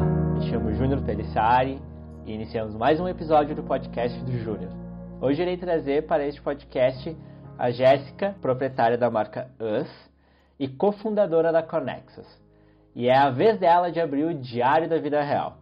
Me 0.00 0.48
chamo 0.48 0.72
Júnior 0.72 1.02
Pelissari 1.02 1.80
e 2.24 2.32
iniciamos 2.32 2.74
mais 2.76 3.00
um 3.00 3.08
episódio 3.08 3.56
do 3.56 3.64
podcast 3.64 4.16
do 4.24 4.38
Júnior. 4.38 4.70
Hoje 5.20 5.42
irei 5.42 5.56
trazer 5.56 6.06
para 6.06 6.24
este 6.24 6.40
podcast 6.40 7.16
a 7.58 7.70
Jéssica, 7.70 8.36
proprietária 8.40 8.96
da 8.96 9.10
marca 9.10 9.50
Us 9.58 9.90
e 10.58 10.68
cofundadora 10.68 11.50
da 11.50 11.64
Conexus. 11.64 12.26
E 12.94 13.08
é 13.08 13.16
a 13.16 13.30
vez 13.30 13.58
dela 13.58 13.90
de 13.90 14.00
abrir 14.00 14.24
o 14.24 14.34
Diário 14.34 14.88
da 14.88 14.98
Vida 14.98 15.20
Real. 15.20 15.58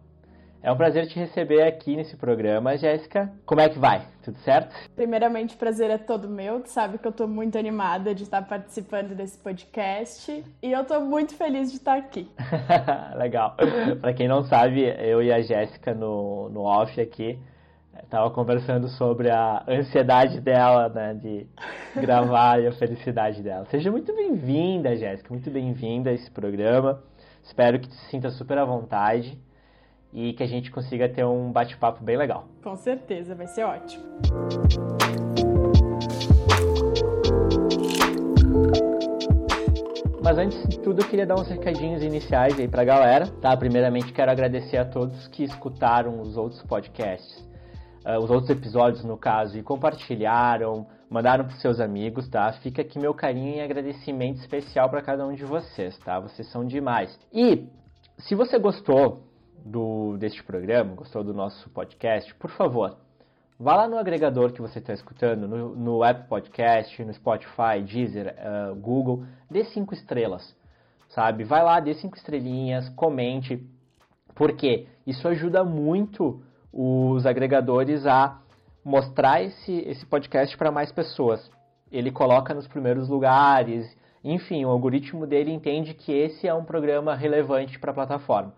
É 0.61 0.71
um 0.71 0.75
prazer 0.75 1.07
te 1.07 1.19
receber 1.19 1.61
aqui 1.61 1.95
nesse 1.95 2.17
programa, 2.17 2.75
Jéssica. 2.75 3.31
Como 3.45 3.61
é 3.61 3.69
que 3.69 3.77
vai? 3.77 4.01
Tudo 4.23 4.37
certo? 4.39 4.75
Primeiramente, 4.95 5.55
o 5.55 5.57
prazer 5.57 5.91
é 5.91 5.99
todo 5.99 6.27
meu. 6.27 6.61
Tu 6.61 6.69
sabe 6.69 6.97
que 6.97 7.05
eu 7.05 7.11
estou 7.11 7.27
muito 7.27 7.57
animada 7.57 8.13
de 8.15 8.23
estar 8.23 8.41
participando 8.41 9.15
desse 9.15 9.37
podcast 9.37 10.43
e 10.61 10.71
eu 10.71 10.81
estou 10.81 10.99
muito 11.01 11.35
feliz 11.35 11.69
de 11.69 11.77
estar 11.77 11.97
aqui. 11.97 12.27
Legal. 13.15 13.55
Para 14.01 14.13
quem 14.13 14.27
não 14.27 14.43
sabe, 14.45 14.83
eu 14.99 15.21
e 15.21 15.31
a 15.31 15.41
Jéssica 15.41 15.93
no, 15.93 16.49
no 16.49 16.61
off 16.61 16.99
aqui 16.99 17.39
estava 18.03 18.29
conversando 18.31 18.87
sobre 18.89 19.29
a 19.29 19.63
ansiedade 19.67 20.41
dela, 20.41 20.89
né, 20.89 21.13
de 21.13 21.47
gravar 21.95 22.61
e 22.61 22.67
a 22.67 22.71
felicidade 22.71 23.41
dela. 23.43 23.65
Seja 23.65 23.91
muito 23.91 24.13
bem-vinda, 24.15 24.95
Jéssica, 24.95 25.29
muito 25.29 25.49
bem-vinda 25.51 26.09
a 26.09 26.13
esse 26.13 26.29
programa. 26.31 27.01
Espero 27.43 27.79
que 27.79 27.87
te 27.87 27.95
sinta 28.09 28.29
super 28.31 28.57
à 28.57 28.65
vontade 28.65 29.37
e 30.13 30.33
que 30.33 30.43
a 30.43 30.47
gente 30.47 30.71
consiga 30.71 31.07
ter 31.09 31.25
um 31.25 31.51
bate-papo 31.51 32.03
bem 32.03 32.17
legal. 32.17 32.45
Com 32.63 32.75
certeza, 32.75 33.35
vai 33.35 33.47
ser 33.47 33.63
ótimo. 33.63 34.03
Mas 40.27 40.37
antes 40.37 40.61
de 40.67 40.77
tudo, 40.79 41.01
eu 41.01 41.07
queria 41.07 41.25
dar 41.25 41.35
uns 41.35 41.47
recadinhos 41.47 42.03
iniciais 42.03 42.59
aí 42.59 42.67
pra 42.67 42.83
galera, 42.83 43.27
tá? 43.41 43.55
Primeiramente, 43.55 44.11
quero 44.11 44.29
agradecer 44.29 44.75
a 44.75 44.83
todos 44.83 45.25
que 45.29 45.45
escutaram 45.45 46.19
os 46.19 46.35
outros 46.35 46.61
podcasts, 46.63 47.47
uh, 48.05 48.21
os 48.21 48.29
outros 48.29 48.49
episódios, 48.49 49.05
no 49.05 49.17
caso, 49.17 49.57
e 49.57 49.63
compartilharam, 49.63 50.85
mandaram 51.09 51.45
pros 51.45 51.61
seus 51.61 51.79
amigos, 51.79 52.27
tá? 52.27 52.51
Fica 52.61 52.81
aqui 52.81 52.99
meu 52.99 53.13
carinho 53.13 53.55
e 53.55 53.61
agradecimento 53.61 54.39
especial 54.39 54.89
para 54.89 55.01
cada 55.01 55.25
um 55.25 55.33
de 55.33 55.45
vocês, 55.45 55.97
tá? 55.99 56.19
Vocês 56.19 56.51
são 56.51 56.65
demais. 56.65 57.17
E 57.31 57.65
se 58.19 58.35
você 58.35 58.59
gostou 58.59 59.26
do, 59.65 60.17
deste 60.17 60.43
programa, 60.43 60.95
gostou 60.95 61.23
do 61.23 61.33
nosso 61.33 61.69
podcast, 61.69 62.33
por 62.35 62.49
favor, 62.51 62.97
vá 63.59 63.75
lá 63.75 63.87
no 63.87 63.97
agregador 63.97 64.51
que 64.51 64.61
você 64.61 64.79
está 64.79 64.93
escutando, 64.93 65.47
no, 65.47 65.75
no 65.75 66.03
Apple 66.03 66.27
Podcast, 66.27 67.03
no 67.03 67.13
Spotify, 67.13 67.81
Deezer, 67.83 68.35
uh, 68.37 68.75
Google, 68.75 69.23
dê 69.49 69.65
cinco 69.65 69.93
estrelas, 69.93 70.55
sabe? 71.09 71.43
Vai 71.43 71.63
lá, 71.63 71.79
dê 71.79 71.93
cinco 71.95 72.17
estrelinhas, 72.17 72.89
comente, 72.89 73.65
porque 74.35 74.87
isso 75.05 75.27
ajuda 75.27 75.63
muito 75.63 76.41
os 76.71 77.25
agregadores 77.25 78.05
a 78.05 78.39
mostrar 78.83 79.41
esse, 79.41 79.79
esse 79.79 80.05
podcast 80.05 80.55
para 80.57 80.71
mais 80.71 80.91
pessoas. 80.91 81.51
Ele 81.91 82.11
coloca 82.11 82.53
nos 82.53 82.67
primeiros 82.67 83.09
lugares, 83.09 83.85
enfim, 84.23 84.65
o 84.65 84.69
algoritmo 84.69 85.25
dele 85.25 85.51
entende 85.51 85.93
que 85.93 86.11
esse 86.11 86.47
é 86.47 86.53
um 86.53 86.63
programa 86.63 87.15
relevante 87.15 87.79
para 87.79 87.91
a 87.91 87.93
plataforma. 87.93 88.53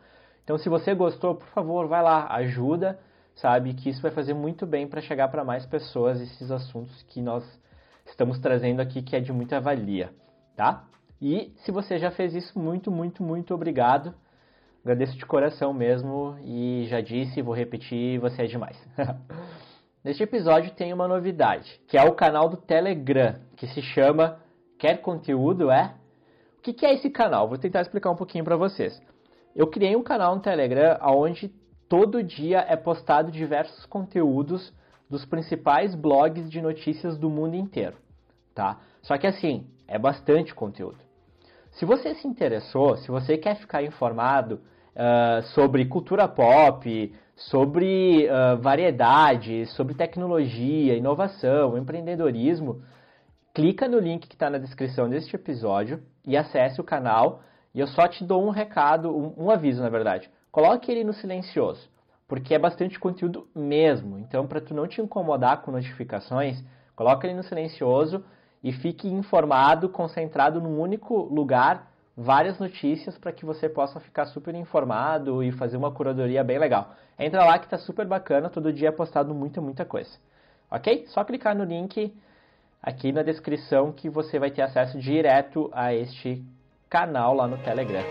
Então, 0.49 0.57
se 0.57 0.67
você 0.67 0.95
gostou, 0.95 1.35
por 1.35 1.47
favor, 1.49 1.87
vai 1.87 2.01
lá, 2.01 2.25
ajuda, 2.33 2.99
sabe? 3.35 3.71
Que 3.75 3.87
isso 3.87 4.01
vai 4.01 4.09
fazer 4.09 4.33
muito 4.33 4.65
bem 4.65 4.87
para 4.87 4.99
chegar 4.99 5.27
para 5.27 5.43
mais 5.43 5.63
pessoas 5.63 6.19
esses 6.19 6.49
assuntos 6.49 7.03
que 7.03 7.21
nós 7.21 7.43
estamos 8.07 8.39
trazendo 8.39 8.79
aqui, 8.79 9.03
que 9.03 9.15
é 9.15 9.19
de 9.19 9.31
muita 9.31 9.61
valia, 9.61 10.09
tá? 10.55 10.87
E 11.21 11.53
se 11.57 11.71
você 11.71 11.99
já 11.99 12.09
fez 12.09 12.33
isso, 12.33 12.57
muito, 12.57 12.89
muito, 12.89 13.21
muito 13.21 13.53
obrigado. 13.53 14.11
Agradeço 14.83 15.15
de 15.19 15.23
coração 15.23 15.71
mesmo 15.71 16.35
e 16.43 16.87
já 16.89 16.99
disse, 16.99 17.43
vou 17.43 17.53
repetir, 17.53 18.19
você 18.19 18.41
é 18.41 18.47
demais. 18.47 18.75
Neste 20.03 20.23
episódio 20.23 20.71
tem 20.71 20.91
uma 20.91 21.07
novidade, 21.07 21.79
que 21.87 21.95
é 21.95 22.03
o 22.03 22.15
canal 22.15 22.49
do 22.49 22.57
Telegram, 22.57 23.35
que 23.55 23.67
se 23.67 23.83
chama 23.83 24.39
Quer 24.79 24.99
Conteúdo 24.99 25.69
É? 25.69 25.93
O 26.57 26.61
que 26.63 26.83
é 26.87 26.95
esse 26.95 27.11
canal? 27.11 27.47
Vou 27.47 27.59
tentar 27.59 27.81
explicar 27.81 28.09
um 28.09 28.15
pouquinho 28.15 28.43
para 28.43 28.57
vocês. 28.57 28.99
Eu 29.55 29.67
criei 29.67 29.95
um 29.95 30.03
canal 30.03 30.35
no 30.35 30.41
Telegram 30.41 30.97
onde 31.01 31.49
todo 31.87 32.23
dia 32.23 32.65
é 32.67 32.75
postado 32.75 33.31
diversos 33.31 33.85
conteúdos 33.85 34.73
dos 35.09 35.25
principais 35.25 35.95
blogs 35.95 36.49
de 36.49 36.61
notícias 36.61 37.17
do 37.17 37.29
mundo 37.29 37.55
inteiro, 37.55 37.97
tá? 38.53 38.79
Só 39.01 39.17
que 39.17 39.25
assim, 39.25 39.65
é 39.87 39.97
bastante 39.97 40.53
conteúdo. 40.53 40.99
Se 41.71 41.85
você 41.85 42.13
se 42.15 42.27
interessou, 42.27 42.95
se 42.97 43.09
você 43.09 43.37
quer 43.37 43.55
ficar 43.55 43.81
informado 43.83 44.55
uh, 44.95 45.41
sobre 45.53 45.85
cultura 45.85 46.27
pop, 46.27 47.13
sobre 47.35 48.27
uh, 48.27 48.61
variedade, 48.61 49.65
sobre 49.67 49.95
tecnologia, 49.95 50.95
inovação, 50.95 51.77
empreendedorismo, 51.77 52.81
clica 53.53 53.87
no 53.87 53.99
link 53.99 54.27
que 54.27 54.35
está 54.35 54.49
na 54.49 54.57
descrição 54.57 55.09
deste 55.09 55.35
episódio 55.35 56.03
e 56.25 56.37
acesse 56.37 56.79
o 56.79 56.83
canal 56.83 57.41
e 57.73 57.79
eu 57.79 57.87
só 57.87 58.07
te 58.07 58.23
dou 58.23 58.45
um 58.45 58.49
recado, 58.49 59.15
um, 59.15 59.45
um 59.45 59.51
aviso 59.51 59.81
na 59.81 59.89
verdade. 59.89 60.29
Coloque 60.51 60.91
ele 60.91 61.03
no 61.03 61.13
silencioso, 61.13 61.89
porque 62.27 62.53
é 62.53 62.59
bastante 62.59 62.99
conteúdo 62.99 63.47
mesmo. 63.55 64.17
Então, 64.17 64.47
para 64.47 64.61
tu 64.61 64.73
não 64.73 64.87
te 64.87 65.01
incomodar 65.01 65.61
com 65.61 65.71
notificações, 65.71 66.63
coloque 66.95 67.27
ele 67.27 67.35
no 67.35 67.43
silencioso 67.43 68.23
e 68.63 68.71
fique 68.71 69.07
informado, 69.07 69.89
concentrado 69.89 70.59
num 70.59 70.79
único 70.79 71.15
lugar, 71.15 71.91
várias 72.17 72.59
notícias 72.59 73.17
para 73.17 73.31
que 73.31 73.45
você 73.45 73.69
possa 73.69 73.99
ficar 73.99 74.25
super 74.25 74.53
informado 74.55 75.43
e 75.43 75.51
fazer 75.51 75.77
uma 75.77 75.91
curadoria 75.91 76.43
bem 76.43 76.57
legal. 76.57 76.93
Entra 77.17 77.45
lá 77.45 77.57
que 77.57 77.65
está 77.65 77.77
super 77.77 78.05
bacana, 78.05 78.49
todo 78.49 78.73
dia 78.73 78.89
é 78.89 78.91
postado 78.91 79.33
muita, 79.33 79.61
muita 79.61 79.85
coisa. 79.85 80.09
Ok? 80.69 81.05
Só 81.07 81.23
clicar 81.23 81.55
no 81.55 81.63
link 81.63 82.13
aqui 82.81 83.11
na 83.11 83.23
descrição 83.23 83.91
que 83.91 84.09
você 84.09 84.39
vai 84.39 84.51
ter 84.51 84.61
acesso 84.61 84.97
direto 84.99 85.69
a 85.73 85.93
este 85.93 86.43
canal 86.89 87.35
lá 87.35 87.47
no 87.47 87.57
Telegram. 87.59 88.03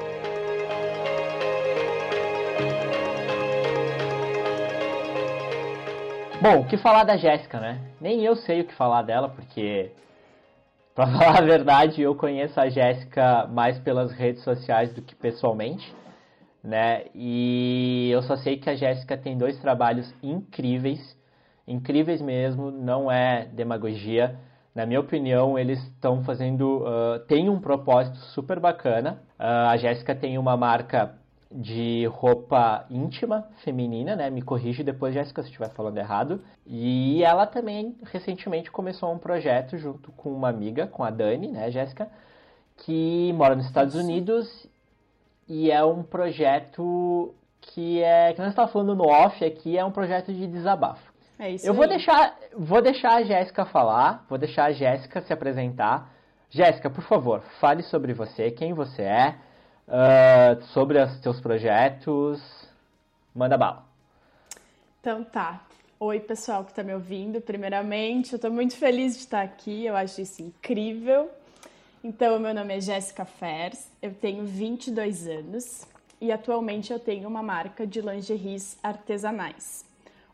Bom, 6.40 6.60
o 6.60 6.64
que 6.66 6.76
falar 6.76 7.02
da 7.02 7.16
Jéssica, 7.16 7.58
né? 7.58 7.80
Nem 8.00 8.24
eu 8.24 8.36
sei 8.36 8.60
o 8.60 8.64
que 8.64 8.74
falar 8.74 9.02
dela, 9.02 9.28
porque, 9.28 9.90
pra 10.94 11.08
falar 11.10 11.38
a 11.38 11.44
verdade, 11.44 12.00
eu 12.00 12.14
conheço 12.14 12.60
a 12.60 12.68
Jéssica 12.68 13.48
mais 13.48 13.76
pelas 13.80 14.12
redes 14.12 14.44
sociais 14.44 14.94
do 14.94 15.02
que 15.02 15.16
pessoalmente, 15.16 15.92
né? 16.62 17.06
E 17.12 18.08
eu 18.12 18.22
só 18.22 18.36
sei 18.36 18.56
que 18.56 18.70
a 18.70 18.76
Jéssica 18.76 19.16
tem 19.16 19.36
dois 19.36 19.58
trabalhos 19.58 20.14
incríveis, 20.22 21.18
incríveis 21.66 22.22
mesmo, 22.22 22.70
não 22.70 23.10
é 23.10 23.46
demagogia. 23.46 24.38
Na 24.78 24.86
minha 24.86 25.00
opinião, 25.00 25.58
eles 25.58 25.82
estão 25.88 26.22
fazendo. 26.22 26.84
Uh, 26.84 27.18
tem 27.26 27.48
um 27.48 27.60
propósito 27.60 28.16
super 28.32 28.60
bacana. 28.60 29.20
Uh, 29.36 29.70
a 29.70 29.76
Jéssica 29.76 30.14
tem 30.14 30.38
uma 30.38 30.56
marca 30.56 31.16
de 31.50 32.06
roupa 32.06 32.86
íntima 32.88 33.48
feminina, 33.64 34.14
né? 34.14 34.30
Me 34.30 34.40
corrige 34.40 34.84
depois, 34.84 35.12
Jéssica, 35.12 35.42
se 35.42 35.48
estiver 35.48 35.70
falando 35.70 35.98
errado. 35.98 36.40
E 36.64 37.24
ela 37.24 37.44
também 37.44 37.96
recentemente 38.04 38.70
começou 38.70 39.12
um 39.12 39.18
projeto 39.18 39.76
junto 39.76 40.12
com 40.12 40.30
uma 40.30 40.48
amiga, 40.48 40.86
com 40.86 41.02
a 41.02 41.10
Dani, 41.10 41.48
né, 41.48 41.72
Jéssica, 41.72 42.08
que 42.76 43.32
mora 43.32 43.56
nos 43.56 43.66
Estados 43.66 43.96
Unidos 43.96 44.68
e 45.48 45.72
é 45.72 45.84
um 45.84 46.04
projeto 46.04 47.34
que 47.60 48.00
é 48.00 48.32
que 48.32 48.38
nós 48.38 48.50
estávamos 48.50 48.72
falando 48.72 48.94
no 48.94 49.08
off 49.08 49.44
aqui 49.44 49.76
é 49.76 49.84
um 49.84 49.90
projeto 49.90 50.32
de 50.32 50.46
desabafo. 50.46 51.07
É 51.38 51.50
isso 51.50 51.66
Eu 51.66 51.72
aí. 51.72 51.76
vou 51.76 51.88
deixar, 51.88 52.36
vou 52.52 52.82
deixar 52.82 53.14
a 53.14 53.22
Jéssica 53.22 53.64
falar, 53.64 54.24
vou 54.28 54.36
deixar 54.36 54.64
a 54.64 54.72
Jéssica 54.72 55.20
se 55.20 55.32
apresentar. 55.32 56.12
Jéssica, 56.50 56.90
por 56.90 57.04
favor, 57.04 57.42
fale 57.60 57.82
sobre 57.84 58.12
você, 58.12 58.50
quem 58.50 58.72
você 58.72 59.02
é, 59.02 59.34
uh, 59.86 60.62
sobre 60.72 61.00
os 61.00 61.12
seus 61.20 61.40
projetos. 61.40 62.42
Manda 63.34 63.56
bala. 63.56 63.84
Então 65.00 65.22
tá. 65.22 65.62
Oi, 66.00 66.20
pessoal 66.20 66.64
que 66.64 66.70
está 66.70 66.82
me 66.82 66.94
ouvindo. 66.94 67.40
Primeiramente, 67.40 68.32
eu 68.32 68.36
estou 68.36 68.50
muito 68.50 68.76
feliz 68.76 69.14
de 69.14 69.20
estar 69.20 69.42
aqui, 69.42 69.86
eu 69.86 69.96
acho 69.96 70.20
isso 70.20 70.42
incrível. 70.42 71.30
Então, 72.02 72.38
meu 72.38 72.54
nome 72.54 72.76
é 72.76 72.80
Jéssica 72.80 73.24
Fers, 73.24 73.90
eu 74.00 74.14
tenho 74.14 74.44
22 74.44 75.26
anos 75.26 75.86
e 76.20 76.30
atualmente 76.30 76.92
eu 76.92 77.00
tenho 77.00 77.28
uma 77.28 77.42
marca 77.42 77.84
de 77.84 78.00
lingeries 78.00 78.78
artesanais 78.82 79.87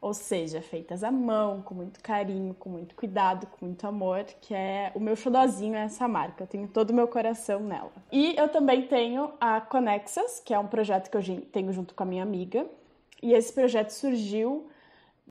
ou 0.05 0.13
seja, 0.13 0.61
feitas 0.61 1.03
à 1.03 1.11
mão, 1.11 1.63
com 1.63 1.75
muito 1.75 1.99
carinho, 2.01 2.53
com 2.53 2.69
muito 2.69 2.95
cuidado, 2.95 3.47
com 3.47 3.65
muito 3.65 3.87
amor, 3.87 4.23
que 4.39 4.55
é 4.55 4.93
o 4.95 5.01
meu 5.01 5.17
xodozinho 5.17 5.75
é 5.75 5.85
essa 5.85 6.07
marca. 6.07 6.43
Eu 6.43 6.47
tenho 6.47 6.69
todo 6.69 6.91
o 6.91 6.93
meu 6.93 7.09
coração 7.09 7.61
nela. 7.61 7.91
E 8.13 8.37
eu 8.37 8.51
também 8.51 8.87
tenho 8.87 9.33
a 9.41 9.63
Conexas, 9.63 10.43
que 10.45 10.53
é 10.53 10.59
um 10.59 10.67
projeto 10.67 11.09
que 11.09 11.17
eu 11.17 11.47
tenho 11.51 11.73
junto 11.73 11.95
com 11.95 12.03
a 12.03 12.07
minha 12.07 12.23
amiga. 12.23 12.67
E 13.23 13.33
esse 13.33 13.51
projeto 13.51 13.93
surgiu 13.93 14.67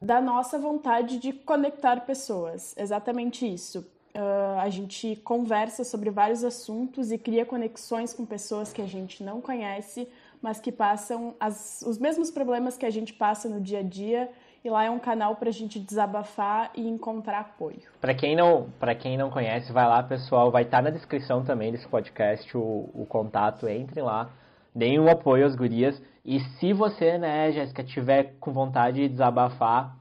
da 0.01 0.19
nossa 0.19 0.57
vontade 0.57 1.19
de 1.19 1.33
conectar 1.33 2.03
pessoas. 2.03 2.73
Exatamente 2.75 3.45
isso. 3.45 3.85
Uh, 4.15 4.59
a 4.59 4.69
gente 4.69 5.17
conversa 5.17 5.83
sobre 5.83 6.09
vários 6.09 6.43
assuntos 6.43 7.11
e 7.11 7.19
cria 7.19 7.45
conexões 7.45 8.11
com 8.11 8.25
pessoas 8.25 8.73
que 8.73 8.81
a 8.81 8.87
gente 8.87 9.23
não 9.23 9.39
conhece, 9.39 10.07
mas 10.41 10.59
que 10.59 10.71
passam 10.71 11.35
as, 11.39 11.83
os 11.85 11.99
mesmos 11.99 12.31
problemas 12.31 12.75
que 12.75 12.87
a 12.87 12.91
gente 12.91 13.13
passa 13.13 13.47
no 13.47 13.61
dia 13.61 13.79
a 13.79 13.83
dia. 13.83 14.31
E 14.63 14.69
lá 14.69 14.85
é 14.85 14.89
um 14.89 14.99
canal 14.99 15.35
para 15.35 15.49
a 15.49 15.51
gente 15.51 15.77
desabafar 15.77 16.71
e 16.73 16.87
encontrar 16.87 17.41
apoio. 17.41 17.81
Para 17.99 18.13
quem 18.13 18.33
não, 18.33 18.69
para 18.79 18.95
quem 18.95 19.17
não 19.17 19.29
conhece, 19.29 19.73
vai 19.73 19.85
lá, 19.85 20.01
pessoal. 20.01 20.49
Vai 20.51 20.63
estar 20.63 20.77
tá 20.77 20.83
na 20.83 20.89
descrição 20.89 21.43
também 21.43 21.69
desse 21.69 21.85
podcast 21.85 22.57
o, 22.57 22.89
o 22.93 23.05
contato. 23.05 23.67
Entre 23.67 24.01
lá, 24.01 24.29
deem 24.73 24.97
um 25.01 25.11
apoio 25.11 25.45
às 25.45 25.53
gurias. 25.53 26.01
E 26.23 26.39
se 26.39 26.71
você, 26.71 27.17
né, 27.17 27.51
Jéssica, 27.51 27.83
tiver 27.83 28.35
com 28.39 28.53
vontade 28.53 29.01
de 29.01 29.09
desabafar, 29.09 29.97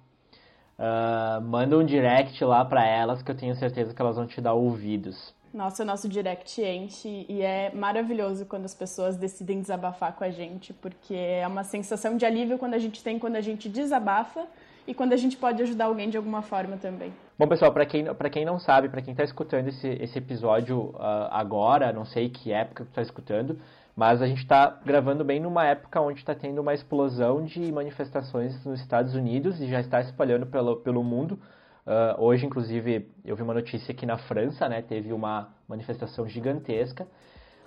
uh, 0.79 1.41
manda 1.43 1.76
um 1.76 1.85
direct 1.85 2.44
lá 2.44 2.64
para 2.64 2.87
elas 2.87 3.20
que 3.20 3.32
eu 3.32 3.37
tenho 3.37 3.56
certeza 3.56 3.93
que 3.93 4.00
elas 4.00 4.14
vão 4.14 4.29
te 4.29 4.41
dar 4.41 4.53
ouvidos. 4.53 5.35
Nossa, 5.52 5.82
o 5.82 5.87
nosso 5.87 6.08
direct 6.08 6.62
enche 6.62 7.26
e 7.28 7.43
é 7.43 7.70
maravilhoso 7.75 8.46
quando 8.46 8.64
as 8.64 8.75
pessoas 8.75 9.16
decidem 9.16 9.60
desabafar 9.60 10.14
com 10.14 10.25
a 10.25 10.31
gente, 10.31 10.72
porque 10.72 11.14
é 11.14 11.46
uma 11.46 11.62
sensação 11.62 12.16
de 12.16 12.25
alívio 12.25 12.56
quando 12.56 12.72
a 12.72 12.78
gente 12.78 13.04
tem 13.04 13.19
quando 13.19 13.37
a 13.37 13.40
gente 13.43 13.69
desabafa 13.69 14.46
e 14.87 14.94
quando 14.94 15.12
a 15.12 15.16
gente 15.16 15.37
pode 15.37 15.62
ajudar 15.62 15.84
alguém 15.84 16.08
de 16.08 16.16
alguma 16.16 16.40
forma 16.40 16.78
também. 16.78 17.12
Bom, 17.38 17.46
pessoal, 17.46 17.70
para 17.70 17.84
quem, 17.84 18.06
quem 18.32 18.44
não 18.44 18.58
sabe, 18.58 18.88
para 18.88 19.02
quem 19.02 19.12
está 19.12 19.25
escutando 19.25 19.69
esse, 19.69 19.88
esse 20.00 20.19
episódio 20.19 20.90
uh, 20.94 21.28
agora, 21.31 21.93
não 21.93 22.04
sei 22.04 22.31
que 22.31 22.50
época 22.50 22.84
está 22.84 23.02
escutando, 23.02 23.58
mas 23.94 24.22
a 24.22 24.26
gente 24.26 24.38
está 24.38 24.81
gravando 24.84 25.22
bem 25.22 25.38
numa 25.38 25.66
época 25.66 26.00
onde 26.00 26.19
está 26.20 26.34
tendo 26.34 26.60
uma 26.60 26.72
explosão 26.72 27.44
de 27.44 27.70
manifestações 27.70 28.64
nos 28.64 28.81
Estados 28.81 29.14
Unidos 29.14 29.60
e 29.60 29.66
já 29.69 29.81
está 29.81 30.00
espalhando 30.00 30.46
pelo, 30.46 30.76
pelo 30.76 31.04
mundo. 31.04 31.38
Uh, 31.87 32.23
hoje, 32.23 32.46
inclusive, 32.46 33.11
eu 33.25 33.34
vi 33.34 33.43
uma 33.43 33.55
notícia 33.55 33.93
que 33.93 34.06
na 34.06 34.17
França 34.17 34.69
né, 34.69 34.82
teve 34.82 35.12
uma 35.12 35.49
manifestação 35.69 36.29
gigantesca, 36.29 37.05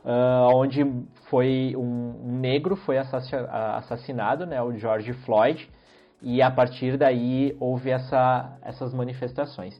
uh, 0.05 0.55
onde 0.55 0.85
foi 1.29 1.75
um, 1.75 2.39
negro 2.39 2.75
foi 2.77 2.97
assassinado, 2.97 4.45
né, 4.45 4.61
o 4.61 4.71
George 4.77 5.11
Floyd, 5.25 5.69
e 6.21 6.41
a 6.41 6.49
partir 6.49 6.97
daí 6.97 7.55
houve 7.59 7.89
essa, 7.89 8.57
essas 8.61 8.93
manifestações. 8.93 9.79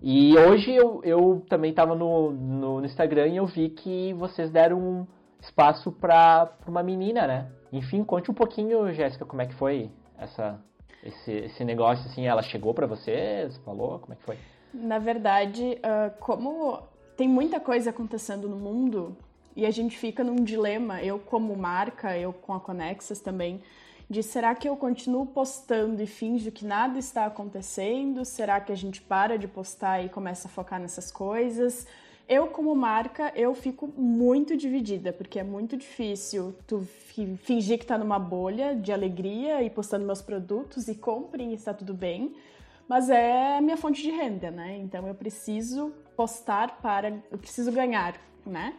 E 0.00 0.36
hoje 0.38 0.72
eu, 0.72 1.00
eu 1.02 1.44
também 1.48 1.70
estava 1.70 1.94
no, 1.94 2.30
no, 2.30 2.80
no, 2.80 2.86
Instagram 2.86 3.28
e 3.28 3.36
eu 3.38 3.46
vi 3.46 3.70
que 3.70 4.12
vocês 4.14 4.50
deram 4.50 4.78
um, 4.78 5.06
espaço 5.40 5.92
para 5.92 6.52
uma 6.66 6.82
menina, 6.82 7.26
né? 7.26 7.50
Enfim, 7.72 8.04
conte 8.04 8.30
um 8.30 8.34
pouquinho, 8.34 8.92
Jéssica, 8.92 9.24
como 9.24 9.42
é 9.42 9.46
que 9.46 9.54
foi 9.54 9.90
essa, 10.18 10.58
esse, 11.06 11.32
esse 11.32 11.64
negócio, 11.64 12.04
assim, 12.06 12.26
ela 12.26 12.42
chegou 12.42 12.74
para 12.74 12.86
você, 12.86 13.46
você 13.48 13.60
falou, 13.60 13.98
como 13.98 14.12
é 14.12 14.16
que 14.16 14.22
foi? 14.22 14.38
Na 14.74 14.98
verdade, 14.98 15.78
uh, 15.78 16.18
como 16.20 16.82
tem 17.16 17.28
muita 17.28 17.60
coisa 17.60 17.90
acontecendo 17.90 18.48
no 18.48 18.56
mundo 18.56 19.16
e 19.54 19.64
a 19.64 19.70
gente 19.70 19.96
fica 19.96 20.22
num 20.22 20.36
dilema, 20.36 21.02
eu 21.02 21.18
como 21.18 21.56
marca, 21.56 22.16
eu 22.16 22.32
com 22.32 22.52
a 22.52 22.60
Conexas 22.60 23.20
também, 23.20 23.62
de 24.08 24.22
será 24.22 24.54
que 24.54 24.68
eu 24.68 24.76
continuo 24.76 25.26
postando 25.26 26.02
e 26.02 26.06
finjo 26.06 26.52
que 26.52 26.64
nada 26.64 26.98
está 26.98 27.26
acontecendo? 27.26 28.24
Será 28.24 28.60
que 28.60 28.70
a 28.70 28.76
gente 28.76 29.00
para 29.00 29.38
de 29.38 29.48
postar 29.48 30.04
e 30.04 30.08
começa 30.08 30.46
a 30.46 30.50
focar 30.50 30.78
nessas 30.78 31.10
coisas? 31.10 31.86
Eu, 32.28 32.48
como 32.48 32.74
marca, 32.74 33.32
eu 33.36 33.54
fico 33.54 33.86
muito 33.96 34.56
dividida, 34.56 35.12
porque 35.12 35.38
é 35.38 35.44
muito 35.44 35.76
difícil 35.76 36.56
tu 36.66 36.80
fingir 37.42 37.78
que 37.78 37.86
tá 37.86 37.96
numa 37.96 38.18
bolha 38.18 38.74
de 38.74 38.92
alegria 38.92 39.62
e 39.62 39.70
postando 39.70 40.04
meus 40.04 40.20
produtos 40.20 40.88
e 40.88 40.94
comprem 40.96 41.52
e 41.52 41.54
está 41.54 41.72
tudo 41.72 41.94
bem. 41.94 42.34
Mas 42.88 43.10
é 43.10 43.60
minha 43.60 43.76
fonte 43.76 44.02
de 44.02 44.10
renda, 44.10 44.50
né? 44.50 44.76
Então 44.76 45.06
eu 45.06 45.14
preciso 45.14 45.92
postar 46.16 46.78
para. 46.80 47.16
Eu 47.30 47.38
preciso 47.38 47.70
ganhar, 47.70 48.16
né? 48.44 48.74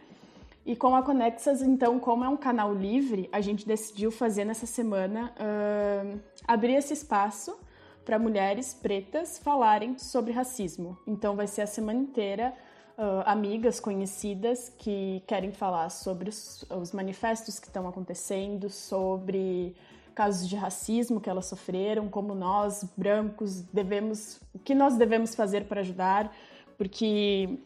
E 0.66 0.76
com 0.76 0.94
a 0.94 1.02
Conexas, 1.02 1.62
então, 1.62 1.98
como 1.98 2.24
é 2.24 2.28
um 2.28 2.36
canal 2.36 2.74
livre, 2.74 3.30
a 3.32 3.40
gente 3.40 3.66
decidiu 3.66 4.10
fazer 4.10 4.44
nessa 4.44 4.66
semana 4.66 5.32
uh, 5.40 6.20
abrir 6.46 6.74
esse 6.74 6.92
espaço 6.92 7.58
para 8.04 8.18
mulheres 8.18 8.74
pretas 8.74 9.38
falarem 9.38 9.96
sobre 9.98 10.32
racismo. 10.32 10.98
Então 11.06 11.34
vai 11.34 11.46
ser 11.46 11.62
a 11.62 11.66
semana 11.66 11.98
inteira 11.98 12.54
uh, 12.98 13.22
amigas 13.24 13.78
conhecidas 13.78 14.70
que 14.76 15.22
querem 15.26 15.52
falar 15.52 15.88
sobre 15.88 16.28
os, 16.28 16.64
os 16.68 16.92
manifestos 16.92 17.58
que 17.58 17.68
estão 17.68 17.88
acontecendo, 17.88 18.68
sobre 18.68 19.74
casos 20.14 20.48
de 20.48 20.56
racismo 20.56 21.20
que 21.20 21.30
elas 21.30 21.46
sofreram, 21.46 22.08
como 22.08 22.34
nós, 22.34 22.84
brancos, 22.96 23.62
devemos, 23.72 24.40
o 24.52 24.58
que 24.58 24.74
nós 24.74 24.96
devemos 24.96 25.32
fazer 25.36 25.66
para 25.66 25.80
ajudar, 25.80 26.34
porque 26.76 27.60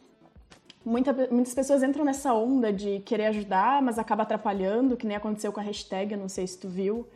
muita, 0.85 1.15
muitas 1.31 1.55
pessoas 1.55 1.83
entram 1.83 2.05
nessa 2.05 2.35
onda 2.35 2.71
de 2.71 3.01
querer 3.01 3.27
ajudar, 3.27 3.81
mas 3.81 3.99
acaba 3.99 4.25
atrapalhando, 4.25 4.99
que 4.99 5.07
nem 5.07 5.17
aconteceu 5.17 5.51
com 5.51 5.61
a 5.61 5.63
hashtag, 5.63 6.13
eu 6.13 6.19
não 6.19 6.29
sei 6.29 6.47
se 6.47 6.59
tu 6.59 6.69
viu, 6.69 7.09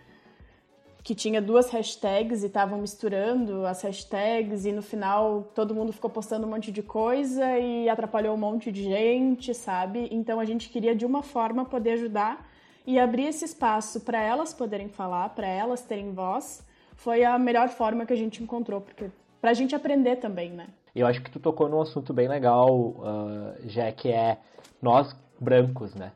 que 1.07 1.15
tinha 1.15 1.41
duas 1.41 1.71
hashtags 1.71 2.43
e 2.43 2.47
estavam 2.47 2.81
misturando 2.81 3.65
as 3.65 3.81
hashtags 3.81 4.67
e 4.67 4.73
no 4.73 4.83
final 4.83 5.45
todo 5.55 5.73
mundo 5.73 5.93
ficou 5.93 6.11
postando 6.11 6.49
um 6.49 6.51
monte 6.51 6.73
de 6.73 6.83
coisa 6.83 7.57
e 7.61 7.89
atrapalhou 7.89 8.35
um 8.35 8.37
monte 8.37 8.73
de 8.73 8.83
gente, 8.83 9.55
sabe? 9.55 10.09
Então 10.11 10.41
a 10.41 10.45
gente 10.45 10.69
queria 10.69 10.97
de 10.97 11.07
uma 11.07 11.23
forma 11.23 11.65
poder 11.65 11.93
ajudar 11.93 12.45
e 12.85 12.99
abrir 12.99 13.27
esse 13.27 13.45
espaço 13.45 14.01
para 14.01 14.21
elas 14.21 14.53
poderem 14.53 14.89
falar, 14.89 15.29
para 15.29 15.47
elas 15.47 15.81
terem 15.81 16.13
voz, 16.13 16.67
foi 16.97 17.23
a 17.23 17.39
melhor 17.39 17.69
forma 17.69 18.05
que 18.05 18.13
a 18.13 18.17
gente 18.17 18.43
encontrou, 18.43 18.81
porque 18.81 19.09
para 19.41 19.53
a 19.53 19.55
gente 19.55 19.77
aprender 19.77 20.17
também, 20.17 20.51
né? 20.51 20.67
Eu 20.93 21.07
acho 21.07 21.23
que 21.23 21.31
tu 21.31 21.39
tocou 21.39 21.69
num 21.69 21.83
assunto 21.83 22.13
bem 22.13 22.27
legal, 22.27 22.69
uh, 22.69 23.55
já 23.67 23.93
que 23.93 24.11
é 24.11 24.39
nós 24.83 25.15
brancos, 25.39 25.95
né? 25.95 26.11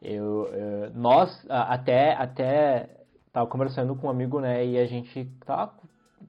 Eu, 0.00 0.42
uh, 0.52 0.92
nós 0.94 1.44
até 1.48 2.14
até 2.14 2.95
tava 3.36 3.46
conversando 3.48 3.94
com 3.94 4.06
um 4.06 4.10
amigo, 4.10 4.40
né, 4.40 4.64
e 4.64 4.78
a 4.78 4.86
gente 4.86 5.26
tá 5.44 5.70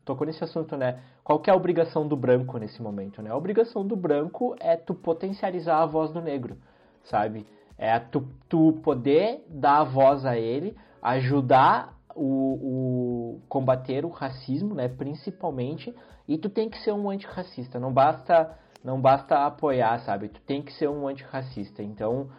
tocou 0.04 0.28
nesse 0.28 0.44
assunto, 0.44 0.76
né? 0.76 1.00
Qual 1.24 1.40
que 1.40 1.50
é 1.50 1.54
a 1.54 1.56
obrigação 1.56 2.06
do 2.06 2.18
branco 2.18 2.58
nesse 2.58 2.82
momento, 2.82 3.22
né? 3.22 3.30
A 3.30 3.36
obrigação 3.38 3.88
do 3.88 3.96
branco 3.96 4.58
é 4.60 4.76
tu 4.76 4.94
potencializar 4.94 5.82
a 5.82 5.86
voz 5.86 6.12
do 6.12 6.22
negro, 6.22 6.58
sabe? 7.06 7.48
É 7.78 7.98
tu, 7.98 8.28
tu 8.50 8.74
poder 8.84 9.46
dar 9.48 9.80
a 9.80 9.84
voz 9.86 10.26
a 10.26 10.38
ele, 10.38 10.76
ajudar 11.02 11.98
o, 12.14 12.26
o 12.26 13.42
combater 13.48 14.04
o 14.04 14.10
racismo, 14.10 14.76
né, 14.76 14.90
principalmente, 14.90 15.96
e 16.28 16.38
tu 16.38 16.50
tem 16.50 16.70
que 16.70 16.78
ser 16.80 16.92
um 16.92 17.10
antirracista, 17.10 17.80
não 17.80 17.94
basta 17.94 18.54
não 18.84 19.00
basta 19.00 19.46
apoiar, 19.46 19.98
sabe? 20.00 20.28
Tu 20.28 20.42
tem 20.42 20.62
que 20.62 20.74
ser 20.74 20.90
um 20.90 21.08
antirracista. 21.08 21.82
Então, 21.82 22.30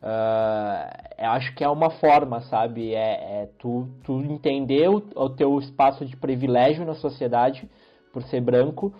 Uh, 0.00 1.08
eu 1.18 1.30
acho 1.30 1.54
que 1.54 1.64
é 1.64 1.68
uma 1.68 1.90
forma, 1.90 2.40
sabe? 2.42 2.94
É, 2.94 3.42
é 3.42 3.48
tu, 3.58 3.88
tu 4.04 4.20
entender 4.20 4.88
o, 4.88 5.02
o, 5.16 5.28
teu 5.28 5.58
espaço 5.58 6.04
de 6.04 6.16
privilégio 6.16 6.86
na 6.86 6.94
sociedade 6.94 7.68
por 8.12 8.22
ser 8.22 8.40
branco 8.40 8.94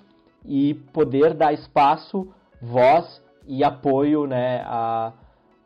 e 0.45 0.75
poder 0.93 1.35
dar 1.35 1.53
espaço, 1.53 2.33
voz 2.61 3.23
e 3.47 3.63
apoio, 3.63 4.27
né, 4.27 4.63
a, 4.65 5.13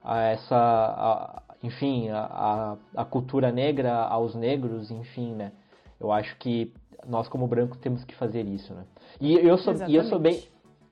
a 0.05 0.21
essa, 0.21 0.57
a, 0.57 1.43
enfim, 1.63 2.11
a, 2.11 2.77
a, 2.95 3.05
cultura 3.05 3.51
negra, 3.51 3.95
aos 3.95 4.35
negros, 4.35 4.91
enfim, 4.91 5.33
né? 5.33 5.53
Eu 5.99 6.13
acho 6.13 6.37
que 6.37 6.73
nós 7.07 7.27
como 7.27 7.47
brancos 7.47 7.79
temos 7.79 8.05
que 8.05 8.15
fazer 8.15 8.45
isso, 8.45 8.75
né? 8.75 8.85
E 9.21 9.35
eu 9.35 9.57
sou, 9.57 9.75
e 9.89 9.97
eu 9.97 10.05
sou 10.05 10.19
bem, 10.19 10.43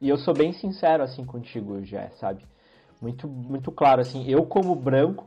e 0.00 0.08
eu 0.08 0.16
sou 0.16 0.32
bem 0.32 0.52
sincero 0.52 1.02
assim 1.02 1.24
contigo, 1.24 1.84
já, 1.84 2.08
sabe? 2.12 2.42
Muito, 3.00 3.26
muito 3.26 3.72
claro, 3.72 4.00
assim, 4.00 4.24
eu 4.28 4.44
como 4.46 4.74
branco, 4.74 5.26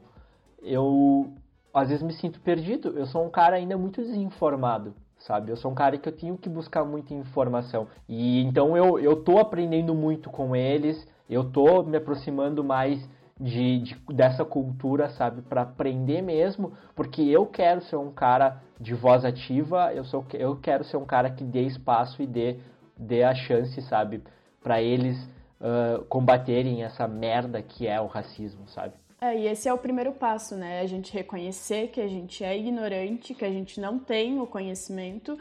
eu 0.62 1.34
às 1.74 1.90
vezes 1.90 2.04
me 2.04 2.14
sinto 2.14 2.40
perdido, 2.40 2.90
eu 2.98 3.06
sou 3.06 3.26
um 3.26 3.30
cara 3.30 3.56
ainda 3.56 3.78
muito 3.78 4.02
desinformado, 4.02 4.94
sabe? 5.18 5.52
Eu 5.52 5.58
sou 5.58 5.72
um 5.72 5.76
cara 5.76 5.98
que 5.98 6.08
eu 6.08 6.16
tenho 6.16 6.38
que 6.38 6.48
buscar 6.48 6.86
muita 6.86 7.14
informação. 7.14 7.88
E 8.08 8.44
então 8.44 8.78
eu, 8.78 9.00
eu 9.00 9.24
tô 9.24 9.40
aprendendo 9.40 9.96
muito 9.96 10.30
com 10.30 10.56
eles, 10.56 11.08
eu 11.28 11.44
tô 11.52 11.82
me 11.82 11.98
aproximando 11.98 12.64
mais 12.64 13.10
de, 13.40 13.80
de 13.80 13.96
dessa 14.14 14.46
cultura, 14.46 15.10
sabe? 15.10 15.42
para 15.42 15.64
aprender 15.64 16.22
mesmo, 16.22 16.74
porque 16.96 17.24
eu 17.24 17.48
quero 17.48 17.82
ser 17.82 17.96
um 17.96 18.12
cara 18.12 18.62
de 18.80 18.94
voz 18.94 19.26
ativa, 19.26 19.92
eu, 19.94 20.04
sou, 20.04 20.24
eu 20.34 20.56
quero 20.58 20.84
ser 20.84 20.98
um 20.98 21.06
cara 21.06 21.32
que 21.32 21.44
dê 21.44 21.64
espaço 21.64 22.22
e 22.22 22.28
dê, 22.28 22.60
dê 22.96 23.24
a 23.24 23.34
chance, 23.34 23.82
sabe? 23.82 24.22
para 24.64 24.82
eles 24.82 25.18
uh, 25.64 26.04
combaterem 26.06 26.84
essa 26.84 27.08
merda 27.08 27.62
que 27.62 27.88
é 27.88 28.00
o 28.00 28.06
racismo, 28.06 28.68
sabe? 28.68 28.94
É, 29.22 29.40
e 29.40 29.48
esse 29.48 29.70
é 29.70 29.74
o 29.74 29.78
primeiro 29.78 30.12
passo, 30.12 30.54
né? 30.54 30.82
A 30.82 30.86
gente 30.86 31.14
reconhecer 31.14 31.88
que 31.88 32.02
a 32.02 32.08
gente 32.08 32.44
é 32.44 32.58
ignorante, 32.58 33.34
que 33.34 33.46
a 33.46 33.50
gente 33.50 33.80
não 33.80 33.98
tem 33.98 34.40
o 34.42 34.46
conhecimento 34.46 35.40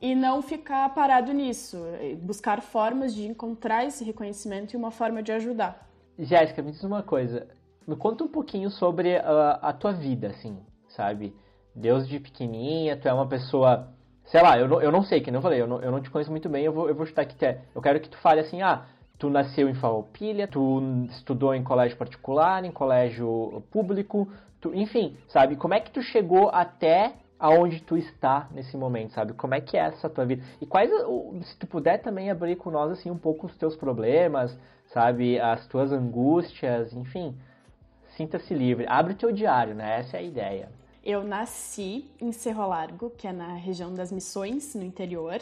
e 0.00 0.14
não 0.14 0.40
ficar 0.40 0.88
parado 0.94 1.30
nisso. 1.32 1.76
Buscar 2.22 2.62
formas 2.62 3.14
de 3.14 3.26
encontrar 3.26 3.84
esse 3.84 4.02
reconhecimento 4.02 4.72
e 4.72 4.76
uma 4.78 4.90
forma 4.90 5.22
de 5.22 5.30
ajudar. 5.32 5.86
Jéssica, 6.18 6.62
me 6.62 6.72
diz 6.72 6.82
uma 6.82 7.02
coisa. 7.02 7.46
Me 7.86 7.96
conta 7.96 8.24
um 8.24 8.28
pouquinho 8.28 8.70
sobre 8.70 9.16
a, 9.16 9.58
a 9.60 9.72
tua 9.74 9.92
vida, 9.92 10.28
assim, 10.28 10.58
sabe? 10.88 11.36
Deus 11.74 12.08
de 12.08 12.18
pequenininha, 12.18 12.96
tu 12.96 13.08
é 13.08 13.12
uma 13.12 13.28
pessoa... 13.28 13.92
Sei 14.24 14.42
lá, 14.42 14.58
eu 14.58 14.68
não, 14.68 14.82
eu 14.82 14.92
não 14.92 15.02
sei, 15.02 15.20
que 15.20 15.30
nem 15.30 15.38
eu 15.38 15.42
falei, 15.42 15.60
eu 15.60 15.66
não, 15.66 15.80
eu 15.80 15.90
não 15.90 16.02
te 16.02 16.10
conheço 16.10 16.30
muito 16.30 16.48
bem, 16.48 16.64
eu 16.64 16.72
vou, 16.72 16.88
eu 16.88 16.94
vou 16.94 17.06
chutar 17.06 17.24
que 17.24 17.34
tu 17.34 17.44
é. 17.44 17.62
Eu 17.74 17.80
quero 17.80 17.98
que 18.00 18.10
tu 18.10 18.18
fale 18.18 18.40
assim, 18.40 18.60
ah, 18.60 18.84
Tu 19.18 19.28
nasceu 19.28 19.68
em 19.68 19.74
Farroupilha, 19.74 20.46
tu 20.46 20.80
estudou 21.10 21.54
em 21.54 21.64
colégio 21.64 21.96
particular, 21.96 22.64
em 22.64 22.70
colégio 22.70 23.62
público, 23.70 24.28
tu, 24.60 24.72
enfim, 24.74 25.16
sabe? 25.28 25.56
Como 25.56 25.74
é 25.74 25.80
que 25.80 25.90
tu 25.90 26.00
chegou 26.02 26.50
até 26.50 27.14
aonde 27.38 27.80
tu 27.80 27.96
está 27.96 28.48
nesse 28.50 28.76
momento, 28.76 29.12
sabe? 29.12 29.32
Como 29.32 29.54
é 29.54 29.60
que 29.60 29.76
é 29.76 29.80
essa 29.80 30.08
tua 30.08 30.24
vida? 30.24 30.42
E 30.60 30.66
quais, 30.66 30.90
se 31.42 31.56
tu 31.56 31.66
puder 31.66 31.98
também 31.98 32.30
abrir 32.30 32.56
com 32.56 32.70
nós, 32.70 32.90
assim, 32.92 33.10
um 33.10 33.18
pouco 33.18 33.46
os 33.46 33.56
teus 33.56 33.76
problemas, 33.76 34.56
sabe? 34.92 35.40
As 35.40 35.66
tuas 35.66 35.92
angústias, 35.92 36.92
enfim. 36.92 37.36
Sinta-se 38.16 38.52
livre. 38.52 38.86
Abre 38.88 39.12
o 39.12 39.16
teu 39.16 39.30
diário, 39.32 39.74
né? 39.74 40.00
Essa 40.00 40.16
é 40.16 40.20
a 40.20 40.22
ideia. 40.22 40.68
Eu 41.04 41.22
nasci 41.22 42.10
em 42.20 42.32
Cerro 42.32 42.66
Largo, 42.66 43.10
que 43.10 43.26
é 43.26 43.32
na 43.32 43.54
região 43.54 43.94
das 43.94 44.10
Missões, 44.10 44.74
no 44.74 44.82
interior. 44.82 45.38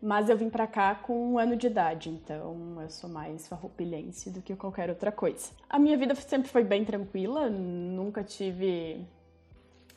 Mas 0.00 0.28
eu 0.28 0.36
vim 0.36 0.48
para 0.48 0.66
cá 0.66 0.94
com 0.94 1.32
um 1.32 1.38
ano 1.38 1.56
de 1.56 1.66
idade, 1.66 2.08
então 2.08 2.78
eu 2.80 2.88
sou 2.88 3.10
mais 3.10 3.48
farroupilhense 3.48 4.30
do 4.30 4.40
que 4.40 4.54
qualquer 4.54 4.88
outra 4.88 5.10
coisa. 5.10 5.50
A 5.68 5.76
minha 5.78 5.96
vida 5.96 6.14
sempre 6.14 6.48
foi 6.48 6.62
bem 6.62 6.84
tranquila, 6.84 7.50
nunca 7.50 8.22
tive 8.22 9.04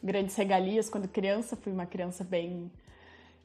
grandes 0.01 0.35
regalias 0.35 0.89
quando 0.89 1.07
criança, 1.07 1.55
fui 1.55 1.71
uma 1.71 1.85
criança 1.85 2.23
bem. 2.23 2.71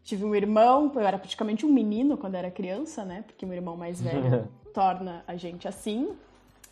Tive 0.02 0.24
um 0.24 0.34
irmão, 0.34 0.90
eu 0.94 1.02
era 1.02 1.18
praticamente 1.18 1.66
um 1.66 1.72
menino 1.72 2.16
quando 2.16 2.36
era 2.36 2.50
criança, 2.50 3.04
né? 3.04 3.22
Porque 3.26 3.44
meu 3.44 3.56
irmão 3.56 3.76
mais 3.76 4.00
velho 4.00 4.48
torna 4.72 5.22
a 5.26 5.36
gente 5.36 5.68
assim. 5.68 6.04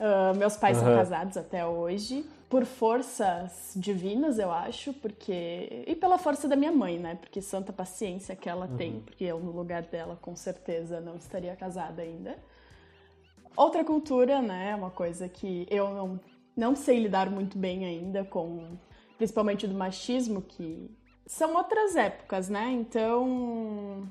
Uh, 0.00 0.36
meus 0.36 0.56
pais 0.56 0.78
uhum. 0.78 0.84
são 0.84 0.96
casados 0.96 1.36
até 1.36 1.64
hoje, 1.66 2.24
por 2.54 2.64
forças 2.64 3.72
divinas, 3.74 4.38
eu 4.38 4.52
acho, 4.52 4.92
porque. 4.92 5.82
E 5.88 5.96
pela 5.96 6.16
força 6.18 6.46
da 6.46 6.54
minha 6.54 6.70
mãe, 6.70 7.00
né? 7.00 7.16
Porque 7.16 7.42
santa 7.42 7.72
paciência 7.72 8.36
que 8.36 8.48
ela 8.48 8.66
uhum. 8.66 8.76
tem, 8.76 9.00
porque 9.00 9.24
eu, 9.24 9.40
no 9.40 9.50
lugar 9.50 9.82
dela, 9.82 10.16
com 10.22 10.36
certeza 10.36 11.00
não 11.00 11.16
estaria 11.16 11.56
casada 11.56 12.00
ainda. 12.02 12.38
Outra 13.56 13.82
cultura, 13.82 14.40
né? 14.40 14.72
Uma 14.76 14.92
coisa 14.92 15.28
que 15.28 15.66
eu 15.68 15.90
não, 15.90 16.20
não 16.56 16.76
sei 16.76 17.00
lidar 17.00 17.28
muito 17.28 17.58
bem 17.58 17.84
ainda 17.86 18.24
com 18.24 18.78
principalmente 19.16 19.66
do 19.66 19.74
machismo, 19.74 20.40
que 20.40 20.88
são 21.26 21.56
outras 21.56 21.96
épocas, 21.96 22.48
né? 22.48 22.70
Então, 22.70 24.08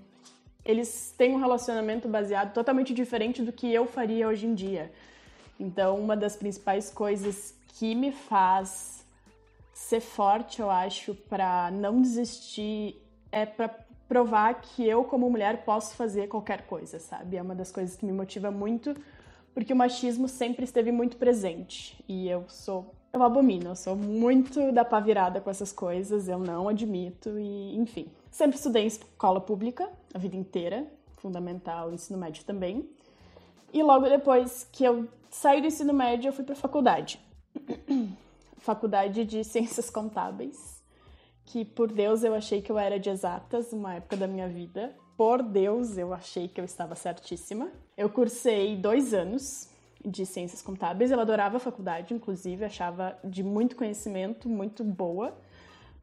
eles 0.66 1.16
têm 1.18 1.34
um 1.34 1.40
relacionamento 1.40 2.10
baseado 2.10 2.54
totalmente 2.54 2.94
diferente 2.94 3.42
do 3.42 3.54
que 3.54 3.74
eu 3.74 3.86
faria 3.86 4.28
hoje 4.28 4.46
em 4.46 4.54
dia. 4.54 4.92
Então, 5.58 5.98
uma 5.98 6.18
das 6.18 6.36
principais 6.36 6.90
coisas 6.90 7.63
que 7.74 7.96
me 7.96 8.12
faz 8.12 9.06
ser 9.74 10.00
forte, 10.00 10.62
eu 10.62 10.70
acho, 10.70 11.16
para 11.16 11.72
não 11.72 12.02
desistir 12.02 13.02
é 13.32 13.46
para 13.46 13.70
provar 14.08 14.62
que 14.62 14.88
eu, 14.88 15.04
como 15.04 15.30
mulher, 15.30 15.66
posso 15.66 15.96
fazer 15.96 16.28
qualquer 16.28 16.68
coisa, 16.68 17.00
sabe? 17.00 17.38
É 17.38 17.42
uma 17.42 17.56
das 17.56 17.72
coisas 17.72 17.96
que 17.96 18.06
me 18.06 18.12
motiva 18.12 18.52
muito, 18.52 18.96
porque 19.54 19.74
o 19.74 19.76
machismo 19.76 20.28
sempre 20.28 20.64
esteve 20.64 20.92
muito 20.92 21.18
presente 21.18 22.04
e 22.08 22.30
eu 22.30 22.46
sou 22.48 22.94
eu 23.12 23.22
abomino, 23.22 23.70
eu 23.70 23.76
sou 23.76 23.96
muito 23.96 24.72
da 24.72 24.84
pá 24.84 25.00
virada 25.00 25.40
com 25.40 25.48
essas 25.48 25.72
coisas, 25.72 26.28
eu 26.28 26.40
não 26.40 26.68
admito 26.68 27.38
e, 27.38 27.76
enfim. 27.78 28.08
Sempre 28.32 28.58
estudei 28.58 28.84
em 28.84 28.88
escola 28.88 29.40
pública 29.40 29.88
a 30.12 30.18
vida 30.18 30.36
inteira, 30.36 30.88
fundamental, 31.18 31.94
ensino 31.94 32.18
médio 32.18 32.44
também. 32.44 32.90
E 33.72 33.84
logo 33.84 34.10
depois 34.10 34.68
que 34.72 34.84
eu 34.84 35.08
saí 35.30 35.62
do 35.62 35.68
ensino 35.68 35.94
médio, 35.94 36.30
eu 36.30 36.34
fui 36.34 36.44
para 36.44 36.56
faculdade. 36.56 37.23
faculdade 38.58 39.26
de 39.26 39.44
Ciências 39.44 39.90
Contábeis, 39.90 40.82
que 41.46 41.66
por 41.66 41.92
Deus 41.92 42.24
eu 42.24 42.34
achei 42.34 42.62
que 42.62 42.72
eu 42.72 42.80
era 42.80 43.00
de 43.00 43.10
exatas 43.10 43.74
uma 43.74 43.96
época 43.96 44.16
da 44.16 44.28
minha 44.28 44.48
vida. 44.48 44.96
Por 45.18 45.44
Deus, 45.44 45.98
eu 45.98 46.14
achei 46.14 46.48
que 46.48 46.60
eu 46.60 46.66
estava 46.66 46.96
certíssima. 46.96 47.70
Eu 47.96 48.10
cursei 48.10 48.76
dois 48.76 49.14
anos 49.14 49.70
de 50.04 50.26
ciências 50.26 50.62
contábeis. 50.62 51.12
Eu 51.12 51.20
adorava 51.20 51.58
a 51.58 51.60
faculdade, 51.60 52.14
inclusive, 52.14 52.66
achava 52.66 53.18
de 53.24 53.44
muito 53.44 53.76
conhecimento, 53.76 54.50
muito 54.50 54.84
boa. 54.84 55.38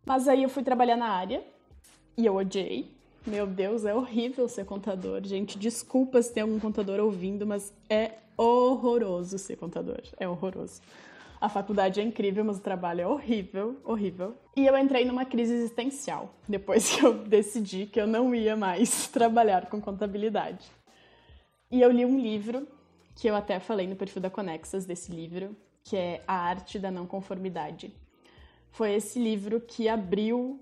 Mas 0.04 0.28
aí 0.28 0.42
eu 0.42 0.49
fui 0.49 0.62
trabalhar 0.62 0.97
na 0.97 1.09
área 1.09 1.42
e 2.16 2.25
eu 2.25 2.37
odiei. 2.37 2.95
Meu 3.26 3.47
Deus, 3.47 3.85
é 3.85 3.95
horrível 3.95 4.49
ser 4.49 4.64
contador. 4.64 5.23
Gente, 5.25 5.59
desculpa 5.59 6.23
se 6.23 6.33
tem 6.33 6.42
algum 6.42 6.59
contador 6.59 7.00
ouvindo, 7.00 7.47
mas 7.47 7.73
é 7.88 8.12
horroroso 8.37 9.38
ser 9.38 9.57
contador. 9.57 10.00
É 10.19 10.26
horroroso. 10.26 10.80
A 11.40 11.49
faculdade 11.49 12.00
é 12.00 12.02
incrível, 12.02 12.44
mas 12.44 12.59
o 12.59 12.61
trabalho 12.61 13.00
é 13.00 13.06
horrível, 13.06 13.80
horrível. 13.82 14.37
E 14.54 14.66
eu 14.66 14.76
entrei 14.76 15.06
numa 15.06 15.25
crise 15.25 15.54
existencial 15.54 16.35
depois 16.47 16.94
que 16.94 17.04
eu 17.04 17.14
decidi 17.14 17.87
que 17.87 17.99
eu 17.99 18.06
não 18.06 18.35
ia 18.35 18.54
mais 18.54 19.06
trabalhar 19.09 19.70
com 19.70 19.80
contabilidade. 19.80 20.70
E 21.70 21.80
eu 21.80 21.90
li 21.90 22.04
um 22.04 22.20
livro 22.20 22.68
que 23.14 23.28
eu 23.28 23.35
até 23.35 23.59
falei 23.59 23.87
no 23.87 23.97
perfil 23.97 24.20
da 24.20 24.28
Conexas 24.28 24.85
desse 24.85 25.12
livro, 25.12 25.56
que 25.82 25.97
é 25.97 26.23
A 26.26 26.35
Arte 26.35 26.78
da 26.78 26.90
Não 26.90 27.06
Conformidade. 27.06 27.90
Foi 28.70 28.92
esse 28.92 29.18
livro 29.18 29.61
que 29.61 29.88
abriu 29.88 30.61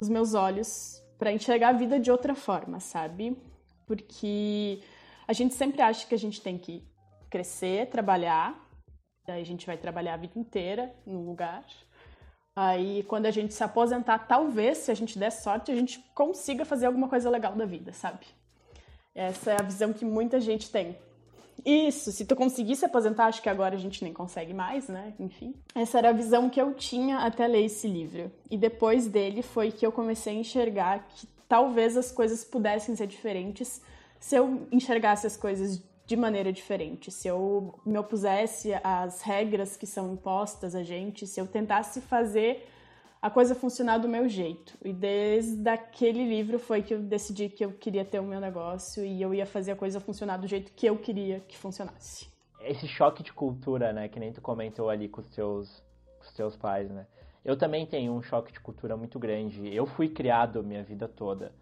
os 0.00 0.08
meus 0.08 0.32
olhos 0.32 1.02
para 1.18 1.32
enxergar 1.32 1.68
a 1.68 1.72
vida 1.72 2.00
de 2.00 2.10
outra 2.10 2.34
forma, 2.34 2.80
sabe? 2.80 3.36
Porque 3.86 4.80
a 5.28 5.32
gente 5.34 5.54
sempre 5.54 5.82
acha 5.82 6.06
que 6.06 6.14
a 6.14 6.18
gente 6.18 6.40
tem 6.40 6.56
que 6.56 6.82
crescer, 7.28 7.88
trabalhar, 7.88 8.63
daí 9.26 9.42
a 9.42 9.44
gente 9.44 9.66
vai 9.66 9.76
trabalhar 9.76 10.14
a 10.14 10.18
vida 10.18 10.38
inteira 10.38 10.94
num 11.06 11.26
lugar. 11.26 11.64
Aí, 12.56 13.02
quando 13.04 13.26
a 13.26 13.30
gente 13.30 13.52
se 13.52 13.64
aposentar, 13.64 14.18
talvez, 14.18 14.78
se 14.78 14.90
a 14.90 14.94
gente 14.94 15.18
der 15.18 15.30
sorte, 15.30 15.72
a 15.72 15.74
gente 15.74 15.98
consiga 16.14 16.64
fazer 16.64 16.86
alguma 16.86 17.08
coisa 17.08 17.28
legal 17.28 17.54
da 17.54 17.66
vida, 17.66 17.92
sabe? 17.92 18.26
Essa 19.14 19.52
é 19.52 19.60
a 19.60 19.62
visão 19.62 19.92
que 19.92 20.04
muita 20.04 20.40
gente 20.40 20.70
tem. 20.70 20.96
Isso, 21.64 22.12
se 22.12 22.24
tu 22.24 22.36
conseguir 22.36 22.76
se 22.76 22.84
aposentar, 22.84 23.26
acho 23.26 23.42
que 23.42 23.48
agora 23.48 23.74
a 23.74 23.78
gente 23.78 24.02
nem 24.04 24.12
consegue 24.12 24.52
mais, 24.52 24.88
né? 24.88 25.14
Enfim. 25.18 25.54
Essa 25.74 25.98
era 25.98 26.10
a 26.10 26.12
visão 26.12 26.50
que 26.50 26.60
eu 26.60 26.74
tinha 26.74 27.18
até 27.18 27.46
ler 27.46 27.64
esse 27.64 27.88
livro. 27.88 28.30
E 28.50 28.56
depois 28.56 29.06
dele 29.06 29.42
foi 29.42 29.72
que 29.72 29.86
eu 29.86 29.92
comecei 29.92 30.36
a 30.36 30.40
enxergar 30.40 31.06
que 31.08 31.26
talvez 31.48 31.96
as 31.96 32.12
coisas 32.12 32.44
pudessem 32.44 32.94
ser 32.96 33.06
diferentes 33.06 33.80
se 34.18 34.36
eu 34.36 34.66
enxergasse 34.72 35.26
as 35.26 35.36
coisas 35.36 35.82
de 36.06 36.16
maneira 36.16 36.52
diferente, 36.52 37.10
se 37.10 37.28
eu 37.28 37.80
me 37.84 37.98
opusesse 37.98 38.72
às 38.82 39.22
regras 39.22 39.76
que 39.76 39.86
são 39.86 40.12
impostas 40.12 40.74
a 40.74 40.82
gente, 40.82 41.26
se 41.26 41.40
eu 41.40 41.46
tentasse 41.46 42.00
fazer 42.00 42.68
a 43.22 43.30
coisa 43.30 43.54
funcionar 43.54 43.96
do 43.96 44.06
meu 44.06 44.28
jeito. 44.28 44.76
E 44.84 44.92
desde 44.92 45.66
aquele 45.66 46.28
livro 46.28 46.58
foi 46.58 46.82
que 46.82 46.92
eu 46.92 47.00
decidi 47.00 47.48
que 47.48 47.64
eu 47.64 47.72
queria 47.72 48.04
ter 48.04 48.20
o 48.20 48.22
meu 48.22 48.38
negócio 48.38 49.02
e 49.02 49.22
eu 49.22 49.32
ia 49.32 49.46
fazer 49.46 49.72
a 49.72 49.76
coisa 49.76 49.98
funcionar 49.98 50.36
do 50.36 50.46
jeito 50.46 50.70
que 50.72 50.84
eu 50.84 50.98
queria 50.98 51.40
que 51.40 51.56
funcionasse. 51.56 52.28
Esse 52.60 52.86
choque 52.86 53.22
de 53.22 53.32
cultura, 53.32 53.94
né, 53.94 54.08
que 54.08 54.20
nem 54.20 54.30
tu 54.30 54.42
comentou 54.42 54.90
ali 54.90 55.08
com 55.08 55.22
os 55.22 55.28
teus, 55.28 55.82
com 56.18 56.24
os 56.24 56.32
teus 56.34 56.54
pais, 56.54 56.90
né? 56.90 57.06
Eu 57.42 57.56
também 57.56 57.86
tenho 57.86 58.12
um 58.12 58.22
choque 58.22 58.52
de 58.52 58.60
cultura 58.60 58.94
muito 58.94 59.18
grande. 59.18 59.74
Eu 59.74 59.86
fui 59.86 60.08
criado 60.08 60.62
minha 60.62 60.82
vida 60.82 61.08
toda 61.08 61.52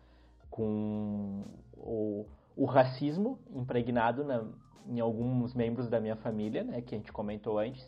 com 0.51 1.45
o, 1.77 2.27
o 2.57 2.65
racismo 2.65 3.39
impregnado 3.51 4.25
na, 4.25 4.45
em 4.87 5.01
alguns 5.01 5.55
membros 5.55 5.89
da 5.89 6.01
minha 6.01 6.17
família, 6.17 6.63
né, 6.65 6.81
que 6.83 6.95
a 6.95 6.99
gente 6.99 7.13
comentou 7.13 7.59
antes, 7.59 7.83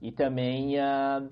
e 0.00 0.10
também 0.12 0.78
a 0.78 1.22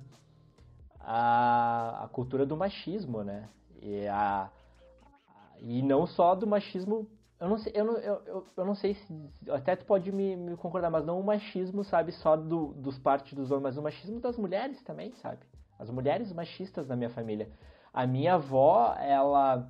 a, 1.08 2.04
a 2.04 2.08
cultura 2.08 2.44
do 2.44 2.54
machismo, 2.54 3.24
né? 3.24 3.48
E, 3.80 4.06
a, 4.08 4.50
e 5.58 5.82
não 5.82 6.06
só 6.06 6.34
do 6.34 6.46
machismo. 6.46 7.08
Eu 7.40 7.48
não 7.48 7.58
sei, 7.58 7.72
eu 7.74 7.84
não, 7.84 7.96
eu, 7.98 8.22
eu, 8.26 8.44
eu 8.56 8.64
não 8.64 8.74
sei 8.74 8.94
se. 8.94 9.30
Até 9.50 9.74
tu 9.74 9.86
pode 9.86 10.12
me, 10.12 10.36
me 10.36 10.56
concordar, 10.56 10.90
mas 10.90 11.06
não 11.06 11.18
o 11.18 11.24
machismo, 11.24 11.82
sabe, 11.82 12.12
só 12.12 12.36
do, 12.36 12.74
dos 12.74 13.00
homens, 13.50 13.62
mas 13.62 13.78
o 13.78 13.82
machismo 13.82 14.20
das 14.20 14.36
mulheres 14.36 14.82
também, 14.82 15.12
sabe? 15.22 15.38
As 15.78 15.88
mulheres 15.88 16.30
machistas 16.32 16.86
da 16.86 16.94
minha 16.94 17.10
família. 17.10 17.48
A 17.92 18.06
minha 18.06 18.34
avó, 18.34 18.94
ela. 18.98 19.66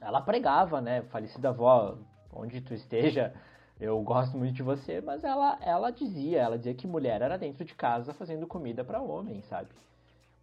Ela 0.00 0.20
pregava, 0.22 0.80
né? 0.80 1.02
Falecida 1.02 1.50
avó, 1.50 1.98
onde 2.32 2.60
tu 2.60 2.74
esteja, 2.74 3.32
eu 3.80 4.00
gosto 4.02 4.36
muito 4.36 4.54
de 4.54 4.62
você, 4.62 5.00
mas 5.00 5.24
ela, 5.24 5.58
ela 5.60 5.90
dizia, 5.90 6.40
ela 6.40 6.56
dizia 6.56 6.74
que 6.74 6.86
mulher 6.86 7.20
era 7.20 7.36
dentro 7.36 7.64
de 7.64 7.74
casa 7.74 8.14
fazendo 8.14 8.46
comida 8.46 8.84
para 8.84 9.00
homem, 9.00 9.42
sabe? 9.42 9.68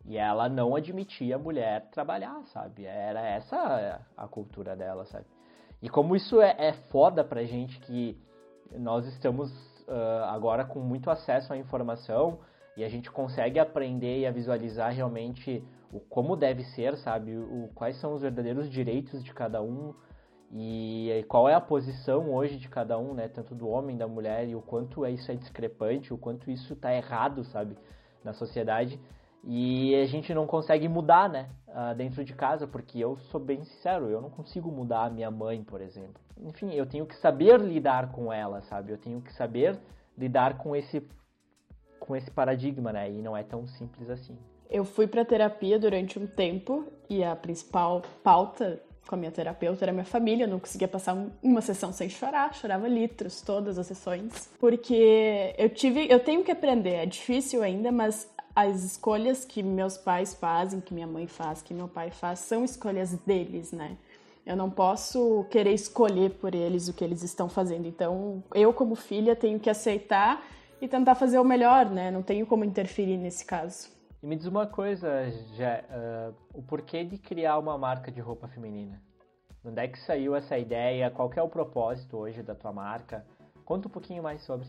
E 0.06 0.18
ela 0.18 0.50
não 0.50 0.76
admitia 0.76 1.36
a 1.36 1.40
mulher 1.40 1.90
trabalhar, 1.92 2.42
sabe? 2.48 2.86
Era 2.86 3.22
essa 3.22 4.02
a 4.18 4.28
cultura 4.28 4.76
dela, 4.76 5.06
sabe? 5.06 5.26
E 5.82 5.90
como 5.90 6.16
isso 6.16 6.42
é, 6.42 6.56
é 6.58 6.74
foda 6.90 7.24
pra 7.24 7.44
gente 7.44 7.80
que 7.80 8.18
nós 8.78 9.06
estamos 9.06 9.50
uh, 9.88 10.26
agora 10.26 10.66
com 10.66 10.80
muito 10.80 11.10
acesso 11.10 11.54
à 11.54 11.58
informação 11.58 12.40
e 12.76 12.84
a 12.84 12.90
gente 12.90 13.10
consegue 13.10 13.60
aprender 13.60 14.20
e 14.20 14.26
a 14.26 14.32
visualizar 14.32 14.92
realmente 14.92 15.64
o 15.92 16.00
como 16.00 16.36
deve 16.36 16.64
ser, 16.66 16.96
sabe? 16.98 17.36
O, 17.36 17.70
quais 17.74 18.00
são 18.00 18.14
os 18.14 18.22
verdadeiros 18.22 18.70
direitos 18.70 19.24
de 19.24 19.34
cada 19.34 19.62
um 19.62 19.94
e 20.52 21.24
qual 21.28 21.48
é 21.48 21.54
a 21.54 21.62
posição 21.62 22.34
hoje 22.34 22.58
de 22.58 22.68
cada 22.68 22.98
um, 22.98 23.14
né? 23.14 23.28
Tanto 23.28 23.54
do 23.54 23.68
homem, 23.68 23.96
da 23.96 24.08
mulher 24.08 24.48
e 24.48 24.56
o 24.56 24.62
quanto 24.62 25.06
é 25.06 25.12
isso 25.12 25.32
é 25.32 25.36
discrepante, 25.36 26.14
o 26.14 26.18
quanto 26.18 26.50
isso 26.50 26.76
tá 26.76 26.94
errado, 26.94 27.44
sabe? 27.44 27.78
Na 28.24 28.34
sociedade 28.34 29.00
E 29.44 29.96
a 29.96 30.06
gente 30.06 30.34
não 30.34 30.46
consegue 30.46 30.88
mudar, 30.90 31.30
né? 31.30 31.50
Uh, 31.68 31.96
dentro 31.96 32.26
de 32.26 32.34
casa, 32.34 32.68
porque 32.68 33.00
eu 33.00 33.16
sou 33.32 33.40
bem 33.40 33.64
sincero, 33.64 34.10
eu 34.10 34.20
não 34.20 34.30
consigo 34.30 34.72
mudar 34.72 35.06
a 35.06 35.10
minha 35.10 35.30
mãe, 35.30 35.64
por 35.64 35.82
exemplo. 35.82 36.20
Enfim, 36.42 36.74
eu 36.74 36.86
tenho 36.86 37.06
que 37.06 37.16
saber 37.16 37.60
lidar 37.60 38.12
com 38.12 38.34
ela, 38.34 38.62
sabe? 38.62 38.92
Eu 38.92 38.98
tenho 38.98 39.22
que 39.22 39.32
saber 39.34 39.80
lidar 40.18 40.58
com 40.58 40.76
esse 40.76 41.08
com 42.00 42.16
esse 42.16 42.32
paradigma, 42.32 42.92
né? 42.92 43.10
E 43.12 43.22
não 43.22 43.38
é 43.38 43.44
tão 43.44 43.68
simples 43.68 44.10
assim. 44.10 44.36
Eu 44.70 44.84
fui 44.84 45.06
para 45.06 45.24
terapia 45.24 45.78
durante 45.78 46.18
um 46.18 46.26
tempo 46.26 46.86
e 47.10 47.24
a 47.24 47.36
principal 47.36 48.02
pauta 48.24 48.82
com 49.10 49.16
a 49.16 49.18
minha 49.18 49.32
terapeuta 49.32 49.84
era 49.84 49.92
minha 49.92 50.06
família, 50.06 50.44
eu 50.44 50.48
não 50.48 50.60
conseguia 50.60 50.88
passar 50.88 51.18
uma 51.42 51.62
sessão 51.62 51.92
sem 51.92 52.08
chorar, 52.08 52.54
chorava 52.54 52.88
litros 52.88 53.42
todas 53.42 53.80
as 53.80 53.88
sessões, 53.88 54.52
porque 54.60 55.56
eu 55.58 55.68
tive, 55.68 56.08
eu 56.08 56.20
tenho 56.20 56.44
que 56.44 56.52
aprender, 56.52 56.94
é 56.94 57.06
difícil 57.08 57.64
ainda, 57.64 57.92
mas 57.92 58.30
as 58.56 58.84
escolhas 58.84 59.44
que 59.44 59.64
meus 59.64 59.98
pais 59.98 60.36
fazem, 60.36 60.80
que 60.80 60.94
minha 60.94 61.08
mãe 61.08 61.26
faz, 61.26 61.60
que 61.64 61.74
meu 61.74 61.88
pai 61.88 62.12
faz, 62.12 62.38
são 62.38 62.64
escolhas 62.64 63.14
deles, 63.26 63.72
né? 63.72 63.98
Eu 64.46 64.56
não 64.56 64.70
posso 64.70 65.44
querer 65.50 65.74
escolher 65.74 66.32
por 66.32 66.54
eles 66.54 66.88
o 66.88 66.94
que 66.94 67.04
eles 67.04 67.24
estão 67.24 67.50
fazendo. 67.50 67.88
Então, 67.88 68.44
eu 68.54 68.72
como 68.72 68.94
filha 68.94 69.36
tenho 69.36 69.60
que 69.60 69.72
aceitar 69.72 70.44
e 70.80 70.88
tentar 70.88 71.16
fazer 71.16 71.40
o 71.40 71.44
melhor, 71.44 71.90
né? 71.90 72.12
Não 72.12 72.22
tenho 72.22 72.46
como 72.46 72.64
interferir 72.64 73.18
nesse 73.18 73.44
caso. 73.44 73.90
E 74.22 74.28
me 74.28 74.36
diz 74.36 74.48
uma 74.48 74.68
coisa, 74.68 75.32
já, 75.56 75.80
uh, 75.80 76.36
o 76.54 76.62
porquê 76.62 77.06
de 77.06 77.18
criar 77.18 77.58
uma 77.58 77.78
marca 77.78 78.12
de 78.12 78.20
roupa 78.20 78.50
feminina? 78.50 79.02
Onde 79.64 79.82
é 79.82 79.88
que 79.88 79.98
saiu 79.98 80.36
essa 80.36 80.58
ideia? 80.58 81.10
Qual 81.10 81.32
é 81.36 81.42
o 81.42 81.48
propósito 81.48 82.18
hoje 82.18 82.44
da 82.44 82.54
tua 82.54 82.74
marca? 82.74 83.26
Conta 83.64 83.88
um 83.88 83.92
pouquinho 83.92 84.22
mais 84.22 84.42
sobre. 84.42 84.68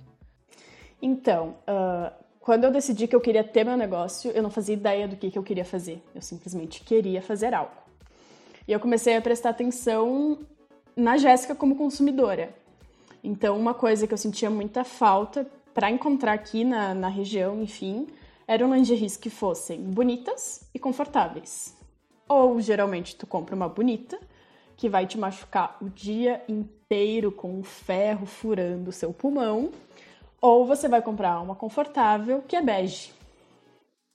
Então, 1.03 1.57
uh, 1.63 2.13
quando 2.39 2.63
eu 2.63 2.71
decidi 2.71 3.09
que 3.09 3.17
eu 3.17 3.21
queria 3.21 3.43
ter 3.43 3.65
meu 3.65 3.77
negócio, 3.77 4.31
eu 4.31 4.43
não 4.43 4.51
fazia 4.51 4.75
ideia 4.75 5.09
do 5.09 5.17
que, 5.17 5.31
que 5.33 5.39
eu 5.39 5.43
queria 5.43 5.65
fazer. 5.65 6.01
Eu 6.15 6.23
simplesmente 6.23 6.85
queria 6.85 7.21
fazer 7.21 7.53
algo. 7.53 7.73
E 8.69 8.73
eu 8.73 8.79
comecei 8.79 9.17
a 9.17 9.21
prestar 9.21 9.51
atenção 9.51 10.39
na 10.95 11.17
Jéssica 11.17 11.57
como 11.57 11.75
consumidora. 11.75 12.55
Então, 13.23 13.59
uma 13.59 13.75
coisa 13.75 14.07
que 14.07 14.15
eu 14.15 14.19
sentia 14.19 14.49
muita 14.49 14.85
falta 14.85 15.45
para 15.75 15.91
encontrar 15.91 16.35
aqui 16.35 16.63
na, 16.65 16.95
na 16.95 17.09
região, 17.09 17.61
enfim, 17.61 18.07
eram 18.51 18.75
lingeries 18.75 19.17
que 19.17 19.31
fossem 19.31 19.81
bonitas 19.81 20.69
e 20.75 20.79
confortáveis. 20.81 21.73
Ou 22.29 22.61
geralmente 22.61 23.15
tu 23.15 23.25
compra 23.25 23.55
uma 23.55 23.69
bonita 23.69 24.19
que 24.77 24.89
vai 24.89 25.07
te 25.07 25.17
machucar 25.17 25.77
o 25.81 25.89
dia 25.89 26.43
inteiro 26.49 27.31
com 27.31 27.61
um 27.61 27.63
ferro 27.63 28.27
furando 28.27 28.91
o 28.91 28.93
seu 28.93 29.13
pulmão 29.13 29.71
ou 30.41 30.67
você 30.67 30.89
vai 30.89 31.01
comprar 31.01 31.41
uma 31.41 31.55
confortável 31.55 32.43
que 32.43 32.57
é 32.57 32.61
bege. 32.61 33.13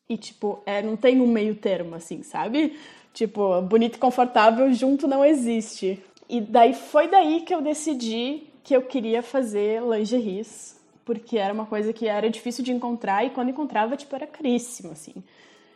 E, 0.10 0.18
tipo, 0.18 0.62
é, 0.66 0.82
não 0.82 0.98
tem 0.98 1.22
um 1.22 1.28
meio 1.28 1.56
termo, 1.56 1.96
assim, 1.96 2.22
sabe? 2.22 2.78
Tipo, 3.14 3.62
bonito 3.62 3.96
e 3.96 4.00
confortável 4.00 4.74
junto 4.74 5.08
não 5.08 5.24
existe. 5.24 6.04
E 6.28 6.42
daí 6.42 6.74
foi 6.74 7.08
daí 7.08 7.40
que 7.42 7.56
eu 7.56 7.62
decidi 7.62 8.44
que 8.66 8.76
eu 8.76 8.82
queria 8.82 9.24
fazer 9.24 9.82
lingeries, 9.82 10.75
porque 11.06 11.38
era 11.38 11.54
uma 11.54 11.66
coisa 11.66 11.94
que 11.94 12.08
era 12.08 12.30
difícil 12.30 12.64
de 12.64 12.72
encontrar 12.72 13.24
e 13.24 13.30
quando 13.30 13.50
encontrava, 13.50 13.96
tipo, 13.96 14.16
era 14.16 14.28
caríssimo, 14.28 14.92
assim. 14.92 15.14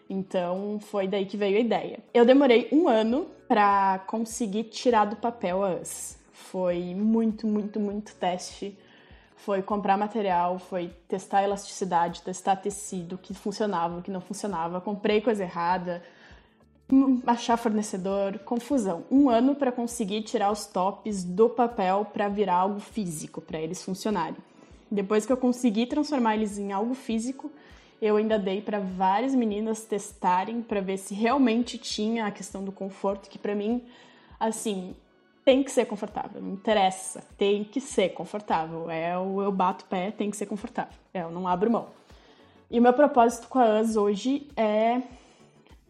Então 0.09 0.79
foi 0.81 1.07
daí 1.07 1.25
que 1.25 1.37
veio 1.37 1.57
a 1.57 1.61
ideia. 1.61 1.99
Eu 2.13 2.25
demorei 2.25 2.67
um 2.71 2.89
ano 2.89 3.27
para 3.47 3.99
conseguir 4.07 4.65
tirar 4.65 5.05
do 5.05 5.15
papel 5.15 5.63
as. 5.63 6.17
Foi 6.33 6.95
muito, 6.95 7.45
muito, 7.45 7.79
muito 7.79 8.15
teste 8.15 8.75
foi 9.39 9.61
comprar 9.61 9.97
material, 9.97 10.59
foi 10.59 10.91
testar 11.07 11.43
elasticidade, 11.43 12.21
testar 12.21 12.57
tecido, 12.57 13.17
que 13.17 13.33
funcionava, 13.33 13.97
o 13.97 14.01
que 14.01 14.11
não 14.11 14.19
funcionava, 14.19 14.81
comprei 14.81 15.21
coisa 15.21 15.43
errada, 15.43 16.03
hum, 16.91 17.21
achar 17.25 17.55
fornecedor, 17.55 18.39
confusão. 18.39 19.05
Um 19.09 19.29
ano 19.29 19.55
para 19.55 19.71
conseguir 19.71 20.23
tirar 20.23 20.51
os 20.51 20.65
tops 20.65 21.23
do 21.23 21.49
papel 21.49 22.05
para 22.13 22.27
virar 22.27 22.55
algo 22.55 22.79
físico, 22.79 23.39
para 23.39 23.59
eles 23.59 23.81
funcionarem. 23.81 24.37
Depois 24.91 25.25
que 25.25 25.31
eu 25.31 25.37
consegui 25.37 25.85
transformar 25.85 26.35
eles 26.35 26.57
em 26.57 26.71
algo 26.71 26.93
físico, 26.93 27.51
eu 28.01 28.15
ainda 28.15 28.39
dei 28.39 28.61
para 28.61 28.79
várias 28.79 29.35
meninas 29.35 29.83
testarem 29.83 30.61
para 30.61 30.81
ver 30.81 30.97
se 30.97 31.13
realmente 31.13 31.77
tinha 31.77 32.25
a 32.25 32.31
questão 32.31 32.63
do 32.63 32.71
conforto, 32.71 33.29
que 33.29 33.37
para 33.37 33.53
mim, 33.53 33.83
assim, 34.39 34.95
tem 35.43 35.63
que 35.63 35.71
ser 35.71 35.85
confortável, 35.85 36.41
não 36.41 36.53
interessa, 36.53 37.23
tem 37.37 37.63
que 37.63 37.81
ser 37.81 38.09
confortável. 38.09 38.89
É 38.89 39.17
o 39.17 39.41
eu 39.41 39.51
bato 39.51 39.85
pé, 39.85 40.11
tem 40.11 40.29
que 40.31 40.37
ser 40.37 40.45
confortável. 40.45 40.97
É, 41.13 41.21
eu 41.21 41.31
não 41.31 41.47
abro 41.47 41.69
mão. 41.69 41.89
E 42.71 42.79
o 42.79 42.81
meu 42.81 42.93
propósito 42.93 43.47
com 43.47 43.59
a 43.59 43.79
US 43.79 43.95
hoje 43.95 44.47
é 44.55 45.01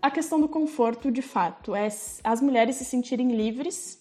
a 0.02 0.10
questão 0.10 0.39
do 0.39 0.47
conforto 0.47 1.12
de 1.12 1.21
fato, 1.21 1.76
é 1.76 1.88
as 2.23 2.41
mulheres 2.41 2.78
se 2.78 2.86
sentirem 2.86 3.36
livres, 3.36 4.00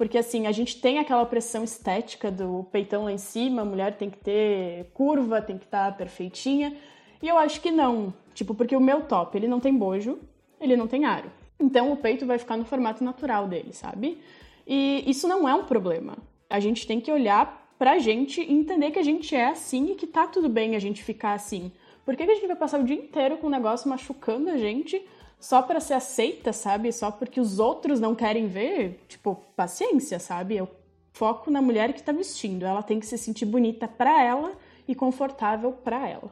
porque 0.00 0.16
assim, 0.16 0.46
a 0.46 0.50
gente 0.50 0.80
tem 0.80 0.98
aquela 0.98 1.26
pressão 1.26 1.62
estética 1.62 2.30
do 2.30 2.66
peitão 2.72 3.04
lá 3.04 3.12
em 3.12 3.18
cima, 3.18 3.60
a 3.60 3.64
mulher 3.66 3.98
tem 3.98 4.08
que 4.08 4.16
ter 4.16 4.86
curva, 4.94 5.42
tem 5.42 5.58
que 5.58 5.66
estar 5.66 5.90
tá 5.90 5.92
perfeitinha, 5.92 6.74
e 7.20 7.28
eu 7.28 7.36
acho 7.36 7.60
que 7.60 7.70
não, 7.70 8.10
tipo, 8.32 8.54
porque 8.54 8.74
o 8.74 8.80
meu 8.80 9.02
top, 9.02 9.36
ele 9.36 9.46
não 9.46 9.60
tem 9.60 9.76
bojo, 9.76 10.18
ele 10.58 10.74
não 10.74 10.86
tem 10.86 11.04
aro. 11.04 11.30
Então 11.60 11.92
o 11.92 11.98
peito 11.98 12.24
vai 12.24 12.38
ficar 12.38 12.56
no 12.56 12.64
formato 12.64 13.04
natural 13.04 13.46
dele, 13.46 13.74
sabe? 13.74 14.16
E 14.66 15.04
isso 15.06 15.28
não 15.28 15.46
é 15.46 15.54
um 15.54 15.64
problema. 15.64 16.16
A 16.48 16.60
gente 16.60 16.86
tem 16.86 16.98
que 16.98 17.12
olhar 17.12 17.70
pra 17.78 17.98
gente 17.98 18.40
e 18.40 18.50
entender 18.50 18.92
que 18.92 18.98
a 18.98 19.04
gente 19.04 19.36
é 19.36 19.48
assim 19.48 19.92
e 19.92 19.96
que 19.96 20.06
tá 20.06 20.26
tudo 20.26 20.48
bem 20.48 20.76
a 20.76 20.78
gente 20.78 21.04
ficar 21.04 21.34
assim. 21.34 21.70
Por 22.06 22.16
que, 22.16 22.24
que 22.24 22.32
a 22.32 22.34
gente 22.36 22.46
vai 22.46 22.56
passar 22.56 22.80
o 22.80 22.84
dia 22.84 22.96
inteiro 22.96 23.36
com 23.36 23.48
o 23.48 23.50
negócio 23.50 23.86
machucando 23.86 24.48
a 24.48 24.56
gente 24.56 25.06
só 25.40 25.62
para 25.62 25.80
ser 25.80 25.94
aceita, 25.94 26.52
sabe? 26.52 26.92
Só 26.92 27.10
porque 27.10 27.40
os 27.40 27.58
outros 27.58 27.98
não 27.98 28.14
querem 28.14 28.46
ver? 28.46 29.04
Tipo, 29.08 29.36
paciência, 29.56 30.20
sabe? 30.20 30.56
Eu 30.56 30.68
foco 31.12 31.50
na 31.50 31.60
mulher 31.60 31.92
que 31.92 32.02
tá 32.02 32.12
vestindo. 32.12 32.64
Ela 32.64 32.82
tem 32.82 33.00
que 33.00 33.06
se 33.06 33.18
sentir 33.18 33.46
bonita 33.46 33.88
para 33.88 34.22
ela 34.22 34.52
e 34.86 34.94
confortável 34.94 35.72
para 35.72 36.08
ela. 36.08 36.30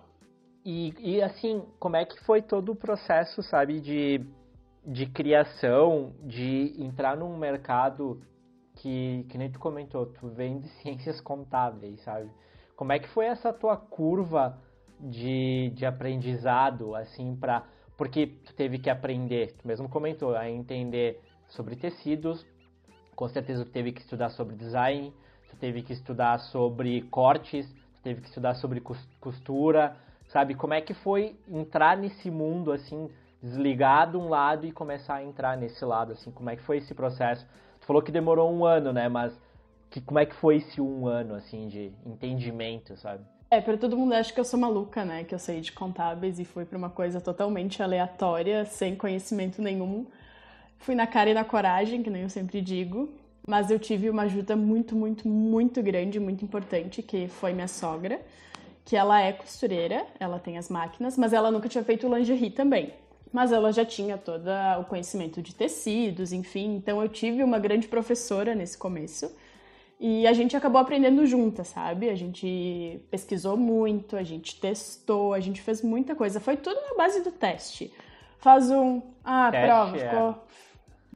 E, 0.64 0.94
e 1.00 1.22
assim, 1.22 1.62
como 1.80 1.96
é 1.96 2.04
que 2.04 2.22
foi 2.24 2.42
todo 2.42 2.72
o 2.72 2.76
processo, 2.76 3.42
sabe, 3.42 3.80
de 3.80 4.24
de 4.88 5.04
criação, 5.04 6.14
de 6.22 6.74
entrar 6.78 7.14
num 7.14 7.36
mercado 7.36 8.22
que, 8.76 9.26
que 9.28 9.36
nem 9.36 9.50
tu 9.50 9.58
comentou, 9.58 10.06
tu 10.06 10.28
vem 10.28 10.58
de 10.60 10.68
ciências 10.80 11.20
contábeis, 11.20 12.00
sabe? 12.02 12.30
Como 12.74 12.92
é 12.92 12.98
que 12.98 13.08
foi 13.08 13.26
essa 13.26 13.52
tua 13.52 13.76
curva 13.76 14.58
de, 14.98 15.70
de 15.74 15.84
aprendizado, 15.84 16.94
assim, 16.94 17.36
para 17.36 17.66
Porque 17.98 18.28
tu 18.28 18.54
teve 18.54 18.78
que 18.78 18.88
aprender, 18.88 19.56
tu 19.58 19.66
mesmo 19.66 19.88
comentou, 19.88 20.36
a 20.36 20.48
entender 20.48 21.20
sobre 21.48 21.74
tecidos, 21.74 22.46
com 23.16 23.28
certeza 23.28 23.64
tu 23.64 23.72
teve 23.72 23.90
que 23.90 24.00
estudar 24.00 24.30
sobre 24.30 24.54
design, 24.54 25.12
tu 25.50 25.56
teve 25.56 25.82
que 25.82 25.92
estudar 25.92 26.38
sobre 26.38 27.02
cortes, 27.10 27.68
tu 27.96 28.02
teve 28.02 28.20
que 28.20 28.28
estudar 28.28 28.54
sobre 28.54 28.80
costura, 29.20 29.96
sabe? 30.28 30.54
Como 30.54 30.74
é 30.74 30.80
que 30.80 30.94
foi 30.94 31.36
entrar 31.48 31.96
nesse 31.96 32.30
mundo, 32.30 32.70
assim, 32.70 33.10
desligar 33.42 34.08
de 34.08 34.16
um 34.16 34.28
lado 34.28 34.64
e 34.64 34.70
começar 34.70 35.16
a 35.16 35.24
entrar 35.24 35.56
nesse 35.56 35.84
lado, 35.84 36.12
assim, 36.12 36.30
como 36.30 36.48
é 36.50 36.54
que 36.54 36.62
foi 36.62 36.78
esse 36.78 36.94
processo? 36.94 37.44
Tu 37.80 37.86
falou 37.86 38.00
que 38.00 38.12
demorou 38.12 38.48
um 38.52 38.64
ano, 38.64 38.92
né, 38.92 39.08
mas 39.08 39.36
que, 39.90 40.00
como 40.00 40.20
é 40.20 40.26
que 40.26 40.36
foi 40.36 40.58
esse 40.58 40.80
um 40.80 41.08
ano, 41.08 41.34
assim, 41.34 41.66
de 41.66 41.92
entendimento, 42.06 42.96
sabe? 42.96 43.24
É, 43.50 43.62
para 43.62 43.78
todo 43.78 43.96
mundo 43.96 44.12
acha 44.12 44.32
que 44.32 44.38
eu 44.38 44.44
sou 44.44 44.60
maluca, 44.60 45.04
né, 45.06 45.24
que 45.24 45.34
eu 45.34 45.38
saí 45.38 45.62
de 45.62 45.72
contábeis 45.72 46.38
e 46.38 46.44
fui 46.44 46.66
para 46.66 46.76
uma 46.76 46.90
coisa 46.90 47.18
totalmente 47.18 47.82
aleatória, 47.82 48.66
sem 48.66 48.94
conhecimento 48.94 49.62
nenhum. 49.62 50.06
Fui 50.78 50.94
na 50.94 51.06
cara 51.06 51.30
e 51.30 51.34
na 51.34 51.44
coragem, 51.44 52.02
que 52.02 52.10
nem 52.10 52.22
eu 52.22 52.28
sempre 52.28 52.60
digo, 52.60 53.08
mas 53.46 53.70
eu 53.70 53.78
tive 53.78 54.10
uma 54.10 54.22
ajuda 54.24 54.54
muito, 54.54 54.94
muito, 54.94 55.26
muito 55.26 55.82
grande, 55.82 56.20
muito 56.20 56.44
importante, 56.44 57.02
que 57.02 57.26
foi 57.28 57.54
minha 57.54 57.68
sogra, 57.68 58.20
que 58.84 58.94
ela 58.94 59.20
é 59.22 59.32
costureira, 59.32 60.06
ela 60.20 60.38
tem 60.38 60.58
as 60.58 60.68
máquinas, 60.68 61.16
mas 61.16 61.32
ela 61.32 61.50
nunca 61.50 61.68
tinha 61.70 61.82
feito 61.82 62.06
lingerie 62.14 62.50
também 62.50 62.92
mas 63.32 63.52
ela 63.52 63.72
já 63.72 63.84
tinha 63.84 64.16
todo 64.16 64.48
o 64.80 64.84
conhecimento 64.84 65.42
de 65.42 65.54
tecidos, 65.54 66.32
enfim. 66.32 66.76
Então 66.76 67.02
eu 67.02 67.08
tive 67.08 67.42
uma 67.44 67.58
grande 67.58 67.86
professora 67.86 68.54
nesse 68.54 68.76
começo. 68.78 69.30
E 70.00 70.26
a 70.26 70.32
gente 70.32 70.56
acabou 70.56 70.80
aprendendo 70.80 71.26
junta, 71.26 71.64
sabe? 71.64 72.08
A 72.08 72.14
gente 72.14 73.00
pesquisou 73.10 73.56
muito, 73.56 74.16
a 74.16 74.22
gente 74.22 74.60
testou, 74.60 75.34
a 75.34 75.40
gente 75.40 75.60
fez 75.60 75.82
muita 75.82 76.14
coisa. 76.14 76.38
Foi 76.38 76.56
tudo 76.56 76.80
na 76.80 76.94
base 76.94 77.22
do 77.22 77.32
teste. 77.32 77.92
Faz 78.38 78.70
um. 78.70 79.02
Ah, 79.24 79.50
teste, 79.50 79.66
prova, 79.66 79.96
é. 79.96 80.08
ficou. 80.08 80.44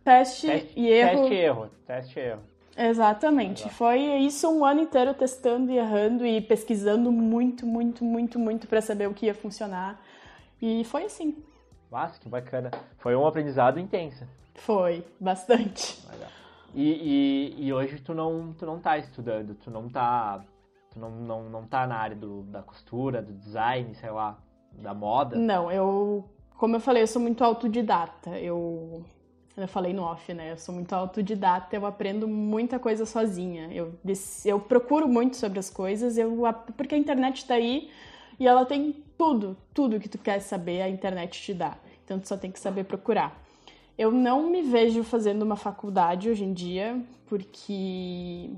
Teste, 0.05 0.47
teste, 0.49 0.73
e 0.75 0.89
erro. 0.89 1.21
Teste 1.21 1.35
erro, 1.35 1.71
teste 1.87 2.19
erro. 2.19 2.41
Exatamente. 2.77 3.63
Exato. 3.63 3.75
Foi 3.77 4.01
isso 4.01 4.51
um 4.51 4.65
ano 4.65 4.81
inteiro 4.81 5.15
testando 5.15 5.71
e 5.71 5.79
errando 5.79 6.27
e 6.27 6.41
pesquisando 6.41 7.13
muito, 7.13 7.65
muito, 7.65 8.05
muito, 8.05 8.39
muito 8.39 8.67
para 8.67 8.81
saber 8.81 9.09
o 9.09 9.15
que 9.15 9.27
ia 9.27 9.35
funcionar. 9.35 10.01
E 10.61 10.83
foi 10.85 11.05
assim. 11.05 11.37
Nossa, 11.91 12.19
que 12.19 12.29
bacana. 12.29 12.71
Foi 12.99 13.15
um 13.15 13.27
aprendizado 13.27 13.79
intenso. 13.79 14.25
Foi, 14.55 15.05
bastante. 15.21 16.03
E, 16.75 17.55
e, 17.59 17.67
e, 17.67 17.73
hoje 17.73 17.99
tu 18.01 18.15
não, 18.15 18.53
tu 18.53 18.65
não 18.65 18.79
tá 18.79 18.97
estudando, 18.99 19.55
tu 19.55 19.71
não 19.71 19.89
tá, 19.89 20.43
tu 20.91 20.99
não, 20.99 21.11
não, 21.11 21.51
não 21.51 21.67
tá 21.67 21.87
na 21.87 21.97
área 21.97 22.17
do, 22.17 22.43
da 22.45 22.63
costura, 22.63 23.21
do 23.21 23.33
design, 23.33 23.95
sei 23.95 24.11
lá, 24.11 24.39
da 24.73 24.95
moda? 24.95 25.37
Não, 25.37 25.71
eu 25.71 26.25
como 26.63 26.77
eu 26.77 26.81
falei, 26.81 27.03
eu 27.03 27.09
sou 27.09 27.21
muito 27.21 27.43
autodidata. 27.43 28.39
Eu, 28.39 29.05
eu 29.57 29.67
falei 29.67 29.93
no 29.93 30.05
off, 30.05 30.33
né? 30.33 30.53
Eu 30.53 30.57
sou 30.57 30.73
muito 30.73 30.93
autodidata, 30.93 31.75
eu 31.75 31.85
aprendo 31.85 32.29
muita 32.29 32.79
coisa 32.79 33.05
sozinha. 33.05 33.69
Eu, 33.73 33.95
eu 34.45 34.61
procuro 34.61 35.09
muito 35.09 35.37
sobre 35.37 35.59
as 35.59 35.69
coisas, 35.69 36.17
eu, 36.17 36.41
porque 36.77 36.95
a 36.95 36.99
internet 36.99 37.39
está 37.39 37.55
aí 37.55 37.91
e 38.39 38.47
ela 38.47 38.65
tem 38.65 38.93
tudo, 39.19 39.57
tudo 39.75 39.99
que 39.99 40.09
tu 40.09 40.19
quer 40.19 40.39
saber, 40.39 40.83
a 40.83 40.89
internet 40.89 41.43
te 41.43 41.53
dá. 41.53 41.77
Então 42.05 42.21
tu 42.21 42.29
só 42.29 42.37
tem 42.37 42.53
que 42.53 42.61
saber 42.61 42.85
procurar. 42.85 43.37
Eu 43.97 44.11
não 44.11 44.51
me 44.51 44.63
vejo 44.63 45.03
fazendo 45.05 45.43
uma 45.43 45.57
faculdade 45.57 46.29
hoje 46.29 46.45
em 46.45 46.53
dia, 46.53 47.01
porque 47.27 48.51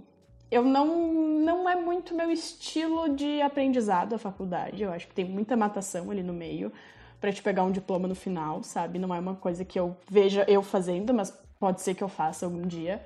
eu 0.51 0.63
não, 0.63 1.13
não 1.41 1.69
é 1.69 1.75
muito 1.75 2.15
meu 2.15 2.31
estilo 2.31 3.15
de 3.15 3.43
aprendizado 3.43 4.15
a 4.15 4.19
faculdade. 4.19 4.83
Eu 4.83 4.93
acho 4.93 5.09
que 5.09 5.15
tem 5.15 5.25
muita 5.25 5.57
matação 5.57 6.11
ali 6.11 6.23
no 6.23 6.33
meio 6.33 6.73
para 7.21 7.33
te 7.33 7.43
pegar 7.43 7.65
um 7.65 7.73
diploma 7.73 8.07
no 8.07 8.15
final, 8.15 8.63
sabe? 8.63 8.99
Não 8.99 9.15
é 9.15 9.19
uma 9.19 9.35
coisa 9.35 9.65
que 9.65 9.79
eu 9.79 9.97
veja 10.09 10.45
eu 10.47 10.63
fazendo, 10.63 11.13
mas 11.13 11.31
pode 11.59 11.81
ser 11.81 11.95
que 11.95 12.05
eu 12.05 12.09
faça 12.09 12.47
algum 12.47 12.63
dia. 12.63 13.05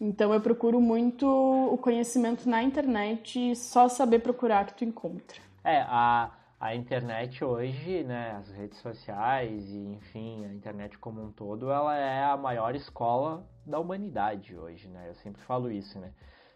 Então 0.00 0.32
eu 0.32 0.40
procuro 0.40 0.80
muito 0.80 1.26
o 1.26 1.76
conhecimento 1.76 2.48
na 2.48 2.62
internet 2.62 3.50
e 3.50 3.56
só 3.56 3.88
saber 3.88 4.20
procurar 4.20 4.66
que 4.66 4.74
tu 4.74 4.84
encontra. 4.84 5.40
É, 5.64 5.82
a, 5.82 6.30
a 6.60 6.74
internet 6.74 7.44
hoje, 7.44 8.02
né, 8.02 8.32
as 8.32 8.50
redes 8.50 8.78
sociais 8.78 9.64
e 9.70 9.78
enfim, 9.94 10.44
a 10.44 10.52
internet 10.52 10.98
como 10.98 11.22
um 11.22 11.30
todo, 11.30 11.70
ela 11.70 11.96
é 11.96 12.24
a 12.24 12.36
maior 12.36 12.74
escola 12.74 13.46
da 13.64 13.78
humanidade 13.78 14.56
hoje, 14.56 14.88
né? 14.88 15.08
Eu 15.08 15.14
sempre 15.16 15.40
falo 15.42 15.70
isso, 15.70 15.98
né? 16.00 16.12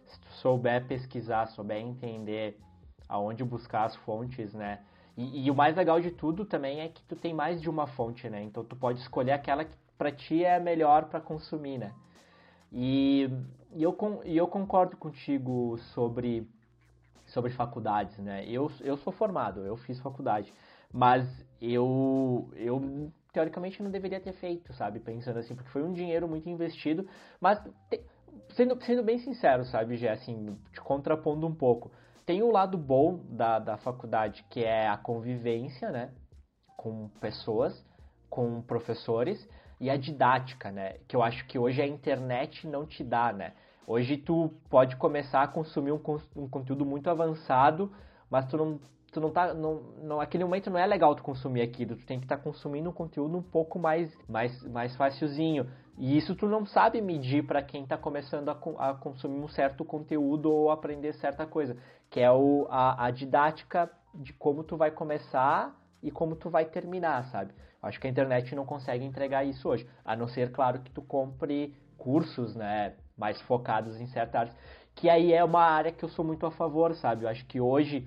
Se 0.06 0.20
tu 0.20 0.28
souber 0.34 0.86
pesquisar, 0.88 1.46
souber 1.46 1.78
entender 1.78 2.58
aonde 3.08 3.44
buscar 3.44 3.84
as 3.84 3.94
fontes, 3.96 4.52
né? 4.52 4.80
E, 5.16 5.46
e, 5.46 5.50
o 5.50 5.54
mais 5.54 5.76
legal 5.76 6.00
de 6.00 6.10
tudo 6.10 6.44
também 6.44 6.80
é 6.80 6.88
que 6.88 7.02
tu 7.04 7.14
tem 7.14 7.34
mais 7.34 7.60
de 7.60 7.70
uma 7.70 7.86
fonte, 7.86 8.28
né? 8.28 8.42
Então 8.42 8.64
tu 8.64 8.74
pode 8.74 8.98
escolher 9.00 9.32
aquela 9.32 9.64
que 9.64 9.76
para 9.96 10.10
ti 10.10 10.44
é 10.44 10.58
melhor 10.58 11.04
para 11.04 11.20
consumir, 11.20 11.78
né? 11.78 11.92
E, 12.72 13.28
e, 13.72 13.82
eu, 13.82 13.96
e 14.24 14.36
eu 14.36 14.48
concordo 14.48 14.96
contigo 14.96 15.78
sobre 15.94 16.48
sobre 17.32 17.50
faculdades, 17.52 18.16
né? 18.18 18.44
Eu, 18.46 18.70
eu 18.80 18.96
sou 18.98 19.12
formado, 19.12 19.60
eu 19.64 19.76
fiz 19.76 19.98
faculdade, 20.00 20.52
mas 20.92 21.26
eu, 21.60 22.50
eu 22.54 23.10
teoricamente 23.32 23.82
não 23.82 23.90
deveria 23.90 24.20
ter 24.20 24.34
feito, 24.34 24.72
sabe? 24.74 25.00
Pensando 25.00 25.38
assim, 25.38 25.54
porque 25.54 25.70
foi 25.70 25.82
um 25.82 25.92
dinheiro 25.92 26.28
muito 26.28 26.48
investido, 26.48 27.08
mas 27.40 27.58
te, 27.90 28.04
sendo, 28.50 28.80
sendo 28.84 29.02
bem 29.02 29.18
sincero, 29.18 29.64
sabe, 29.64 29.96
Gé, 29.96 30.10
assim, 30.10 30.56
te 30.72 30.80
contrapondo 30.80 31.46
um 31.46 31.54
pouco, 31.54 31.90
tem 32.26 32.42
o 32.42 32.50
lado 32.50 32.76
bom 32.78 33.20
da, 33.28 33.58
da 33.58 33.76
faculdade, 33.78 34.44
que 34.50 34.62
é 34.62 34.88
a 34.88 34.96
convivência, 34.96 35.90
né? 35.90 36.12
Com 36.76 37.08
pessoas, 37.20 37.84
com 38.28 38.62
professores, 38.62 39.48
e 39.80 39.90
a 39.90 39.96
didática, 39.96 40.70
né? 40.70 40.98
Que 41.08 41.16
eu 41.16 41.22
acho 41.22 41.44
que 41.46 41.58
hoje 41.58 41.82
a 41.82 41.86
internet 41.86 42.66
não 42.66 42.86
te 42.86 43.02
dá, 43.02 43.32
né? 43.32 43.52
Hoje 43.86 44.16
tu 44.16 44.52
pode 44.70 44.96
começar 44.96 45.42
a 45.42 45.48
consumir 45.48 45.92
um, 45.92 46.00
um 46.36 46.48
conteúdo 46.48 46.86
muito 46.86 47.10
avançado, 47.10 47.92
mas 48.30 48.46
tu 48.46 48.56
não, 48.56 48.80
tu 49.10 49.20
não 49.20 49.30
tá. 49.30 49.52
Não, 49.52 49.82
não, 50.02 50.20
aquele 50.20 50.44
momento 50.44 50.70
não 50.70 50.78
é 50.78 50.86
legal 50.86 51.14
tu 51.14 51.22
consumir 51.22 51.62
aquilo. 51.62 51.96
Tu 51.96 52.06
tem 52.06 52.18
que 52.18 52.24
estar 52.24 52.36
tá 52.36 52.42
consumindo 52.42 52.88
um 52.88 52.92
conteúdo 52.92 53.36
um 53.36 53.42
pouco 53.42 53.78
mais, 53.78 54.12
mais, 54.28 54.62
mais 54.68 54.94
facilzinho. 54.96 55.68
E 55.98 56.16
isso 56.16 56.34
tu 56.34 56.46
não 56.46 56.64
sabe 56.64 57.00
medir 57.02 57.46
para 57.46 57.62
quem 57.62 57.82
está 57.82 57.98
começando 57.98 58.48
a, 58.48 58.58
a, 58.78 58.94
consumir 58.94 59.38
um 59.38 59.48
certo 59.48 59.84
conteúdo 59.84 60.50
ou 60.50 60.70
aprender 60.70 61.12
certa 61.14 61.46
coisa. 61.46 61.76
Que 62.08 62.20
é 62.20 62.30
o, 62.30 62.66
a, 62.70 63.06
a 63.06 63.10
didática 63.10 63.90
de 64.14 64.32
como 64.32 64.62
tu 64.62 64.76
vai 64.76 64.90
começar 64.90 65.76
e 66.02 66.10
como 66.10 66.36
tu 66.36 66.48
vai 66.48 66.64
terminar, 66.64 67.24
sabe? 67.24 67.52
Acho 67.82 68.00
que 68.00 68.06
a 68.06 68.10
internet 68.10 68.54
não 68.54 68.64
consegue 68.64 69.04
entregar 69.04 69.44
isso 69.44 69.68
hoje. 69.68 69.88
A 70.04 70.14
não 70.14 70.28
ser, 70.28 70.52
claro, 70.52 70.80
que 70.80 70.90
tu 70.90 71.02
compre 71.02 71.74
cursos, 71.98 72.54
né? 72.54 72.94
Mais 73.16 73.40
focados 73.42 74.00
em 74.00 74.06
certas 74.06 74.40
áreas, 74.40 74.56
que 74.94 75.08
aí 75.08 75.32
é 75.32 75.42
uma 75.42 75.62
área 75.62 75.92
que 75.92 76.04
eu 76.04 76.08
sou 76.08 76.24
muito 76.24 76.46
a 76.46 76.50
favor, 76.50 76.94
sabe? 76.94 77.24
Eu 77.24 77.28
acho 77.28 77.44
que 77.46 77.60
hoje, 77.60 78.06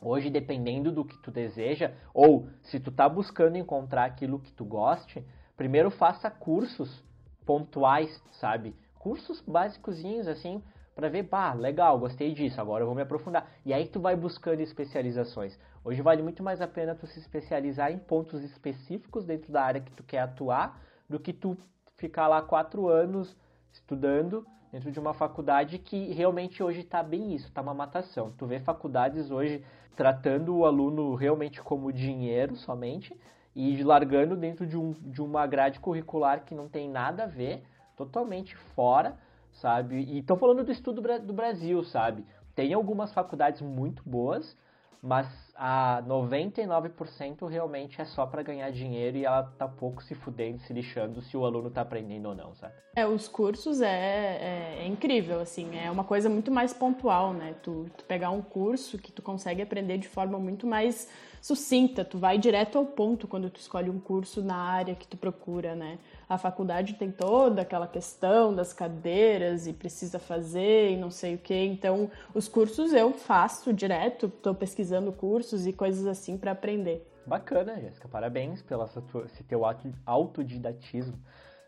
hoje 0.00 0.30
dependendo 0.30 0.90
do 0.90 1.04
que 1.04 1.16
tu 1.18 1.30
deseja, 1.30 1.92
ou 2.12 2.48
se 2.62 2.80
tu 2.80 2.90
tá 2.90 3.08
buscando 3.08 3.56
encontrar 3.56 4.04
aquilo 4.04 4.38
que 4.38 4.52
tu 4.52 4.64
goste, 4.64 5.24
primeiro 5.56 5.90
faça 5.90 6.30
cursos 6.30 7.04
pontuais, 7.44 8.22
sabe? 8.32 8.74
Cursos 8.98 9.40
básicozinhos 9.40 10.28
assim, 10.28 10.62
para 10.94 11.08
ver, 11.08 11.24
pá, 11.24 11.54
legal, 11.54 11.98
gostei 11.98 12.34
disso, 12.34 12.60
agora 12.60 12.82
eu 12.82 12.86
vou 12.86 12.94
me 12.94 13.02
aprofundar. 13.02 13.48
E 13.64 13.72
aí 13.72 13.86
tu 13.86 14.00
vai 14.00 14.14
buscando 14.14 14.60
especializações. 14.60 15.58
Hoje 15.84 16.02
vale 16.02 16.22
muito 16.22 16.42
mais 16.42 16.60
a 16.60 16.68
pena 16.68 16.94
tu 16.94 17.06
se 17.06 17.18
especializar 17.18 17.90
em 17.90 17.98
pontos 17.98 18.42
específicos 18.42 19.24
dentro 19.24 19.50
da 19.50 19.62
área 19.62 19.80
que 19.80 19.90
tu 19.92 20.02
quer 20.02 20.20
atuar, 20.20 20.80
do 21.08 21.18
que 21.18 21.32
tu 21.32 21.56
ficar 21.96 22.28
lá 22.28 22.42
quatro 22.42 22.88
anos 22.88 23.34
estudando 23.72 24.46
dentro 24.70 24.90
de 24.90 24.98
uma 24.98 25.12
faculdade 25.12 25.78
que 25.78 26.12
realmente 26.12 26.62
hoje 26.62 26.80
está 26.80 27.02
bem 27.02 27.34
isso, 27.34 27.48
está 27.48 27.60
uma 27.60 27.74
matação. 27.74 28.32
Tu 28.38 28.46
vê 28.46 28.60
faculdades 28.60 29.30
hoje 29.30 29.64
tratando 29.94 30.56
o 30.56 30.64
aluno 30.64 31.14
realmente 31.14 31.62
como 31.62 31.92
dinheiro 31.92 32.56
somente 32.56 33.14
e 33.54 33.82
largando 33.82 34.34
dentro 34.36 34.66
de, 34.66 34.78
um, 34.78 34.92
de 34.92 35.20
uma 35.20 35.46
grade 35.46 35.78
curricular 35.78 36.44
que 36.44 36.54
não 36.54 36.68
tem 36.68 36.88
nada 36.88 37.24
a 37.24 37.26
ver, 37.26 37.62
totalmente 37.96 38.56
fora, 38.74 39.18
sabe? 39.52 39.96
E 39.96 40.18
estou 40.20 40.36
falando 40.36 40.64
do 40.64 40.72
estudo 40.72 41.02
do 41.20 41.32
Brasil, 41.34 41.84
sabe? 41.84 42.24
Tem 42.54 42.72
algumas 42.72 43.12
faculdades 43.12 43.60
muito 43.60 44.02
boas, 44.06 44.56
mas 45.02 45.26
a 45.56 46.00
99% 46.06 47.48
realmente 47.48 48.00
é 48.00 48.04
só 48.04 48.24
para 48.24 48.42
ganhar 48.42 48.70
dinheiro 48.70 49.16
e 49.16 49.24
ela 49.24 49.42
tá 49.42 49.66
pouco 49.66 50.02
se 50.02 50.14
fudendo, 50.14 50.60
se 50.60 50.72
lixando 50.72 51.20
se 51.20 51.36
o 51.36 51.44
aluno 51.44 51.70
tá 51.70 51.80
aprendendo 51.80 52.28
ou 52.28 52.34
não, 52.34 52.54
sabe? 52.54 52.74
É, 52.94 53.04
os 53.04 53.26
cursos 53.26 53.80
é, 53.80 53.86
é, 53.86 54.78
é 54.82 54.86
incrível, 54.86 55.40
assim, 55.40 55.76
é 55.76 55.90
uma 55.90 56.04
coisa 56.04 56.30
muito 56.30 56.52
mais 56.52 56.72
pontual, 56.72 57.32
né? 57.34 57.54
Tu, 57.62 57.90
tu 57.96 58.04
pegar 58.04 58.30
um 58.30 58.40
curso 58.40 58.96
que 58.96 59.10
tu 59.10 59.22
consegue 59.22 59.60
aprender 59.60 59.98
de 59.98 60.08
forma 60.08 60.38
muito 60.38 60.66
mais 60.66 61.10
sucinta, 61.40 62.04
tu 62.04 62.18
vai 62.18 62.38
direto 62.38 62.78
ao 62.78 62.86
ponto 62.86 63.26
quando 63.26 63.50
tu 63.50 63.58
escolhe 63.58 63.90
um 63.90 63.98
curso 63.98 64.40
na 64.40 64.56
área 64.56 64.94
que 64.94 65.08
tu 65.08 65.16
procura, 65.16 65.74
né? 65.74 65.98
A 66.28 66.38
faculdade 66.38 66.94
tem 66.94 67.10
toda 67.10 67.62
aquela 67.62 67.86
questão 67.86 68.54
das 68.54 68.72
cadeiras 68.72 69.66
e 69.66 69.72
precisa 69.72 70.18
fazer 70.18 70.90
e 70.90 70.96
não 70.96 71.10
sei 71.10 71.34
o 71.34 71.38
que, 71.38 71.54
então 71.54 72.10
os 72.34 72.48
cursos 72.48 72.92
eu 72.92 73.12
faço 73.12 73.72
direto, 73.72 74.26
estou 74.26 74.54
pesquisando 74.54 75.12
cursos 75.12 75.66
e 75.66 75.72
coisas 75.72 76.06
assim 76.06 76.38
para 76.38 76.52
aprender. 76.52 77.06
Bacana, 77.26 77.80
Jéssica, 77.80 78.08
parabéns 78.08 78.62
pelo 78.62 78.84
esse 79.24 79.44
teu 79.44 79.62
autodidatismo. 80.04 81.18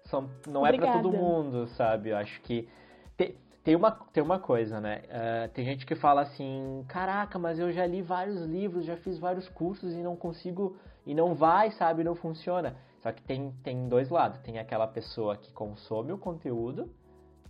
São, 0.04 0.28
não 0.46 0.62
Obrigada. 0.62 0.90
é 0.90 0.92
para 0.92 1.02
todo 1.02 1.16
mundo, 1.16 1.66
sabe? 1.68 2.10
Eu 2.10 2.16
acho 2.16 2.40
que 2.42 2.68
te, 3.16 3.36
tem 3.62 3.74
uma, 3.74 3.90
tem 3.90 4.22
uma 4.22 4.38
coisa, 4.38 4.80
né? 4.80 5.02
Uh, 5.04 5.48
tem 5.54 5.64
gente 5.64 5.86
que 5.86 5.94
fala 5.94 6.22
assim: 6.22 6.84
caraca, 6.88 7.38
mas 7.38 7.58
eu 7.58 7.72
já 7.72 7.86
li 7.86 8.02
vários 8.02 8.42
livros, 8.42 8.84
já 8.84 8.96
fiz 8.96 9.18
vários 9.18 9.48
cursos 9.48 9.94
e 9.94 10.02
não 10.02 10.16
consigo, 10.16 10.76
e 11.06 11.14
não 11.14 11.34
vai, 11.34 11.70
sabe? 11.70 12.04
Não 12.04 12.14
funciona. 12.14 12.76
Só 13.04 13.12
que 13.12 13.22
tem, 13.22 13.52
tem 13.62 13.88
dois 13.88 14.10
lados: 14.10 14.40
tem 14.40 14.58
aquela 14.58 14.88
pessoa 14.88 15.36
que 15.36 15.52
consome 15.52 16.10
o 16.10 16.18
conteúdo, 16.18 16.92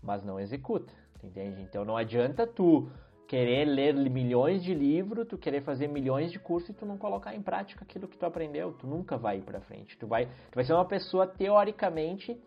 mas 0.03 0.23
não 0.23 0.39
executa, 0.39 0.93
entende? 1.23 1.63
Então 1.63 1.83
não 1.83 1.97
adianta 1.97 2.47
tu 2.47 2.91
querer 3.27 3.65
ler 3.65 3.95
milhões 3.95 4.63
de 4.63 4.75
livros, 4.75 5.27
tu 5.27 5.39
querer 5.39 5.63
fazer 5.63 5.89
milhões 5.89 6.31
de 6.31 6.39
cursos 6.39 6.69
e 6.69 6.75
tu 6.75 6.85
não 6.85 6.99
colocar 6.99 7.35
em 7.35 7.41
prática 7.41 7.83
aquilo 7.83 8.07
que 8.07 8.19
tu 8.19 8.27
aprendeu, 8.27 8.75
tu 8.75 8.87
nunca 8.87 9.17
vai 9.17 9.39
ir 9.39 9.43
para 9.43 9.63
frente. 9.63 9.97
Tu 9.97 10.07
vai, 10.07 10.27
tu 10.27 10.57
vai 10.57 10.65
ser 10.65 10.75
uma 10.75 10.85
pessoa 10.85 11.27
teoricamente 11.27 12.39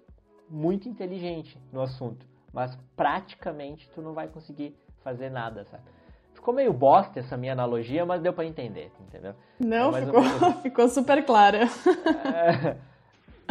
muito 0.48 0.88
inteligente 0.88 1.60
no 1.74 1.82
assunto 1.82 2.24
mas 2.58 2.76
praticamente 2.96 3.88
tu 3.93 4.02
não 4.02 4.13
vai 4.13 4.28
conseguir 4.28 4.76
fazer 5.04 5.30
nada, 5.30 5.63
sabe? 5.65 5.84
Ficou 6.34 6.52
meio 6.52 6.74
bosta 6.74 7.20
essa 7.20 7.38
minha 7.38 7.54
analogia, 7.54 8.04
mas 8.04 8.20
deu 8.20 8.34
para 8.34 8.46
entender, 8.46 8.91
entendeu? 9.00 9.36
Não, 9.60 9.96
é 9.96 10.04
ficou, 10.04 10.24
ficou 10.63 10.89
super 10.89 11.24
clara. 11.24 11.65
É, 12.26 12.78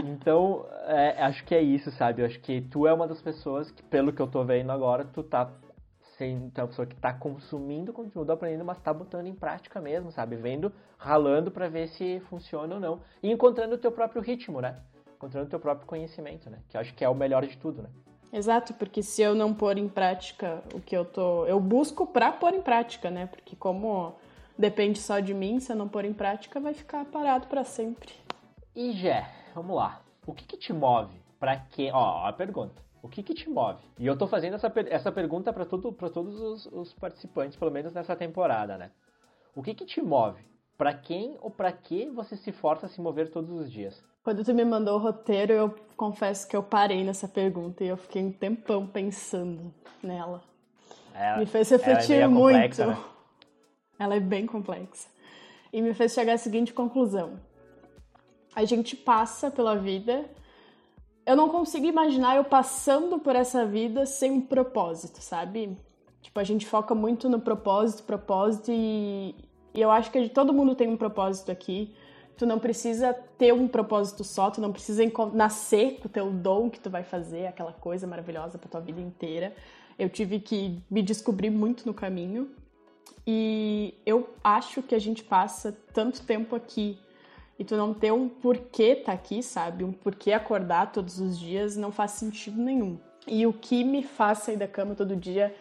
então, 0.04 0.66
é, 0.86 1.22
acho 1.22 1.44
que 1.44 1.54
é 1.54 1.62
isso, 1.62 1.90
sabe? 1.92 2.22
Eu 2.22 2.26
acho 2.26 2.40
que 2.40 2.60
tu 2.60 2.86
é 2.86 2.92
uma 2.92 3.06
das 3.06 3.20
pessoas 3.20 3.70
que, 3.70 3.82
pelo 3.82 4.12
que 4.12 4.20
eu 4.20 4.26
tô 4.26 4.44
vendo 4.44 4.70
agora, 4.70 5.04
tu 5.04 5.22
tá 5.22 5.50
sendo 6.16 6.50
uma 6.56 6.66
pessoa 6.66 6.86
que 6.86 6.96
tá 6.96 7.12
consumindo 7.12 7.92
conteúdo, 7.92 8.30
aprendendo, 8.32 8.64
mas 8.64 8.80
tá 8.80 8.92
botando 8.92 9.26
em 9.26 9.34
prática 9.34 9.80
mesmo, 9.80 10.10
sabe? 10.10 10.36
Vendo, 10.36 10.72
ralando 10.98 11.50
para 11.50 11.68
ver 11.68 11.88
se 11.88 12.20
funciona 12.28 12.74
ou 12.74 12.80
não. 12.80 13.00
E 13.22 13.30
encontrando 13.30 13.74
o 13.74 13.78
teu 13.78 13.92
próprio 13.92 14.22
ritmo, 14.22 14.60
né? 14.60 14.80
Encontrando 15.14 15.46
o 15.46 15.50
teu 15.50 15.60
próprio 15.60 15.86
conhecimento, 15.86 16.48
né? 16.50 16.58
Que 16.68 16.76
eu 16.76 16.80
acho 16.80 16.94
que 16.94 17.04
é 17.04 17.08
o 17.08 17.14
melhor 17.14 17.46
de 17.46 17.56
tudo, 17.56 17.82
né? 17.82 17.88
Exato, 18.32 18.74
porque 18.74 19.02
se 19.02 19.22
eu 19.22 19.34
não 19.34 19.54
pôr 19.54 19.78
em 19.78 19.88
prática 19.88 20.62
o 20.74 20.80
que 20.80 20.96
eu 20.96 21.04
tô. 21.04 21.46
Eu 21.46 21.60
busco 21.60 22.06
pra 22.06 22.32
pôr 22.32 22.54
em 22.54 22.62
prática, 22.62 23.10
né? 23.10 23.26
Porque 23.26 23.54
como 23.54 24.14
depende 24.58 24.98
só 24.98 25.20
de 25.20 25.32
mim, 25.32 25.60
se 25.60 25.72
eu 25.72 25.76
não 25.76 25.88
pôr 25.88 26.04
em 26.04 26.12
prática, 26.12 26.60
vai 26.60 26.74
ficar 26.74 27.04
parado 27.04 27.46
para 27.46 27.62
sempre. 27.62 28.12
E 28.74 28.92
Jé, 28.92 29.26
vamos 29.56 29.74
lá. 29.74 30.02
O 30.26 30.34
que, 30.34 30.44
que 30.44 30.56
te 30.56 30.72
move? 30.72 31.14
Pra 31.40 31.56
quê? 31.56 31.90
Ó, 31.92 32.26
a 32.26 32.32
pergunta. 32.32 32.82
O 33.02 33.08
que, 33.08 33.22
que 33.22 33.34
te 33.34 33.48
move? 33.48 33.80
E 33.98 34.06
eu 34.06 34.16
tô 34.16 34.26
fazendo 34.26 34.54
essa, 34.54 34.72
essa 34.88 35.10
pergunta 35.10 35.52
para 35.52 35.64
todo, 35.64 35.92
pra 35.92 36.10
todos 36.10 36.40
os, 36.40 36.66
os 36.66 36.92
participantes, 36.92 37.56
pelo 37.56 37.70
menos 37.70 37.94
nessa 37.94 38.14
temporada, 38.14 38.76
né? 38.76 38.90
O 39.54 39.62
que, 39.62 39.74
que 39.74 39.86
te 39.86 40.02
move 40.02 40.42
Para 40.76 40.92
quem 40.92 41.38
ou 41.40 41.50
para 41.50 41.72
que 41.72 42.10
você 42.10 42.36
se 42.36 42.52
força 42.52 42.86
a 42.86 42.88
se 42.88 43.00
mover 43.00 43.30
todos 43.30 43.50
os 43.50 43.70
dias? 43.70 44.04
Quando 44.22 44.44
tu 44.44 44.52
me 44.52 44.64
mandou 44.64 44.96
o 44.96 45.02
roteiro, 45.02 45.52
eu 45.52 45.74
confesso 45.96 46.48
que 46.48 46.56
eu 46.56 46.62
parei 46.62 47.04
nessa 47.04 47.28
pergunta 47.28 47.84
e 47.84 47.88
eu 47.88 47.96
fiquei 47.96 48.22
um 48.22 48.32
tempão 48.32 48.86
pensando 48.86 49.72
nela. 50.02 50.42
É, 51.14 51.38
me 51.38 51.46
fez 51.46 51.70
refletir 51.70 52.16
é 52.16 52.26
muito. 52.26 52.56
Complexa, 52.56 52.86
né? 52.86 52.98
Ela 53.98 54.16
é 54.16 54.20
bem 54.20 54.44
complexa. 54.44 55.08
E 55.72 55.80
me 55.80 55.94
fez 55.94 56.12
chegar 56.12 56.34
à 56.34 56.38
seguinte 56.38 56.74
conclusão: 56.74 57.38
a 58.56 58.64
gente 58.64 58.96
passa 58.96 59.50
pela 59.50 59.76
vida. 59.76 60.24
Eu 61.26 61.36
não 61.36 61.50
consigo 61.50 61.84
imaginar 61.84 62.36
eu 62.36 62.44
passando 62.44 63.18
por 63.18 63.36
essa 63.36 63.66
vida 63.66 64.06
sem 64.06 64.30
um 64.30 64.40
propósito, 64.40 65.20
sabe? 65.20 65.76
Tipo, 66.22 66.40
a 66.40 66.44
gente 66.44 66.66
foca 66.66 66.94
muito 66.94 67.28
no 67.28 67.38
propósito, 67.38 68.04
propósito, 68.04 68.70
e, 68.72 69.34
e 69.74 69.80
eu 69.80 69.90
acho 69.90 70.10
que 70.10 70.30
todo 70.30 70.54
mundo 70.54 70.74
tem 70.74 70.88
um 70.88 70.96
propósito 70.96 71.52
aqui. 71.52 71.94
Tu 72.38 72.46
não 72.46 72.58
precisa 72.58 73.12
ter 73.36 73.52
um 73.52 73.68
propósito 73.68 74.24
só, 74.24 74.50
tu 74.50 74.60
não 74.60 74.72
precisa 74.72 75.02
nascer 75.34 75.98
com 76.00 76.08
o 76.08 76.10
teu 76.10 76.30
dom 76.30 76.70
que 76.70 76.80
tu 76.80 76.88
vai 76.88 77.02
fazer, 77.02 77.46
aquela 77.46 77.72
coisa 77.72 78.06
maravilhosa 78.06 78.56
pra 78.56 78.70
tua 78.70 78.80
vida 78.80 79.00
inteira. 79.00 79.54
Eu 79.98 80.08
tive 80.08 80.40
que 80.40 80.82
me 80.90 81.02
descobrir 81.02 81.50
muito 81.50 81.86
no 81.86 81.92
caminho. 81.92 82.50
E 83.26 83.94
eu 84.06 84.30
acho 84.42 84.82
que 84.82 84.94
a 84.94 84.98
gente 84.98 85.24
passa 85.24 85.76
tanto 85.92 86.22
tempo 86.22 86.54
aqui 86.54 86.98
e 87.58 87.64
tu 87.64 87.76
não 87.76 87.94
ter 87.94 88.12
um 88.12 88.28
porquê 88.28 88.96
tá 88.96 89.12
aqui, 89.12 89.42
sabe? 89.42 89.84
Um 89.84 89.92
porquê 89.92 90.32
acordar 90.32 90.92
todos 90.92 91.18
os 91.18 91.38
dias 91.38 91.76
não 91.76 91.90
faz 91.90 92.12
sentido 92.12 92.60
nenhum. 92.60 92.98
E 93.26 93.46
o 93.46 93.52
que 93.52 93.82
me 93.82 94.02
faz 94.02 94.38
sair 94.38 94.56
da 94.56 94.68
cama 94.68 94.94
todo 94.94 95.16
dia, 95.16 95.54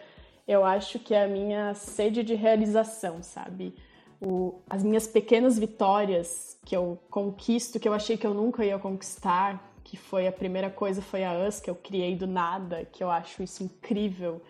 eu 0.46 0.64
acho 0.64 0.98
que 0.98 1.14
é 1.14 1.24
a 1.24 1.28
minha 1.28 1.74
sede 1.74 2.22
de 2.22 2.34
realização, 2.34 3.22
sabe? 3.22 3.74
O, 4.20 4.60
as 4.68 4.82
minhas 4.82 5.06
pequenas 5.06 5.58
vitórias 5.58 6.58
que 6.64 6.76
eu 6.76 6.98
conquisto, 7.10 7.80
que 7.80 7.88
eu 7.88 7.92
achei 7.92 8.16
que 8.16 8.26
eu 8.26 8.34
nunca 8.34 8.64
ia 8.64 8.78
conquistar, 8.78 9.72
que 9.82 9.96
foi 9.96 10.26
a 10.26 10.32
primeira 10.32 10.68
coisa 10.68 11.00
foi 11.00 11.24
a 11.24 11.46
US, 11.46 11.60
que 11.60 11.70
eu 11.70 11.74
criei 11.74 12.16
do 12.16 12.26
nada, 12.26 12.84
que 12.84 13.02
eu 13.02 13.10
acho 13.10 13.42
isso 13.42 13.62
incrível. 13.62 14.42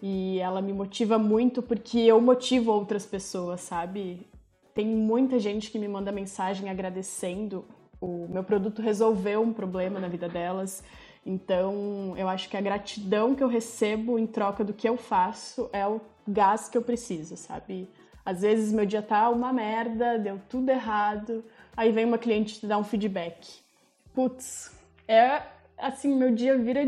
E 0.00 0.40
ela 0.40 0.60
me 0.60 0.72
motiva 0.72 1.18
muito 1.18 1.62
porque 1.62 1.98
eu 2.00 2.20
motivo 2.20 2.72
outras 2.72 3.06
pessoas, 3.06 3.60
sabe? 3.60 4.26
Tem 4.74 4.86
muita 4.86 5.38
gente 5.38 5.70
que 5.70 5.78
me 5.78 5.88
manda 5.88 6.10
mensagem 6.10 6.68
agradecendo. 6.70 7.64
O 8.00 8.26
meu 8.28 8.42
produto 8.42 8.82
resolveu 8.82 9.42
um 9.42 9.52
problema 9.52 10.00
na 10.00 10.08
vida 10.08 10.28
delas. 10.28 10.82
Então, 11.24 12.14
eu 12.16 12.28
acho 12.28 12.48
que 12.48 12.56
a 12.56 12.60
gratidão 12.60 13.34
que 13.34 13.42
eu 13.42 13.48
recebo 13.48 14.18
em 14.18 14.26
troca 14.26 14.64
do 14.64 14.72
que 14.72 14.88
eu 14.88 14.96
faço 14.96 15.70
é 15.72 15.86
o 15.86 16.00
gás 16.26 16.68
que 16.68 16.76
eu 16.76 16.82
preciso, 16.82 17.36
sabe? 17.36 17.88
Às 18.24 18.42
vezes 18.42 18.72
meu 18.72 18.86
dia 18.86 19.02
tá 19.02 19.28
uma 19.28 19.52
merda, 19.52 20.18
deu 20.18 20.40
tudo 20.48 20.70
errado, 20.70 21.44
aí 21.76 21.90
vem 21.90 22.04
uma 22.04 22.18
cliente 22.18 22.60
te 22.60 22.66
dar 22.66 22.78
um 22.78 22.84
feedback. 22.84 23.60
Putz, 24.14 24.70
é 25.08 25.42
assim, 25.76 26.14
meu 26.14 26.32
dia 26.32 26.56
vira 26.56 26.82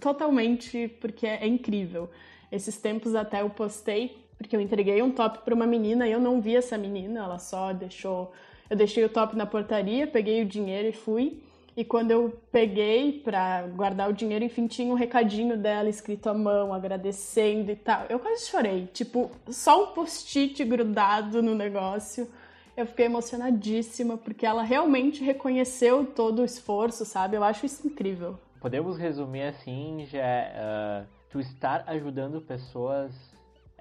totalmente 0.00 0.88
porque 1.00 1.26
é, 1.26 1.46
incrível. 1.46 2.10
Esses 2.50 2.76
tempos 2.78 3.14
até 3.14 3.42
eu 3.42 3.50
postei 3.50 4.21
porque 4.42 4.56
eu 4.56 4.60
entreguei 4.60 5.02
um 5.02 5.10
top 5.10 5.38
para 5.44 5.54
uma 5.54 5.66
menina 5.66 6.06
e 6.06 6.12
eu 6.12 6.20
não 6.20 6.40
vi 6.40 6.56
essa 6.56 6.76
menina, 6.76 7.20
ela 7.20 7.38
só 7.38 7.72
deixou. 7.72 8.32
Eu 8.68 8.76
deixei 8.76 9.04
o 9.04 9.08
top 9.08 9.36
na 9.36 9.46
portaria, 9.46 10.06
peguei 10.06 10.42
o 10.42 10.46
dinheiro 10.46 10.88
e 10.88 10.92
fui. 10.92 11.40
E 11.74 11.84
quando 11.84 12.10
eu 12.10 12.38
peguei 12.50 13.20
para 13.24 13.62
guardar 13.68 14.10
o 14.10 14.12
dinheiro, 14.12 14.44
enfim, 14.44 14.66
tinha 14.66 14.92
um 14.92 14.96
recadinho 14.96 15.56
dela 15.56 15.88
escrito 15.88 16.28
à 16.28 16.34
mão, 16.34 16.72
agradecendo 16.72 17.70
e 17.70 17.76
tal. 17.76 18.04
Eu 18.10 18.18
quase 18.18 18.46
chorei, 18.46 18.88
tipo, 18.92 19.30
só 19.48 19.84
um 19.84 19.86
post-it 19.94 20.62
grudado 20.64 21.42
no 21.42 21.54
negócio. 21.54 22.28
Eu 22.76 22.86
fiquei 22.86 23.06
emocionadíssima 23.06 24.18
porque 24.18 24.44
ela 24.44 24.62
realmente 24.62 25.24
reconheceu 25.24 26.04
todo 26.04 26.42
o 26.42 26.44
esforço, 26.44 27.06
sabe? 27.06 27.36
Eu 27.36 27.44
acho 27.44 27.64
isso 27.64 27.86
incrível. 27.86 28.38
Podemos 28.60 28.98
resumir 28.98 29.42
assim, 29.42 30.06
já 30.10 30.20
uh, 30.20 31.06
tu 31.30 31.40
estar 31.40 31.84
ajudando 31.86 32.40
pessoas 32.40 33.12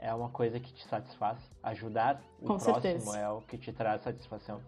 é 0.02 0.14
uma 0.14 0.30
coisa 0.30 0.60
que 0.60 0.74
te 0.74 0.84
satisfaz. 0.88 1.38
Ajudar 1.64 2.22
o 2.42 2.48
Com 2.48 2.58
próximo 2.58 2.82
certeza. 2.82 3.18
é 3.20 3.30
o 3.30 3.42
que 3.42 3.58
te 3.58 3.72
traz 3.72 4.02
satisfação. 4.02 4.60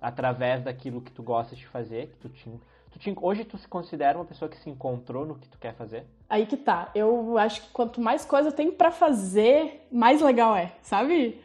Através 0.00 0.62
daquilo 0.62 1.02
que 1.02 1.10
tu 1.10 1.22
gostas 1.22 1.58
de 1.58 1.66
fazer, 1.66 2.06
que 2.06 2.16
tu 2.16 2.28
te, 2.30 2.50
tu 2.90 2.98
te, 2.98 3.14
hoje 3.20 3.44
tu 3.44 3.58
se 3.58 3.68
considera 3.68 4.16
uma 4.16 4.24
pessoa 4.24 4.48
que 4.48 4.56
se 4.56 4.70
encontrou 4.70 5.26
no 5.26 5.34
que 5.34 5.48
tu 5.48 5.58
quer 5.58 5.74
fazer? 5.74 6.06
Aí 6.28 6.46
que 6.46 6.56
tá. 6.56 6.90
Eu 6.94 7.36
acho 7.36 7.62
que 7.62 7.68
quanto 7.70 8.00
mais 8.00 8.24
coisa 8.24 8.48
eu 8.48 8.52
tenho 8.52 8.72
para 8.72 8.90
fazer, 8.90 9.86
mais 9.90 10.22
legal 10.22 10.56
é, 10.56 10.72
sabe? 10.80 11.42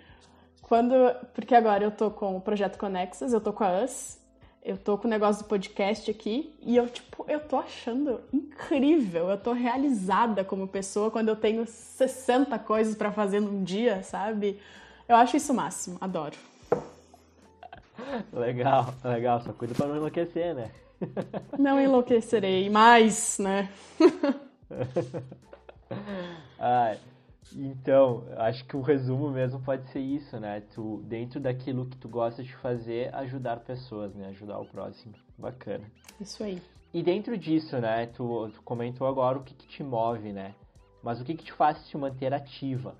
Quando, 0.62 0.94
porque 1.34 1.54
agora 1.54 1.84
eu 1.84 1.92
tô 1.92 2.10
com 2.10 2.38
o 2.38 2.42
projeto 2.42 2.78
Conexas, 2.78 3.34
eu 3.34 3.42
tô 3.42 3.52
com 3.52 3.64
a 3.64 3.84
US, 3.84 4.20
eu 4.66 4.78
tô 4.78 4.98
com 4.98 5.08
o 5.08 5.10
negócio 5.10 5.44
do 5.44 5.48
podcast 5.48 6.10
aqui 6.10 6.52
e 6.60 6.76
eu, 6.76 6.90
tipo, 6.90 7.24
eu 7.28 7.40
tô 7.40 7.58
achando 7.58 8.20
incrível. 8.34 9.30
Eu 9.30 9.38
tô 9.38 9.54
realizada 9.54 10.44
como 10.44 10.68
pessoa 10.68 11.12
quando 11.12 11.30
eu 11.30 11.36
tenho 11.36 11.68
60 11.68 12.58
coisas 12.60 12.96
para 12.96 13.12
fazer 13.12 13.40
num 13.40 13.64
dia, 13.64 14.02
sabe? 14.02 14.60
Eu 15.08 15.16
acho 15.18 15.38
isso 15.38 15.54
o 15.54 15.56
máximo, 15.56 15.98
adoro. 16.02 16.36
Legal, 18.34 18.92
legal. 19.04 19.40
Só 19.42 19.54
cuida 19.54 19.76
pra 19.76 19.86
não 19.86 19.98
enlouquecer, 19.98 20.56
né? 20.56 20.72
Não 21.60 21.80
enlouquecerei 21.80 22.70
mais, 22.70 23.38
né? 23.38 23.70
Ai. 26.58 26.98
Então, 27.54 28.26
acho 28.38 28.66
que 28.66 28.76
o 28.76 28.82
resumo 28.82 29.30
mesmo 29.30 29.60
pode 29.62 29.88
ser 29.92 30.00
isso, 30.00 30.40
né? 30.40 30.62
Tu, 30.74 31.04
dentro 31.06 31.40
daquilo 31.40 31.86
que 31.86 31.98
tu 31.98 32.10
gosta 32.10 32.44
de 32.44 32.56
fazer, 32.58 33.14
ajudar 33.16 33.58
pessoas, 33.58 34.14
né? 34.16 34.28
Ajudar 34.30 34.60
o 34.60 34.66
próximo. 34.66 35.14
Bacana. 35.38 35.86
Isso 36.20 36.44
aí. 36.44 36.62
E 36.94 37.04
dentro 37.04 37.38
disso, 37.38 37.78
né? 37.78 38.08
Tu, 38.08 38.52
tu 38.54 38.62
comentou 38.64 39.08
agora 39.08 39.38
o 39.38 39.44
que, 39.44 39.54
que 39.54 39.68
te 39.68 39.84
move, 39.84 40.32
né? 40.32 40.56
Mas 41.04 41.22
o 41.22 41.24
que, 41.24 41.36
que 41.36 41.44
te 41.44 41.54
faz 41.54 41.88
te 41.88 41.98
manter 41.98 42.34
ativa 42.34 42.96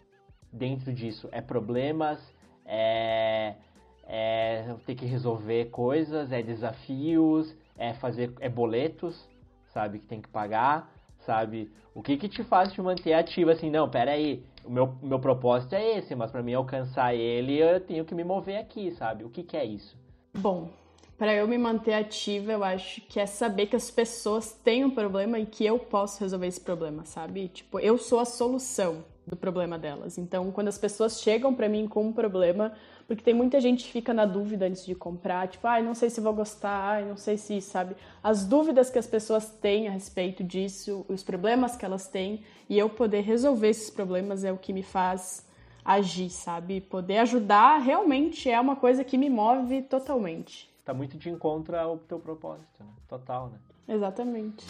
dentro 0.52 0.94
disso? 0.94 1.28
É 1.32 1.42
problemas? 1.42 2.20
É, 2.66 3.56
é 4.04 4.76
ter 4.86 4.96
que 4.96 5.06
resolver 5.06 5.66
coisas? 5.66 6.32
É 6.32 6.44
desafios? 6.44 7.56
É 7.78 7.94
fazer 7.96 8.34
é 8.40 8.48
boletos, 8.48 9.28
sabe? 9.74 10.00
Que 10.00 10.06
tem 10.06 10.22
que 10.22 10.30
pagar? 10.30 10.95
Sabe? 11.26 11.72
O 11.94 12.02
que 12.02 12.18
que 12.18 12.30
te 12.30 12.44
faz 12.44 12.72
te 12.72 12.82
manter 12.82 13.14
ativa 13.14 13.52
assim? 13.52 13.70
Não, 13.70 13.90
pera 13.90 14.12
aí, 14.12 14.44
o 14.64 14.70
meu, 14.70 14.96
meu 15.02 15.20
propósito 15.20 15.74
é 15.74 15.98
esse, 15.98 16.16
mas 16.16 16.32
para 16.32 16.44
mim 16.44 16.54
alcançar 16.54 17.16
ele 17.16 17.58
eu 17.58 17.80
tenho 17.80 18.06
que 18.06 18.14
me 18.14 18.24
mover 18.24 18.58
aqui, 18.58 18.92
sabe? 18.92 19.24
O 19.24 19.30
que 19.30 19.44
que 19.44 19.56
é 19.56 19.64
isso? 19.64 19.98
Bom, 20.34 20.70
para 21.18 21.34
eu 21.34 21.48
me 21.48 21.58
manter 21.58 21.94
ativa, 21.94 22.52
eu 22.52 22.64
acho 22.64 23.02
que 23.02 23.20
é 23.20 23.26
saber 23.26 23.68
que 23.68 23.76
as 23.76 23.90
pessoas 23.90 24.52
têm 24.52 24.84
um 24.84 24.92
problema 24.92 25.40
e 25.40 25.46
que 25.46 25.66
eu 25.66 25.80
posso 25.80 26.20
resolver 26.20 26.48
esse 26.48 26.60
problema, 26.60 27.06
sabe? 27.06 27.48
Tipo, 27.48 27.80
eu 27.80 27.98
sou 27.98 28.20
a 28.20 28.26
solução 28.26 29.06
do 29.26 29.36
problema 29.36 29.80
delas. 29.80 30.18
Então, 30.18 30.52
quando 30.52 30.68
as 30.68 30.78
pessoas 30.78 31.22
chegam 31.22 31.56
para 31.56 31.70
mim 31.70 31.88
com 31.88 32.08
um 32.08 32.12
problema, 32.12 32.74
porque 33.08 33.24
tem 33.24 33.34
muita 33.34 33.60
gente 33.62 33.86
que 33.86 33.92
fica 33.92 34.14
na 34.14 34.26
dúvida 34.26 34.66
antes 34.66 34.86
de 34.86 34.96
comprar, 34.96 35.48
tipo, 35.48 35.68
ai, 35.68 35.82
ah, 35.82 35.84
não 35.84 35.94
sei 35.94 36.10
se 36.10 36.20
vou 36.20 36.34
gostar, 36.34 36.96
ai, 36.96 37.06
não 37.06 37.18
sei 37.18 37.38
se, 37.38 37.62
sabe? 37.62 37.96
As 38.24 38.46
dúvidas 38.46 38.90
que 38.90 38.98
as 38.98 39.08
pessoas 39.08 39.50
têm 39.50 39.88
a 39.88 39.92
respeito 39.92 40.44
disso, 40.44 41.06
os 41.08 41.24
problemas 41.24 41.76
que 41.76 41.86
elas 41.86 42.08
têm, 42.08 42.44
e 42.70 42.78
eu 42.78 42.90
poder 42.90 43.22
resolver 43.22 43.70
esses 43.70 43.90
problemas 43.90 44.44
é 44.44 44.52
o 44.52 44.58
que 44.58 44.74
me 44.74 44.84
faz 44.84 45.46
agir, 45.84 46.30
sabe? 46.30 46.82
Poder 46.82 47.20
ajudar 47.20 47.78
realmente 47.78 48.50
é 48.50 48.60
uma 48.60 48.76
coisa 48.76 49.04
que 49.04 49.18
me 49.18 49.30
move 49.30 49.84
totalmente. 49.84 50.70
Tá 50.84 50.94
muito 50.94 51.18
de 51.18 51.30
encontro 51.30 51.78
ao 51.78 51.98
teu 51.98 52.20
propósito, 52.20 52.84
né? 52.84 52.90
Total, 53.08 53.50
né? 53.50 53.60
Exatamente. 53.88 54.66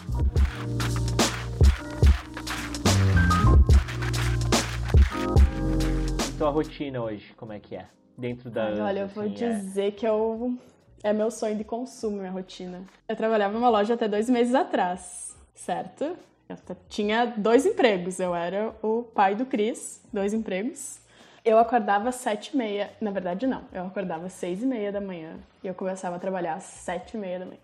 tua 6.38 6.50
rotina 6.50 7.02
hoje, 7.02 7.34
como 7.38 7.54
é 7.54 7.60
que 7.60 7.76
é? 7.76 7.88
Dentro 8.18 8.50
da. 8.50 8.68
Ai, 8.68 8.80
olha, 8.80 9.00
eu 9.02 9.08
vou 9.08 9.26
assim, 9.26 9.34
dizer 9.34 9.88
é... 9.88 9.92
que 9.92 10.08
eu. 10.08 10.58
É 11.04 11.14
meu 11.14 11.30
sonho 11.30 11.56
de 11.56 11.64
consumo, 11.64 12.18
minha 12.18 12.32
rotina. 12.32 12.84
Eu 13.08 13.16
trabalhava 13.16 13.54
numa 13.54 13.70
loja 13.70 13.94
até 13.94 14.08
dois 14.08 14.30
meses 14.30 14.56
atrás, 14.56 15.36
certo? 15.54 16.18
Eu 16.50 16.58
tinha 16.90 17.26
dois 17.26 17.66
empregos. 17.66 18.20
Eu 18.20 18.34
era 18.34 18.74
o 18.82 19.04
pai 19.04 19.36
do 19.36 19.46
Cris, 19.46 20.02
dois 20.12 20.34
empregos. 20.34 21.00
Eu 21.44 21.60
acordava 21.60 22.10
às 22.10 22.16
sete 22.16 22.54
e 22.54 22.58
meia. 22.58 22.92
Na 23.00 23.12
verdade, 23.12 23.46
não. 23.46 23.64
Eu 23.72 23.86
acordava 23.86 24.26
às 24.26 24.34
seis 24.34 24.64
e 24.64 24.66
meia 24.66 24.92
da 24.92 25.00
manhã. 25.00 25.38
E 25.64 25.68
eu 25.68 25.76
começava 25.76 26.16
a 26.16 26.20
trabalhar 26.20 26.56
às 26.56 26.64
sete 26.64 27.16
e 27.16 27.20
meia 27.20 27.40
da 27.40 27.46
manhã. 27.46 27.60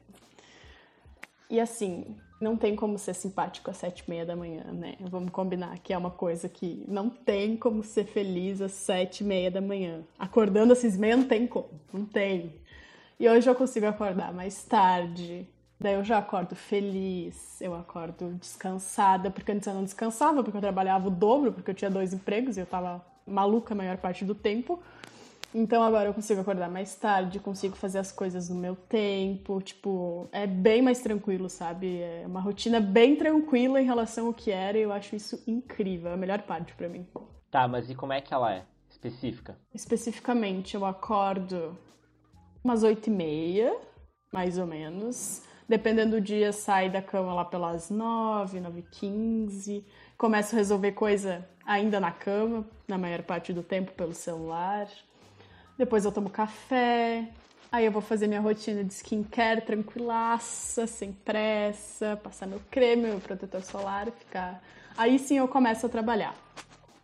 E 1.50 1.60
assim, 1.60 2.16
não 2.42 2.58
tem 2.58 2.76
como 2.76 2.98
ser 2.98 3.14
simpático 3.14 3.70
às 3.70 3.78
sete 3.78 4.00
e 4.00 4.10
meia 4.10 4.26
da 4.26 4.36
manhã, 4.36 4.64
né? 4.74 4.96
Vamos 5.00 5.30
combinar 5.30 5.78
que 5.80 5.94
é 5.94 5.98
uma 5.98 6.10
coisa 6.10 6.50
que 6.50 6.84
não 6.88 7.10
tem 7.10 7.56
como 7.56 7.84
ser 7.84 8.06
feliz 8.06 8.62
às 8.62 8.72
sete 8.72 9.22
e 9.22 9.24
meia 9.24 9.52
da 9.52 9.62
manhã. 9.62 10.02
Acordando 10.18 10.74
às 10.74 10.80
seis 10.80 10.98
meia 10.98 11.16
não 11.16 11.26
tem 11.26 11.46
como, 11.46 11.70
não 11.94 12.04
tem. 12.04 12.54
E 13.20 13.30
hoje 13.30 13.48
eu 13.48 13.54
consigo 13.54 13.86
acordar 13.86 14.34
mais 14.34 14.64
tarde. 14.64 15.48
Daí 15.80 15.94
eu 15.94 16.04
já 16.04 16.18
acordo 16.18 16.56
feliz, 16.56 17.60
eu 17.62 17.74
acordo 17.74 18.34
descansada, 18.40 19.32
porque 19.32 19.52
antes 19.52 19.68
eu 19.68 19.74
não 19.74 19.84
descansava, 19.84 20.44
porque 20.44 20.58
eu 20.58 20.62
trabalhava 20.62 21.08
o 21.08 21.12
dobro, 21.12 21.52
porque 21.52 21.72
eu 21.72 21.76
tinha 21.76 21.90
dois 21.90 22.14
empregos 22.14 22.58
e 22.58 22.60
eu 22.60 22.66
tava 22.66 23.04
maluca 23.26 23.74
a 23.74 23.78
maior 23.78 23.98
parte 23.98 24.26
do 24.26 24.36
tempo. 24.36 24.82
Então 25.54 25.84
agora 25.84 26.08
eu 26.08 26.14
consigo 26.14 26.40
acordar 26.40 26.70
mais 26.70 26.96
tarde, 26.96 27.40
consigo 27.40 27.76
fazer 27.76 28.00
as 28.00 28.12
coisas 28.12 28.50
no 28.50 28.56
meu 28.56 28.76
tempo, 28.76 29.62
tipo, 29.62 30.30
é 30.32 30.48
bem 30.48 30.82
mais 30.82 31.02
tranquilo, 31.02 31.50
sabe? 31.50 32.00
É 32.00 32.24
uma 32.26 32.40
rotina 32.40 32.80
bem 32.80 33.18
tranquila 33.18 33.82
em 33.82 33.86
relação 33.86 34.28
ao 34.28 34.34
que 34.34 34.50
era 34.50 34.78
e 34.78 34.82
eu 34.82 34.94
acho 34.94 35.16
isso 35.16 35.44
incrível, 35.46 36.12
é 36.12 36.14
a 36.14 36.18
melhor 36.18 36.42
parte 36.44 36.74
para 36.74 36.88
mim. 36.88 37.06
Tá, 37.50 37.68
mas 37.68 37.90
e 37.90 37.96
como 37.96 38.14
é 38.14 38.22
que 38.22 38.34
ela 38.34 38.54
é? 38.54 38.64
Específica? 38.90 39.58
Especificamente, 39.74 40.76
eu 40.76 40.86
acordo 40.86 41.78
umas 42.64 42.84
oito 42.84 43.08
e 43.08 43.12
meia, 43.12 43.76
mais 44.32 44.58
ou 44.58 44.66
menos. 44.66 45.44
Dependendo 45.68 46.18
do 46.18 46.22
dia, 46.22 46.52
sai 46.52 46.90
da 46.90 47.02
cama 47.02 47.34
lá 47.34 47.46
pelas 47.46 47.90
nove, 47.90 48.60
nove 48.60 48.80
e 48.80 48.84
quinze. 48.84 49.86
Começo 50.18 50.54
a 50.54 50.58
resolver 50.58 50.92
coisa 50.92 51.48
ainda 51.66 52.00
na 52.00 52.12
cama, 52.12 52.66
na 52.88 52.98
maior 52.98 53.24
parte 53.24 53.54
do 53.54 53.64
tempo 53.64 53.92
pelo 53.94 54.14
celular. 54.14 54.88
Depois 55.82 56.06
eu 56.06 56.12
tomo 56.12 56.30
café. 56.30 57.28
Aí 57.72 57.86
eu 57.86 57.92
vou 57.92 58.04
fazer 58.04 58.28
minha 58.28 58.40
rotina 58.40 58.84
de 58.84 58.94
skincare 58.94 59.62
tranquilaça, 59.62 60.86
sem 60.86 61.12
pressa, 61.12 62.20
passar 62.24 62.46
meu 62.46 62.62
creme, 62.70 63.08
meu 63.08 63.20
protetor 63.20 63.64
solar, 63.64 64.12
ficar. 64.12 64.62
Aí 64.96 65.18
sim 65.18 65.40
eu 65.40 65.48
começo 65.48 65.84
a 65.88 65.90
trabalhar. 65.90 66.36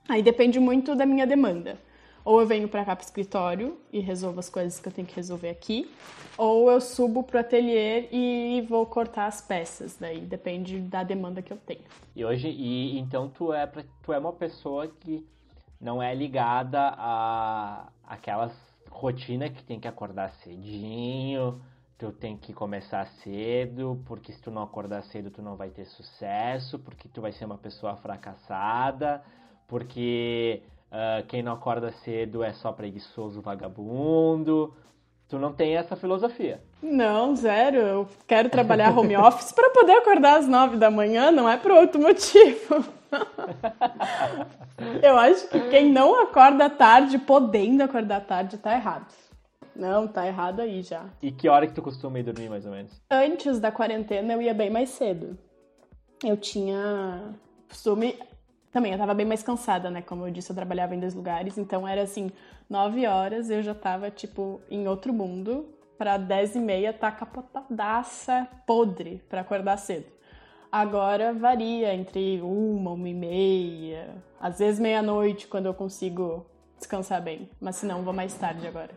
Aí 0.07 0.21
depende 0.21 0.59
muito 0.59 0.95
da 0.95 1.07
minha 1.07 1.25
demanda. 1.25 1.79
Ou 2.23 2.39
eu 2.39 2.45
venho 2.45 2.67
para 2.67 2.85
cá 2.85 2.95
pro 2.95 3.03
escritório 3.03 3.79
e 3.91 3.99
resolvo 3.99 4.39
as 4.39 4.47
coisas 4.47 4.79
que 4.79 4.87
eu 4.87 4.93
tenho 4.93 5.07
que 5.07 5.15
resolver 5.15 5.49
aqui, 5.49 5.89
ou 6.37 6.69
eu 6.69 6.79
subo 6.79 7.23
pro 7.23 7.39
ateliê 7.39 8.07
e 8.11 8.63
vou 8.69 8.85
cortar 8.85 9.25
as 9.25 9.41
peças. 9.41 9.97
Daí 9.99 10.19
depende 10.19 10.77
da 10.81 11.01
demanda 11.01 11.41
que 11.41 11.51
eu 11.51 11.57
tenho. 11.57 11.81
E 12.15 12.23
hoje, 12.23 12.47
e 12.47 12.99
então 12.99 13.27
tu 13.27 13.51
é 13.51 13.65
tu 14.03 14.13
é 14.13 14.19
uma 14.19 14.33
pessoa 14.33 14.87
que 14.87 15.25
não 15.81 15.99
é 16.01 16.13
ligada 16.13 16.93
a 16.95 17.87
aquelas 18.07 18.51
rotina 18.89 19.49
que 19.49 19.63
tem 19.63 19.79
que 19.79 19.87
acordar 19.87 20.31
cedinho, 20.43 21.61
tu 21.97 22.11
tem 22.11 22.37
que 22.37 22.53
começar 22.53 23.05
cedo, 23.23 24.01
porque 24.05 24.31
se 24.31 24.41
tu 24.41 24.51
não 24.51 24.63
acordar 24.63 25.03
cedo 25.03 25.29
tu 25.29 25.41
não 25.41 25.55
vai 25.55 25.69
ter 25.69 25.85
sucesso, 25.85 26.79
porque 26.79 27.07
tu 27.07 27.21
vai 27.21 27.31
ser 27.31 27.45
uma 27.45 27.57
pessoa 27.57 27.95
fracassada, 27.97 29.21
porque 29.67 30.61
uh, 30.91 31.25
quem 31.27 31.43
não 31.43 31.53
acorda 31.53 31.91
cedo 32.03 32.43
é 32.43 32.53
só 32.53 32.71
preguiçoso 32.71 33.41
vagabundo. 33.41 34.73
Tu 35.29 35.37
não 35.37 35.51
tem 35.51 35.75
essa 35.75 35.97
filosofia. 35.97 36.63
Não, 36.81 37.35
zero. 37.35 37.77
Eu 37.77 38.09
quero 38.25 38.49
trabalhar 38.49 38.97
home 38.97 39.15
office 39.17 39.51
para 39.51 39.69
poder 39.71 39.97
acordar 39.97 40.37
às 40.37 40.47
nove 40.47 40.77
da 40.77 40.89
manhã, 40.89 41.31
não 41.31 41.49
é 41.49 41.57
por 41.57 41.71
outro 41.71 41.99
motivo. 42.01 42.96
Eu 45.01 45.17
acho 45.17 45.47
que 45.49 45.59
quem 45.69 45.91
não 45.91 46.21
acorda 46.21 46.69
tarde, 46.69 47.17
podendo 47.17 47.81
acordar 47.83 48.21
tarde, 48.21 48.57
tá 48.57 48.73
errado. 48.73 49.13
Não, 49.75 50.07
tá 50.07 50.25
errado 50.25 50.61
aí 50.61 50.81
já. 50.81 51.05
E 51.21 51.31
que 51.31 51.47
hora 51.47 51.67
que 51.67 51.73
tu 51.73 51.81
costuma 51.81 52.19
ir 52.19 52.23
dormir, 52.23 52.49
mais 52.49 52.65
ou 52.65 52.71
menos? 52.71 53.01
Antes 53.09 53.59
da 53.59 53.71
quarentena, 53.71 54.33
eu 54.33 54.41
ia 54.41 54.53
bem 54.53 54.69
mais 54.69 54.89
cedo. 54.89 55.37
Eu 56.23 56.35
tinha 56.35 57.35
costume 57.69 58.17
também 58.77 58.91
eu 58.91 58.97
tava 58.99 59.15
bem 59.15 59.25
mais 59.25 59.41
cansada, 59.41 59.89
né? 59.89 60.03
Como 60.03 60.27
eu 60.27 60.31
disse, 60.31 60.51
eu 60.51 60.55
trabalhava 60.55 60.93
em 60.93 60.99
dois 60.99 61.15
lugares, 61.15 61.57
então 61.57 61.87
era 61.87 62.03
assim, 62.03 62.29
nove 62.69 63.07
horas 63.07 63.49
eu 63.49 63.63
já 63.63 63.73
tava, 63.73 64.11
tipo, 64.11 64.61
em 64.69 64.87
outro 64.87 65.11
mundo, 65.11 65.65
pra 65.97 66.17
dez 66.17 66.55
e 66.55 66.59
meia 66.59 66.93
tá 66.93 67.11
capotadaça, 67.11 68.47
podre, 68.67 69.23
pra 69.29 69.41
acordar 69.41 69.77
cedo. 69.77 70.05
Agora 70.71 71.33
varia 71.33 71.93
entre 71.93 72.41
uma, 72.41 72.91
uma 72.91 73.07
e 73.07 73.13
meia, 73.13 74.15
às 74.39 74.59
vezes 74.59 74.79
meia-noite, 74.79 75.47
quando 75.47 75.65
eu 75.65 75.73
consigo 75.73 76.45
descansar 76.77 77.21
bem. 77.21 77.49
Mas 77.59 77.77
se 77.77 77.85
não, 77.85 78.03
vou 78.03 78.13
mais 78.13 78.33
tarde 78.33 78.67
agora. 78.67 78.91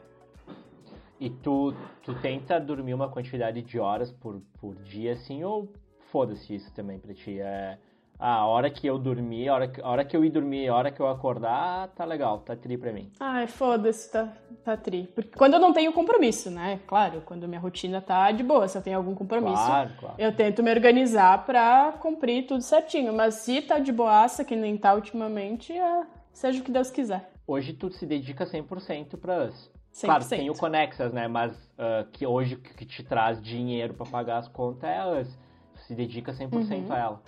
E 1.18 1.30
tu, 1.30 1.74
tu 2.02 2.14
tenta 2.20 2.58
dormir 2.58 2.94
uma 2.94 3.08
quantidade 3.08 3.62
de 3.62 3.78
horas 3.78 4.10
por, 4.10 4.40
por 4.60 4.74
dia, 4.76 5.12
assim, 5.12 5.44
ou 5.44 5.72
foda-se 6.10 6.54
isso 6.54 6.72
também 6.74 6.98
pra 6.98 7.14
ti? 7.14 7.38
É 7.38 7.78
ah, 8.20 8.40
a 8.40 8.46
hora 8.46 8.68
que 8.68 8.86
eu 8.86 8.98
dormir, 8.98 9.48
a 9.48 9.54
hora 9.54 9.68
que, 9.68 9.80
a 9.80 9.88
hora 9.88 10.04
que 10.04 10.14
eu 10.14 10.22
ir 10.22 10.28
dormir, 10.28 10.68
a 10.68 10.76
hora 10.76 10.90
que 10.90 11.00
eu 11.00 11.08
acordar, 11.08 11.88
tá 11.88 12.04
legal, 12.04 12.40
tá 12.40 12.54
tri 12.54 12.76
pra 12.76 12.92
mim. 12.92 13.10
Ai, 13.18 13.46
foda-se, 13.46 14.12
tá, 14.12 14.28
tá 14.62 14.76
tri. 14.76 15.10
Porque 15.14 15.38
quando 15.38 15.54
eu 15.54 15.58
não 15.58 15.72
tenho 15.72 15.90
compromisso, 15.90 16.50
né? 16.50 16.80
Claro, 16.86 17.22
quando 17.24 17.48
minha 17.48 17.60
rotina 17.60 18.00
tá 18.02 18.30
de 18.30 18.42
boa, 18.42 18.68
se 18.68 18.76
eu 18.76 18.82
tenho 18.82 18.98
algum 18.98 19.14
compromisso, 19.14 19.64
claro, 19.64 19.90
claro. 19.98 20.14
eu 20.18 20.36
tento 20.36 20.62
me 20.62 20.70
organizar 20.70 21.46
pra 21.46 21.94
cumprir 21.98 22.46
tudo 22.46 22.62
certinho. 22.62 23.12
Mas 23.14 23.36
se 23.36 23.62
tá 23.62 23.78
de 23.78 23.90
boaça, 23.90 24.44
que 24.44 24.54
nem 24.54 24.76
tá 24.76 24.94
ultimamente, 24.94 25.72
é, 25.72 26.06
seja 26.30 26.60
o 26.60 26.62
que 26.62 26.70
Deus 26.70 26.90
quiser. 26.90 27.30
Hoje 27.46 27.72
tu 27.72 27.90
se 27.90 28.04
dedica 28.04 28.44
100% 28.44 29.16
pra 29.16 29.46
us. 29.46 29.70
100%. 29.94 30.04
Claro, 30.04 30.28
tem 30.28 30.50
o 30.50 30.54
Conexas, 30.54 31.12
né? 31.12 31.26
Mas 31.26 31.52
uh, 31.52 32.06
que 32.12 32.26
hoje 32.26 32.54
o 32.54 32.58
que 32.58 32.84
te 32.84 33.02
traz 33.02 33.40
dinheiro 33.42 33.94
para 33.94 34.06
pagar 34.06 34.38
as 34.38 34.48
contas 34.48 34.88
é 34.88 34.98
a 34.98 35.08
us. 35.08 35.38
Tu 35.74 35.80
se 35.84 35.94
dedica 35.94 36.32
100% 36.32 36.52
uhum. 36.52 36.92
a 36.92 36.98
ela. 36.98 37.22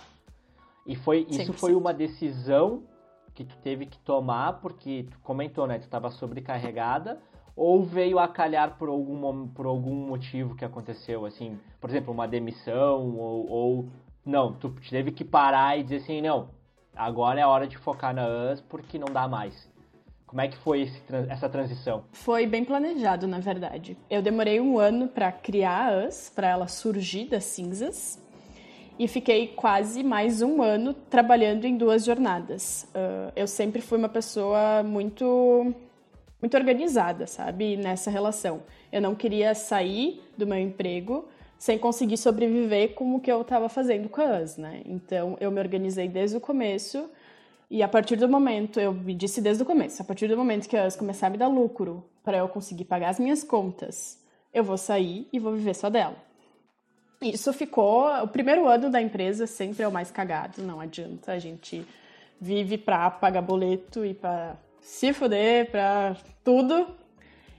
E 0.85 0.95
foi, 0.95 1.25
isso 1.29 1.53
foi 1.53 1.73
uma 1.75 1.93
decisão 1.93 2.83
que 3.33 3.43
tu 3.43 3.55
teve 3.57 3.85
que 3.85 3.97
tomar, 3.99 4.59
porque 4.59 5.07
tu 5.09 5.17
comentou, 5.19 5.65
né? 5.65 5.79
Tu 5.79 5.85
estava 5.85 6.11
sobrecarregada, 6.11 7.19
ou 7.55 7.83
veio 7.83 8.19
a 8.19 8.27
calhar 8.27 8.77
por 8.77 8.89
algum, 8.89 9.47
por 9.47 9.65
algum 9.65 9.95
motivo 9.95 10.55
que 10.55 10.65
aconteceu, 10.65 11.25
assim, 11.25 11.59
por 11.79 11.89
exemplo, 11.89 12.13
uma 12.13 12.27
demissão, 12.27 13.15
ou, 13.17 13.49
ou 13.49 13.89
não, 14.25 14.53
tu 14.53 14.69
teve 14.89 15.11
que 15.11 15.23
parar 15.23 15.77
e 15.77 15.83
dizer 15.83 15.97
assim, 15.97 16.21
não, 16.21 16.49
agora 16.95 17.39
é 17.39 17.43
a 17.43 17.47
hora 17.47 17.67
de 17.67 17.77
focar 17.77 18.13
na 18.13 18.27
US 18.27 18.61
porque 18.61 18.97
não 18.97 19.07
dá 19.11 19.27
mais. 19.27 19.71
Como 20.25 20.41
é 20.41 20.47
que 20.47 20.57
foi 20.57 20.81
esse, 20.81 20.99
essa 21.29 21.47
transição? 21.47 22.05
Foi 22.11 22.47
bem 22.47 22.65
planejado, 22.65 23.27
na 23.27 23.39
verdade. 23.39 23.95
Eu 24.09 24.19
demorei 24.19 24.59
um 24.59 24.79
ano 24.79 25.07
para 25.07 25.31
criar 25.31 25.93
a 25.93 26.07
US, 26.07 26.31
para 26.33 26.47
ela 26.47 26.67
surgir 26.67 27.25
das 27.25 27.43
cinzas 27.43 28.22
e 28.97 29.07
fiquei 29.07 29.47
quase 29.47 30.03
mais 30.03 30.41
um 30.41 30.61
ano 30.61 30.93
trabalhando 30.93 31.65
em 31.65 31.77
duas 31.77 32.05
jornadas. 32.05 32.87
Uh, 32.93 33.31
eu 33.35 33.47
sempre 33.47 33.81
fui 33.81 33.97
uma 33.97 34.09
pessoa 34.09 34.83
muito 34.83 35.73
muito 36.41 36.57
organizada, 36.57 37.25
sabe, 37.25 37.77
nessa 37.77 38.11
relação. 38.11 38.63
Eu 38.91 39.01
não 39.01 39.15
queria 39.15 39.55
sair 39.55 40.21
do 40.37 40.45
meu 40.45 40.57
emprego 40.57 41.25
sem 41.57 41.77
conseguir 41.77 42.17
sobreviver 42.17 42.93
com 42.95 43.15
o 43.15 43.19
que 43.21 43.31
eu 43.31 43.41
estava 43.41 43.69
fazendo 43.69 44.09
com 44.09 44.21
a 44.21 44.41
US, 44.41 44.57
né? 44.57 44.81
Então 44.85 45.37
eu 45.39 45.49
me 45.49 45.61
organizei 45.61 46.09
desde 46.09 46.35
o 46.35 46.41
começo 46.41 47.09
e 47.69 47.81
a 47.81 47.87
partir 47.87 48.17
do 48.17 48.27
momento, 48.27 48.79
eu 48.79 48.93
me 48.93 49.15
disse 49.15 49.41
desde 49.41 49.63
o 49.63 49.65
começo, 49.65 50.01
a 50.01 50.05
partir 50.05 50.27
do 50.27 50.35
momento 50.35 50.67
que 50.67 50.75
a 50.75 50.85
US 50.85 50.97
começar 50.97 51.27
a 51.27 51.29
me 51.29 51.37
dar 51.37 51.47
lucro 51.47 52.03
para 52.23 52.37
eu 52.37 52.49
conseguir 52.49 52.85
pagar 52.85 53.09
as 53.09 53.19
minhas 53.19 53.43
contas, 53.43 54.21
eu 54.53 54.63
vou 54.63 54.77
sair 54.77 55.27
e 55.31 55.39
vou 55.39 55.53
viver 55.53 55.73
só 55.73 55.89
dela. 55.89 56.32
Isso 57.31 57.53
ficou. 57.53 58.07
O 58.23 58.27
primeiro 58.27 58.67
ano 58.67 58.89
da 58.89 59.01
empresa 59.01 59.47
sempre 59.47 59.83
é 59.83 59.87
o 59.87 59.91
mais 59.91 60.11
cagado, 60.11 60.61
não 60.61 60.79
adianta. 60.79 61.31
A 61.31 61.39
gente 61.39 61.85
vive 62.39 62.77
para 62.77 63.09
pagar 63.09 63.41
boleto 63.41 64.05
e 64.05 64.13
para 64.13 64.55
se 64.81 65.13
fuder, 65.13 65.71
para 65.71 66.17
tudo. 66.43 66.87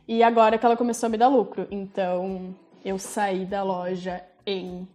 E 0.07 0.23
agora 0.23 0.59
que 0.59 0.67
ela 0.67 0.77
começou 0.77 1.07
a 1.07 1.11
me 1.11 1.17
dar 1.17 1.29
lucro. 1.29 1.67
Então 1.71 2.55
eu 2.85 2.99
saí 2.99 3.47
da 3.47 3.63
loja 3.63 4.23
em. 4.47 4.87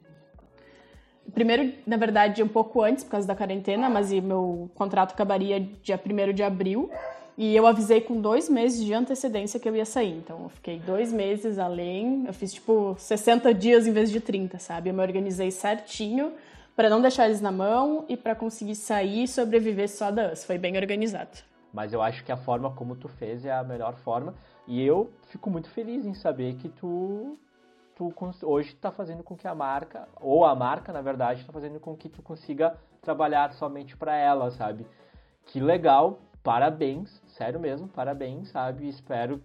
Primeiro, 1.34 1.74
na 1.86 1.98
verdade, 1.98 2.42
um 2.42 2.48
pouco 2.48 2.82
antes, 2.82 3.04
por 3.04 3.12
causa 3.12 3.28
da 3.28 3.36
quarentena, 3.36 3.90
mas 3.90 4.12
meu 4.12 4.70
contrato 4.76 5.14
acabaria 5.14 5.60
dia 5.60 6.00
1 6.00 6.34
de 6.34 6.44
abril. 6.44 6.90
E 7.42 7.56
eu 7.56 7.66
avisei 7.66 8.02
com 8.02 8.20
dois 8.20 8.50
meses 8.50 8.84
de 8.84 8.94
antecedência 8.94 9.62
que 9.62 9.70
eu 9.70 9.74
ia 9.74 9.86
sair. 9.86 10.18
Então, 10.18 10.44
eu 10.44 10.50
fiquei 10.50 10.78
dois 10.78 11.14
meses 11.14 11.58
além. 11.58 12.26
Eu 12.28 12.34
fiz, 12.34 12.52
tipo, 12.52 12.98
60 13.00 13.54
dias 13.54 13.88
em 13.88 13.94
vez 13.94 14.12
de 14.12 14.20
30, 14.20 14.60
sabe? 14.60 14.90
Eu 14.90 14.94
me 14.94 15.02
organizei 15.02 15.50
certinho 15.50 16.34
para 16.76 16.90
não 16.90 17.02
deixar 17.02 17.28
eles 17.28 17.40
na 17.40 17.50
mão 17.50 18.04
e 18.10 18.18
para 18.18 18.36
conseguir 18.36 18.76
sair 18.76 19.24
e 19.24 19.28
sobreviver 19.28 19.88
só 19.88 20.12
da 20.12 20.34
US. 20.34 20.44
Foi 20.44 20.58
bem 20.58 20.76
organizado. 20.76 21.30
Mas 21.72 21.94
eu 21.94 22.02
acho 22.02 22.26
que 22.26 22.32
a 22.34 22.36
forma 22.36 22.72
como 22.72 22.94
tu 22.98 23.08
fez 23.08 23.46
é 23.46 23.54
a 23.54 23.64
melhor 23.64 23.96
forma. 23.96 24.36
E 24.68 24.84
eu 24.84 25.10
fico 25.30 25.50
muito 25.50 25.70
feliz 25.70 26.06
em 26.06 26.14
saber 26.14 26.56
que 26.56 26.68
tu, 26.68 27.38
tu 27.96 28.14
hoje 28.44 28.74
está 28.74 28.92
fazendo 28.92 29.24
com 29.24 29.38
que 29.38 29.48
a 29.48 29.56
marca, 29.56 30.10
ou 30.20 30.44
a 30.44 30.54
marca, 30.54 30.92
na 30.92 31.02
verdade, 31.02 31.40
está 31.40 31.54
fazendo 31.54 31.80
com 31.80 31.96
que 31.96 32.10
tu 32.10 32.22
consiga 32.22 32.76
trabalhar 33.02 33.54
somente 33.54 33.96
para 33.96 34.14
ela, 34.14 34.52
sabe? 34.52 34.86
Que 35.46 35.62
legal, 35.62 36.20
parabéns, 36.44 37.22
sério 37.28 37.60
mesmo, 37.60 37.88
parabéns, 37.88 38.50
sabe? 38.50 38.88
Espero 38.88 39.42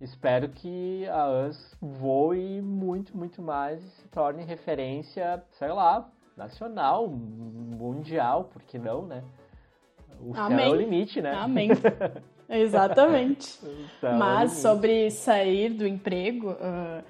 espero 0.00 0.48
que 0.48 1.06
a 1.08 1.28
US 1.28 1.76
voe 1.80 2.62
muito, 2.62 3.16
muito 3.16 3.42
mais 3.42 3.84
e 3.84 3.88
se 3.90 4.08
torne 4.08 4.44
referência, 4.44 5.42
sei 5.50 5.68
lá, 5.68 6.08
nacional, 6.36 7.08
mundial, 7.08 8.44
por 8.44 8.62
que 8.62 8.78
não, 8.78 9.02
né? 9.06 9.24
O 10.20 10.32
Amém. 10.36 10.58
céu 10.58 10.66
é 10.66 10.70
o 10.70 10.74
limite, 10.74 11.20
né? 11.20 11.32
Amém. 11.32 11.70
Exatamente. 12.48 13.58
É 14.02 14.12
Mas 14.12 14.52
sobre 14.52 15.10
sair 15.10 15.70
do 15.70 15.86
emprego, 15.86 16.52
uh, 16.52 17.04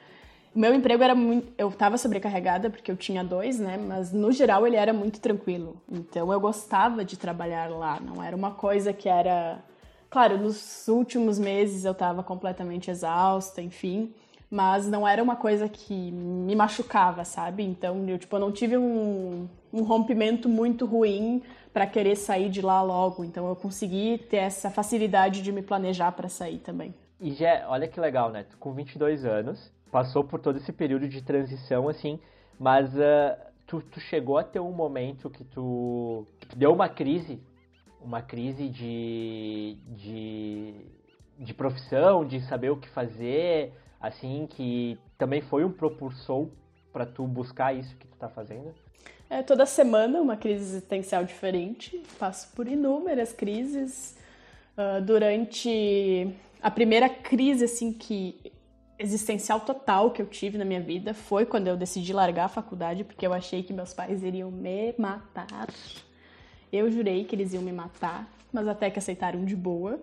meu 0.54 0.74
emprego 0.74 1.02
era 1.02 1.14
muito. 1.14 1.52
Eu 1.56 1.68
estava 1.68 1.98
sobrecarregada 1.98 2.70
porque 2.70 2.90
eu 2.90 2.96
tinha 2.96 3.22
dois, 3.22 3.58
né? 3.58 3.76
Mas 3.76 4.12
no 4.12 4.32
geral 4.32 4.66
ele 4.66 4.76
era 4.76 4.92
muito 4.92 5.20
tranquilo. 5.20 5.80
Então 5.90 6.32
eu 6.32 6.40
gostava 6.40 7.04
de 7.04 7.16
trabalhar 7.16 7.70
lá. 7.70 7.98
Não 8.00 8.22
era 8.22 8.34
uma 8.34 8.52
coisa 8.52 8.92
que 8.92 9.08
era 9.08 9.62
Claro, 10.10 10.38
nos 10.38 10.88
últimos 10.88 11.38
meses 11.38 11.84
eu 11.84 11.92
estava 11.92 12.22
completamente 12.22 12.90
exausta, 12.90 13.60
enfim, 13.60 14.14
mas 14.50 14.88
não 14.88 15.06
era 15.06 15.22
uma 15.22 15.36
coisa 15.36 15.68
que 15.68 16.10
me 16.10 16.56
machucava, 16.56 17.24
sabe? 17.24 17.62
Então, 17.62 18.08
eu, 18.08 18.18
tipo, 18.18 18.34
eu 18.34 18.40
não 18.40 18.50
tive 18.50 18.78
um, 18.78 19.46
um 19.70 19.82
rompimento 19.82 20.48
muito 20.48 20.86
ruim 20.86 21.42
para 21.74 21.86
querer 21.86 22.16
sair 22.16 22.48
de 22.48 22.62
lá 22.62 22.80
logo. 22.80 23.22
Então, 23.22 23.46
eu 23.46 23.54
consegui 23.54 24.16
ter 24.30 24.38
essa 24.38 24.70
facilidade 24.70 25.42
de 25.42 25.52
me 25.52 25.60
planejar 25.60 26.12
para 26.12 26.28
sair 26.30 26.58
também. 26.58 26.94
E 27.20 27.34
já, 27.34 27.66
olha 27.68 27.86
que 27.86 28.00
legal, 28.00 28.30
né? 28.30 28.46
Com 28.58 28.72
22 28.72 29.26
anos, 29.26 29.70
passou 29.90 30.24
por 30.24 30.40
todo 30.40 30.58
esse 30.58 30.72
período 30.72 31.08
de 31.08 31.22
transição, 31.22 31.88
assim, 31.88 32.18
mas 32.58 32.94
uh, 32.94 33.36
tu, 33.66 33.80
tu 33.80 34.00
chegou 34.00 34.38
a 34.38 34.44
ter 34.44 34.60
um 34.60 34.72
momento 34.72 35.30
que 35.30 35.44
tu 35.44 36.26
deu 36.56 36.72
uma 36.72 36.88
crise 36.88 37.40
uma 38.00 38.22
crise 38.22 38.68
de, 38.68 39.76
de, 39.88 40.74
de 41.38 41.54
profissão, 41.54 42.24
de 42.24 42.40
saber 42.40 42.70
o 42.70 42.76
que 42.76 42.88
fazer, 42.88 43.72
assim, 44.00 44.46
que 44.48 44.98
também 45.16 45.40
foi 45.40 45.64
um 45.64 45.72
propulsor 45.72 46.48
para 46.92 47.04
tu 47.04 47.26
buscar 47.26 47.74
isso 47.74 47.96
que 47.96 48.06
tu 48.06 48.16
tá 48.16 48.28
fazendo? 48.28 48.74
É, 49.28 49.42
toda 49.42 49.66
semana 49.66 50.20
uma 50.20 50.36
crise 50.36 50.62
existencial 50.62 51.24
diferente, 51.24 52.02
passo 52.18 52.50
por 52.54 52.66
inúmeras 52.66 53.32
crises. 53.32 54.16
Uh, 54.76 55.02
durante 55.02 56.32
a 56.62 56.70
primeira 56.70 57.08
crise, 57.08 57.64
assim, 57.64 57.92
que 57.92 58.37
existencial 58.98 59.60
total 59.60 60.10
que 60.10 60.20
eu 60.20 60.26
tive 60.26 60.58
na 60.58 60.64
minha 60.64 60.80
vida 60.80 61.14
foi 61.14 61.46
quando 61.46 61.68
eu 61.68 61.76
decidi 61.76 62.12
largar 62.12 62.46
a 62.46 62.48
faculdade, 62.48 63.04
porque 63.04 63.26
eu 63.26 63.32
achei 63.32 63.62
que 63.62 63.72
meus 63.72 63.94
pais 63.94 64.22
iriam 64.22 64.50
me 64.50 64.94
matar. 64.98 65.68
Eu 66.72 66.90
jurei 66.90 67.24
que 67.24 67.34
eles 67.34 67.52
iam 67.52 67.62
me 67.62 67.72
matar, 67.72 68.28
mas 68.52 68.66
até 68.66 68.90
que 68.90 68.98
aceitaram 68.98 69.44
de 69.44 69.54
boa. 69.54 70.00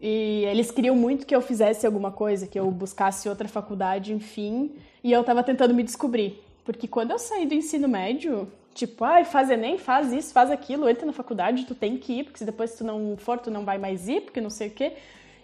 E 0.00 0.44
eles 0.44 0.70
queriam 0.70 0.94
muito 0.94 1.24
que 1.24 1.34
eu 1.34 1.40
fizesse 1.40 1.86
alguma 1.86 2.10
coisa, 2.10 2.46
que 2.46 2.58
eu 2.58 2.70
buscasse 2.70 3.28
outra 3.28 3.48
faculdade, 3.48 4.12
enfim. 4.12 4.74
E 5.02 5.10
eu 5.12 5.24
tava 5.24 5.42
tentando 5.42 5.72
me 5.72 5.82
descobrir. 5.82 6.42
Porque 6.64 6.86
quando 6.86 7.12
eu 7.12 7.18
saí 7.18 7.46
do 7.46 7.54
ensino 7.54 7.88
médio, 7.88 8.50
tipo, 8.74 9.04
ai, 9.04 9.22
ah, 9.22 9.24
faz 9.24 9.48
Enem, 9.48 9.78
faz 9.78 10.12
isso, 10.12 10.32
faz 10.32 10.50
aquilo, 10.50 10.88
entra 10.88 11.06
na 11.06 11.12
faculdade, 11.12 11.64
tu 11.64 11.74
tem 11.74 11.96
que 11.96 12.20
ir, 12.20 12.24
porque 12.24 12.38
se 12.38 12.44
depois 12.44 12.74
tu 12.74 12.84
não 12.84 13.16
for, 13.16 13.38
tu 13.38 13.50
não 13.50 13.64
vai 13.64 13.78
mais 13.78 14.08
ir, 14.08 14.22
porque 14.22 14.40
não 14.40 14.50
sei 14.50 14.68
o 14.68 14.70
quê. 14.72 14.92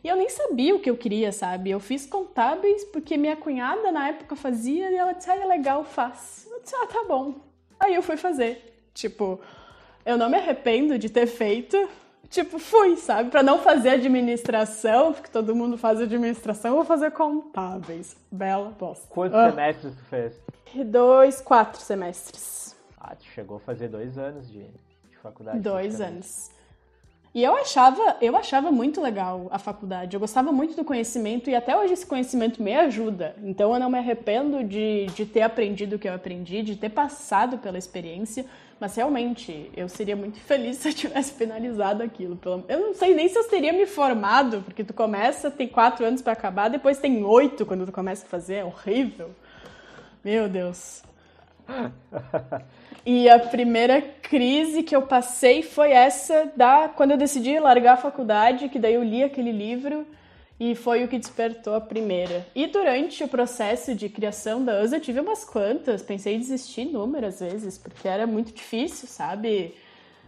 E 0.03 0.09
eu 0.09 0.16
nem 0.16 0.28
sabia 0.28 0.74
o 0.74 0.80
que 0.80 0.90
eu 0.90 0.96
queria, 0.96 1.30
sabe? 1.30 1.70
Eu 1.70 1.78
fiz 1.78 2.07
contábeis 2.07 2.84
porque 2.84 3.16
minha 3.16 3.36
cunhada 3.36 3.92
na 3.92 4.09
época 4.09 4.34
fazia 4.34 4.90
e 4.90 4.96
ela 4.96 5.12
disse, 5.12 5.30
ai, 5.30 5.40
é 5.40 5.46
legal, 5.46 5.84
faz. 5.84 6.48
Eu 6.50 6.61
disse, 6.61 6.74
ah, 6.74 6.86
tá 6.86 7.05
bom. 7.07 7.36
Aí 7.78 7.94
eu 7.94 8.03
fui 8.03 8.16
fazer. 8.16 8.88
Tipo, 8.92 9.40
eu 10.05 10.18
não 10.18 10.28
me 10.28 10.36
arrependo 10.36 10.98
de 10.98 11.09
ter 11.09 11.26
feito. 11.26 11.88
Tipo, 12.28 12.59
fui, 12.59 12.96
sabe? 12.96 13.30
Para 13.30 13.42
não 13.42 13.59
fazer 13.59 13.90
administração, 13.90 15.12
porque 15.12 15.30
todo 15.30 15.55
mundo 15.55 15.76
faz 15.76 16.00
administração, 16.00 16.72
eu 16.72 16.76
vou 16.78 16.84
fazer 16.84 17.11
contábeis. 17.12 18.16
Bela 18.30 18.70
bosta. 18.70 19.07
Quantos 19.09 19.38
ah. 19.38 19.50
semestres 19.50 19.94
tu 19.94 20.05
fez? 20.05 20.34
Dois, 20.86 21.40
quatro 21.40 21.80
semestres. 21.80 22.74
Ah, 22.98 23.14
tu 23.14 23.24
chegou 23.26 23.59
a 23.59 23.61
fazer 23.61 23.88
dois 23.88 24.16
anos 24.16 24.50
de, 24.50 24.64
de 24.64 25.16
faculdade. 25.22 25.61
Dois 25.61 26.00
anos. 26.00 26.50
E 27.35 27.43
eu 27.43 27.57
achava, 27.57 28.18
eu 28.20 28.37
achava 28.37 28.70
muito 28.70 29.01
legal 29.01 29.49
a 29.51 29.59
faculdade. 29.59 30.14
Eu 30.14 30.20
gostava 30.20 30.53
muito 30.53 30.76
do 30.76 30.85
conhecimento 30.85 31.49
e 31.49 31.55
até 31.55 31.74
hoje 31.76 31.95
esse 31.95 32.05
conhecimento 32.05 32.62
me 32.62 32.74
ajuda. 32.74 33.35
Então 33.43 33.72
eu 33.72 33.80
não 33.80 33.89
me 33.89 33.99
arrependo 33.99 34.62
de, 34.62 35.07
de 35.07 35.24
ter 35.24 35.41
aprendido 35.41 35.97
o 35.97 35.99
que 35.99 36.07
eu 36.07 36.12
aprendi, 36.12 36.62
de 36.62 36.76
ter 36.76 36.91
passado 36.91 37.57
pela 37.57 37.78
experiência. 37.78 38.45
Mas 38.78 38.95
realmente, 38.97 39.70
eu 39.74 39.89
seria 39.89 40.14
muito 40.14 40.41
feliz 40.45 40.76
se 40.76 40.91
eu 40.91 40.93
tivesse 40.93 41.33
finalizado 41.33 42.03
aquilo. 42.03 42.39
Eu 42.68 42.80
não 42.80 42.95
sei 42.95 43.14
nem 43.14 43.26
se 43.28 43.39
eu 43.39 43.49
teria 43.49 43.72
me 43.72 43.87
formado, 43.87 44.61
porque 44.62 44.85
tu 44.85 44.93
começa, 44.93 45.51
tem 45.51 45.66
quatro 45.66 46.05
anos 46.05 46.20
para 46.20 46.35
acabar, 46.35 46.68
depois 46.68 46.99
tem 46.99 47.24
oito 47.24 47.64
quando 47.64 47.87
tu 47.87 47.93
começa 47.93 48.26
a 48.26 48.28
fazer. 48.28 48.57
É 48.57 48.64
horrível. 48.64 49.30
Meu 50.22 50.51
Deus. 50.51 51.03
E 53.05 53.28
a 53.28 53.38
primeira 53.38 54.00
crise 54.00 54.82
que 54.82 54.94
eu 54.94 55.03
passei 55.03 55.62
foi 55.62 55.90
essa 55.90 56.53
da 56.57 56.88
quando 56.88 57.11
eu 57.11 57.16
decidi 57.16 57.59
largar 57.59 57.94
a 57.94 57.96
faculdade, 57.96 58.68
que 58.68 58.78
daí 58.78 58.94
eu 58.94 59.03
li 59.03 59.24
aquele 59.24 59.50
livro 59.50 60.07
e 60.61 60.76
foi 60.76 61.03
o 61.03 61.09
que 61.09 61.18
despertou 61.18 61.74
a 61.74 61.80
primeira. 61.80 62.46
E 62.55 62.68
durante 62.68 63.24
o 63.24 63.28
processo 63.28 63.96
de 63.96 64.09
criação 64.09 64.64
da 64.64 64.80
USA 64.80 64.96
eu 64.96 65.00
tive 65.00 65.18
umas 65.18 65.44
quantas, 65.44 66.03
pensei 66.03 66.36
em 66.36 66.38
desistir 66.38 66.82
inúmeras 66.82 67.40
vezes, 67.40 67.76
porque 67.76 68.07
era 68.07 68.24
muito 68.24 68.53
difícil, 68.53 69.09
sabe? 69.09 69.74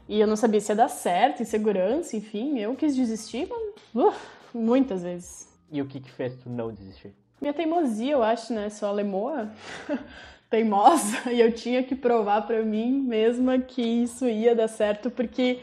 E 0.09 0.18
eu 0.18 0.27
não 0.27 0.35
sabia 0.35 0.61
se 0.61 0.72
ia 0.72 0.77
dar 0.77 0.89
certo, 0.89 1.43
insegurança, 1.43 2.16
enfim, 2.16 2.59
eu 2.59 2.75
quis 2.75 2.97
desistir 2.97 3.49
uh, 3.95 4.12
muitas 4.53 5.05
vezes. 5.05 5.49
E 5.70 5.81
o 5.81 5.87
que 5.87 6.01
que 6.01 6.11
fez 6.11 6.35
tu 6.43 6.51
não 6.51 6.72
desistir? 6.72 7.14
Minha 7.41 7.55
teimosia, 7.55 8.12
eu 8.12 8.22
acho, 8.22 8.53
né? 8.53 8.68
Sou 8.70 8.89
alemoa. 8.89 9.51
teimosa 10.51 11.30
e 11.32 11.40
eu 11.40 11.53
tinha 11.53 11.82
que 11.82 11.95
provar 11.95 12.42
para 12.42 12.62
mim 12.62 13.01
mesma 13.01 13.59
que 13.59 13.82
isso 13.82 14.28
ia 14.28 14.55
dar 14.55 14.68
certo, 14.68 15.11
porque 15.11 15.61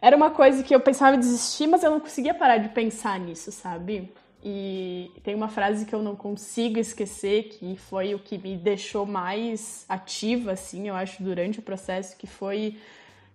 era 0.00 0.16
uma 0.16 0.30
coisa 0.30 0.62
que 0.62 0.74
eu 0.74 0.80
pensava 0.80 1.16
em 1.16 1.20
desistir, 1.20 1.66
mas 1.66 1.82
eu 1.82 1.90
não 1.90 2.00
conseguia 2.00 2.34
parar 2.34 2.58
de 2.58 2.68
pensar 2.70 3.20
nisso, 3.20 3.52
sabe? 3.52 4.12
E 4.44 5.12
tem 5.22 5.36
uma 5.36 5.48
frase 5.48 5.86
que 5.86 5.94
eu 5.94 6.02
não 6.02 6.16
consigo 6.16 6.78
esquecer, 6.80 7.44
que 7.44 7.76
foi 7.76 8.12
o 8.12 8.18
que 8.18 8.36
me 8.36 8.56
deixou 8.56 9.06
mais 9.06 9.84
ativa, 9.88 10.52
assim, 10.52 10.88
eu 10.88 10.96
acho, 10.96 11.22
durante 11.22 11.60
o 11.60 11.62
processo, 11.62 12.16
que 12.16 12.26
foi 12.26 12.76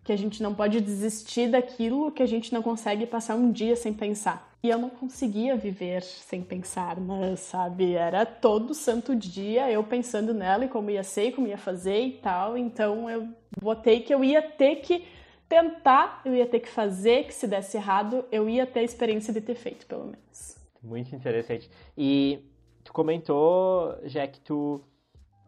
que 0.08 0.14
a 0.14 0.18
gente 0.18 0.42
não 0.42 0.56
pode 0.56 0.80
desistir 0.80 1.50
daquilo 1.50 2.14
que 2.14 2.24
a 2.24 2.26
gente 2.26 2.54
não 2.54 2.62
consegue 2.62 3.06
passar 3.06 3.36
um 3.36 3.52
dia 3.52 3.76
sem 3.76 3.94
pensar. 3.94 4.50
E 4.64 4.70
eu 4.70 4.78
não 4.78 4.90
conseguia 4.90 5.58
viver 5.58 6.02
sem 6.02 6.42
pensar, 6.42 6.98
mas 6.98 7.42
sabe, 7.42 7.94
era 7.94 8.26
todo 8.26 8.74
santo 8.74 9.14
dia 9.14 9.70
eu 9.70 9.84
pensando 9.84 10.34
nela 10.34 10.64
e 10.64 10.70
como 10.70 10.90
ia 10.90 11.04
ser, 11.04 11.34
como 11.34 11.46
ia 11.46 11.58
fazer 11.58 12.00
e 12.00 12.12
tal. 12.14 12.58
Então 12.58 13.10
eu 13.10 13.28
botei 13.62 14.00
que 14.00 14.14
eu 14.14 14.24
ia 14.24 14.42
ter 14.42 14.78
que 14.78 15.06
tentar, 15.50 16.22
eu 16.24 16.34
ia 16.34 16.48
ter 16.48 16.62
que 16.62 16.70
fazer, 16.70 17.26
que 17.26 17.34
se 17.34 17.46
desse 17.46 17.76
errado, 17.76 18.24
eu 18.32 18.48
ia 18.48 18.66
ter 18.66 18.80
a 18.80 18.84
experiência 18.84 19.34
de 19.34 19.42
ter 19.42 19.56
feito, 19.56 19.86
pelo 19.88 20.06
menos. 20.06 20.58
Muito 20.82 21.14
interessante. 21.14 21.70
E 21.98 22.40
tu 22.82 22.94
comentou, 22.94 24.00
já 24.06 24.26
que 24.26 24.40
tu 24.40 24.82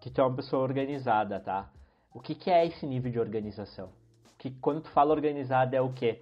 que 0.01 0.09
tu 0.09 0.19
é 0.19 0.25
uma 0.25 0.35
pessoa 0.35 0.63
organizada, 0.63 1.39
tá? 1.39 1.71
O 2.13 2.19
que, 2.19 2.35
que 2.35 2.51
é 2.51 2.65
esse 2.65 2.85
nível 2.85 3.09
de 3.09 3.19
organização? 3.19 3.98
Que 4.39 4.49
quando 4.49 4.81
tu 4.81 4.89
fala 4.89 5.13
organizada 5.13 5.75
é 5.75 5.81
o 5.81 5.91
quê? 5.93 6.21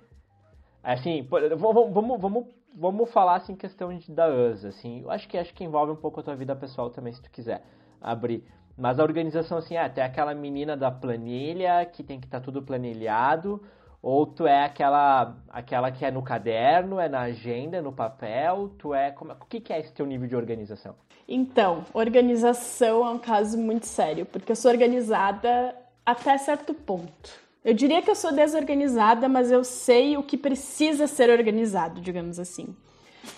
Assim, 0.84 1.26
vamos, 1.58 1.94
vamos, 1.94 2.20
vamos, 2.20 2.46
vamos 2.76 3.12
falar 3.12 3.36
assim 3.36 3.56
questão 3.56 3.96
de, 3.96 4.12
da 4.12 4.28
USA, 4.28 4.70
assim, 4.70 5.02
eu 5.04 5.12
acho 5.12 5.28
que 5.30 5.38
acho 5.38 5.54
que 5.54 5.64
envolve 5.64 5.92
um 5.92 5.96
pouco 5.96 6.20
a 6.20 6.24
tua 6.24 6.36
vida 6.36 6.56
pessoal 6.56 6.90
também, 6.90 7.14
se 7.14 7.22
tu 7.22 7.30
quiser 7.30 7.64
abrir. 8.02 8.44
Mas 8.76 9.00
a 9.00 9.04
organização, 9.04 9.60
assim, 9.60 9.76
é, 9.76 9.88
tem 9.88 10.04
aquela 10.04 10.34
menina 10.34 10.76
da 10.76 10.92
planilha 10.92 11.86
que 11.86 12.04
tem 12.04 12.20
que 12.20 12.26
estar 12.26 12.40
tá 12.40 12.46
tudo 12.46 12.62
planilhado, 12.62 13.62
ou 14.02 14.26
tu 14.26 14.48
é 14.48 14.66
aquela 14.66 15.36
aquela 15.50 15.92
que 15.92 16.06
é 16.06 16.12
no 16.12 16.22
caderno, 16.22 17.00
é 17.00 17.08
na 17.08 17.22
agenda, 17.22 17.82
no 17.82 17.92
papel, 17.92 18.72
tu 18.78 18.94
é 18.94 19.12
como, 19.12 19.34
o 19.34 19.46
que, 19.46 19.60
que 19.60 19.74
é 19.74 19.80
esse 19.80 19.94
teu 19.94 20.06
nível 20.06 20.28
de 20.28 20.36
organização? 20.36 20.96
Então, 21.28 21.84
organização 21.94 23.06
é 23.06 23.10
um 23.10 23.20
caso 23.20 23.58
muito 23.58 23.86
sério, 23.86 24.26
porque 24.26 24.52
eu 24.52 24.56
sou 24.56 24.72
organizada 24.72 25.76
até 26.06 26.38
certo 26.38 26.74
ponto. 26.74 27.47
Eu 27.64 27.74
diria 27.74 28.02
que 28.02 28.10
eu 28.10 28.16
sou 28.16 28.32
desorganizada, 28.32 29.28
mas 29.28 29.52
eu 29.52 29.64
sei 29.64 30.16
o 30.18 30.24
que 30.24 30.38
precisa 30.38 31.08
ser 31.08 31.30
organizado, 31.30 32.00
digamos 32.00 32.40
assim. 32.40 32.76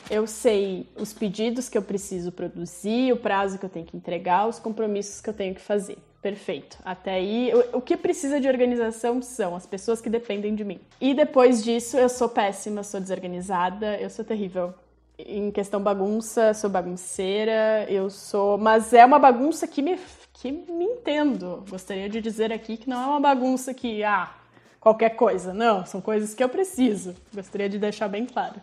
Eu 0.10 0.28
sei 0.28 0.88
os 0.96 1.14
pedidos 1.14 1.68
que 1.68 1.78
eu 1.78 1.82
preciso 1.82 2.32
produzir, 2.32 3.12
o 3.12 3.18
prazo 3.18 3.58
que 3.58 3.66
eu 3.66 3.70
tenho 3.70 3.86
que 3.86 3.98
entregar, 3.98 4.48
os 4.48 4.60
compromissos 4.60 5.22
que 5.22 5.30
eu 5.30 5.34
tenho 5.34 5.56
que 5.56 5.62
fazer. 5.62 5.98
Perfeito. 6.22 6.78
Até 6.84 7.14
aí, 7.14 7.52
o, 7.72 7.80
que 7.80 7.96
precisa 7.96 8.42
de 8.42 8.48
organização 8.48 9.22
são 9.22 9.56
as 9.56 9.66
pessoas 9.66 10.02
que 10.02 10.10
dependem 10.10 10.54
de 10.54 10.66
mim. 10.66 10.80
E 11.00 11.14
depois 11.14 11.64
disso, 11.64 11.98
eu 11.98 12.10
sou 12.10 12.28
péssima, 12.28 12.84
sou 12.84 13.00
desorganizada, 13.00 13.98
eu 13.98 14.10
sou 14.10 14.26
terrível. 14.26 14.74
Em 15.18 15.50
questão 15.50 15.82
bagunça, 15.82 16.54
sou 16.54 16.70
bagunceira, 16.70 17.86
eu 17.90 18.10
sou. 18.10 18.58
Mas 18.58 18.94
é 18.94 19.06
uma 19.06 19.20
bagunça 19.20 19.66
que 19.66 19.82
me 19.82 19.98
que 20.40 20.52
me 20.52 20.86
entendo. 20.86 21.66
Gostaria 21.70 22.10
de 22.10 22.22
dizer 22.22 22.52
aqui 22.52 22.78
que 22.78 22.90
não 22.90 23.02
é 23.02 23.06
uma 23.06 23.20
bagunça 23.20 23.74
que, 23.74 24.04
ah, 24.04 24.34
qualquer 24.80 25.10
coisa. 25.12 25.54
Não, 25.54 25.86
são 25.86 26.00
coisas 26.00 26.34
que 26.34 26.44
eu 26.44 26.50
preciso. 26.50 27.16
Gostaria 27.34 27.68
de 27.68 27.78
deixar 27.78 28.08
bem 28.08 28.26
claro. 28.26 28.56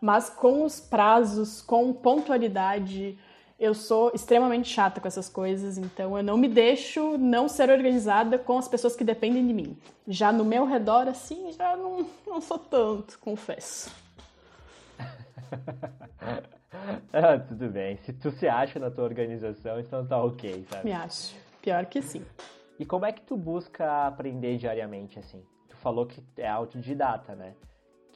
Mas 0.00 0.28
com 0.28 0.62
os 0.62 0.78
prazos, 0.78 1.62
com 1.62 1.90
pontualidade, 1.92 3.18
eu 3.58 3.72
sou 3.72 4.12
extremamente 4.14 4.68
chata 4.68 5.00
com 5.00 5.08
essas 5.08 5.28
coisas, 5.28 5.78
então 5.78 6.16
eu 6.18 6.22
não 6.22 6.36
me 6.36 6.48
deixo 6.48 7.16
não 7.16 7.48
ser 7.48 7.70
organizada 7.70 8.38
com 8.38 8.58
as 8.58 8.68
pessoas 8.68 8.94
que 8.94 9.02
dependem 9.02 9.46
de 9.46 9.54
mim. 9.54 9.76
Já 10.06 10.30
no 10.30 10.44
meu 10.44 10.66
redor, 10.66 11.08
assim, 11.08 11.50
já 11.52 11.74
não, 11.76 12.06
não 12.26 12.42
sou 12.42 12.58
tanto, 12.58 13.18
confesso. 13.18 13.90
ah, 17.12 17.38
tudo 17.38 17.68
bem. 17.70 17.96
Se 17.98 18.12
tu 18.12 18.30
se 18.30 18.48
acha 18.48 18.78
na 18.78 18.90
tua 18.90 19.04
organização, 19.04 19.80
então 19.80 20.06
tá 20.06 20.22
ok, 20.22 20.64
sabe? 20.68 20.84
Me 20.84 20.92
acho. 20.92 21.36
Pior 21.62 21.86
que 21.86 22.02
sim. 22.02 22.24
E 22.78 22.84
como 22.84 23.04
é 23.06 23.12
que 23.12 23.22
tu 23.22 23.36
busca 23.36 24.06
aprender 24.06 24.56
diariamente, 24.56 25.18
assim? 25.18 25.42
Tu 25.68 25.76
falou 25.76 26.06
que 26.06 26.22
é 26.36 26.48
autodidata, 26.48 27.34
né? 27.34 27.54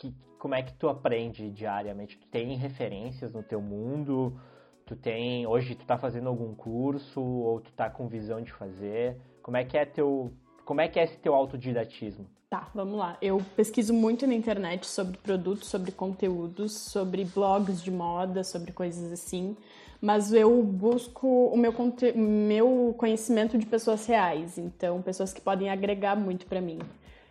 que, 0.00 0.14
como 0.38 0.54
é 0.54 0.62
que 0.62 0.72
tu 0.72 0.88
aprende 0.88 1.50
diariamente? 1.50 2.18
Tu 2.18 2.26
tem 2.28 2.56
referências 2.56 3.32
no 3.32 3.42
teu 3.42 3.60
mundo? 3.60 4.40
Tu 4.86 4.96
tem, 4.96 5.46
hoje 5.46 5.74
tu 5.74 5.84
tá 5.84 5.98
fazendo 5.98 6.28
algum 6.28 6.54
curso 6.54 7.20
ou 7.20 7.60
tu 7.60 7.70
tá 7.72 7.90
com 7.90 8.08
visão 8.08 8.40
de 8.40 8.50
fazer? 8.52 9.20
Como 9.42 9.56
é 9.56 9.64
que 9.64 9.76
é 9.76 9.84
teu, 9.84 10.32
como 10.64 10.80
é 10.80 10.88
que 10.88 10.98
é 10.98 11.04
esse 11.04 11.18
teu 11.18 11.34
autodidatismo? 11.34 12.26
Tá, 12.50 12.68
vamos 12.74 12.98
lá. 12.98 13.16
Eu 13.22 13.40
pesquiso 13.54 13.94
muito 13.94 14.26
na 14.26 14.34
internet 14.34 14.84
sobre 14.84 15.16
produtos, 15.18 15.68
sobre 15.68 15.92
conteúdos, 15.92 16.72
sobre 16.72 17.24
blogs 17.24 17.80
de 17.80 17.92
moda, 17.92 18.42
sobre 18.42 18.72
coisas 18.72 19.12
assim, 19.12 19.56
mas 20.02 20.32
eu 20.32 20.60
busco 20.60 21.28
o 21.28 21.56
meu, 21.56 21.72
meu 22.16 22.92
conhecimento 22.98 23.56
de 23.56 23.64
pessoas 23.64 24.04
reais, 24.04 24.58
então 24.58 25.00
pessoas 25.00 25.32
que 25.32 25.40
podem 25.40 25.70
agregar 25.70 26.16
muito 26.16 26.44
para 26.46 26.60
mim. 26.60 26.80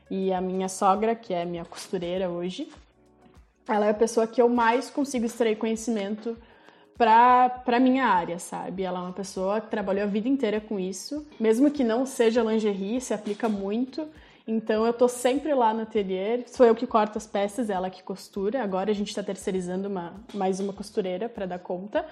E 0.09 0.31
a 0.31 0.39
minha 0.39 0.69
sogra, 0.69 1.13
que 1.13 1.33
é 1.33 1.43
minha 1.43 1.65
costureira 1.65 2.29
hoje, 2.29 2.71
ela 3.67 3.87
é 3.87 3.89
a 3.89 3.93
pessoa 3.93 4.25
que 4.25 4.41
eu 4.41 4.47
mais 4.47 4.89
consigo 4.89 5.25
extrair 5.25 5.57
conhecimento 5.57 6.37
para 6.97 7.77
minha 7.77 8.05
área, 8.05 8.39
sabe? 8.39 8.83
Ela 8.83 8.99
é 8.99 9.01
uma 9.01 9.13
pessoa 9.13 9.59
que 9.59 9.69
trabalhou 9.69 10.03
a 10.03 10.07
vida 10.07 10.29
inteira 10.29 10.61
com 10.61 10.79
isso, 10.79 11.27
mesmo 11.37 11.69
que 11.69 11.83
não 11.83 12.05
seja 12.05 12.41
lingerie, 12.41 13.01
se 13.01 13.13
aplica 13.13 13.49
muito. 13.49 14.07
Então 14.51 14.83
eu 14.83 14.93
tô 14.93 15.07
sempre 15.07 15.53
lá 15.53 15.71
no 15.71 15.83
ateliê, 15.83 16.43
sou 16.47 16.65
eu 16.65 16.73
que 16.73 16.87
corto 16.87 17.19
as 17.19 17.27
peças, 17.27 17.69
ela 17.69 17.87
que 17.87 18.01
costura. 18.01 18.63
Agora 18.63 18.89
a 18.89 18.95
gente 18.95 19.09
está 19.09 19.21
terceirizando 19.21 19.87
uma, 19.87 20.15
mais 20.33 20.59
uma 20.59 20.73
costureira 20.73 21.29
para 21.29 21.45
dar 21.45 21.59
conta, 21.59 22.03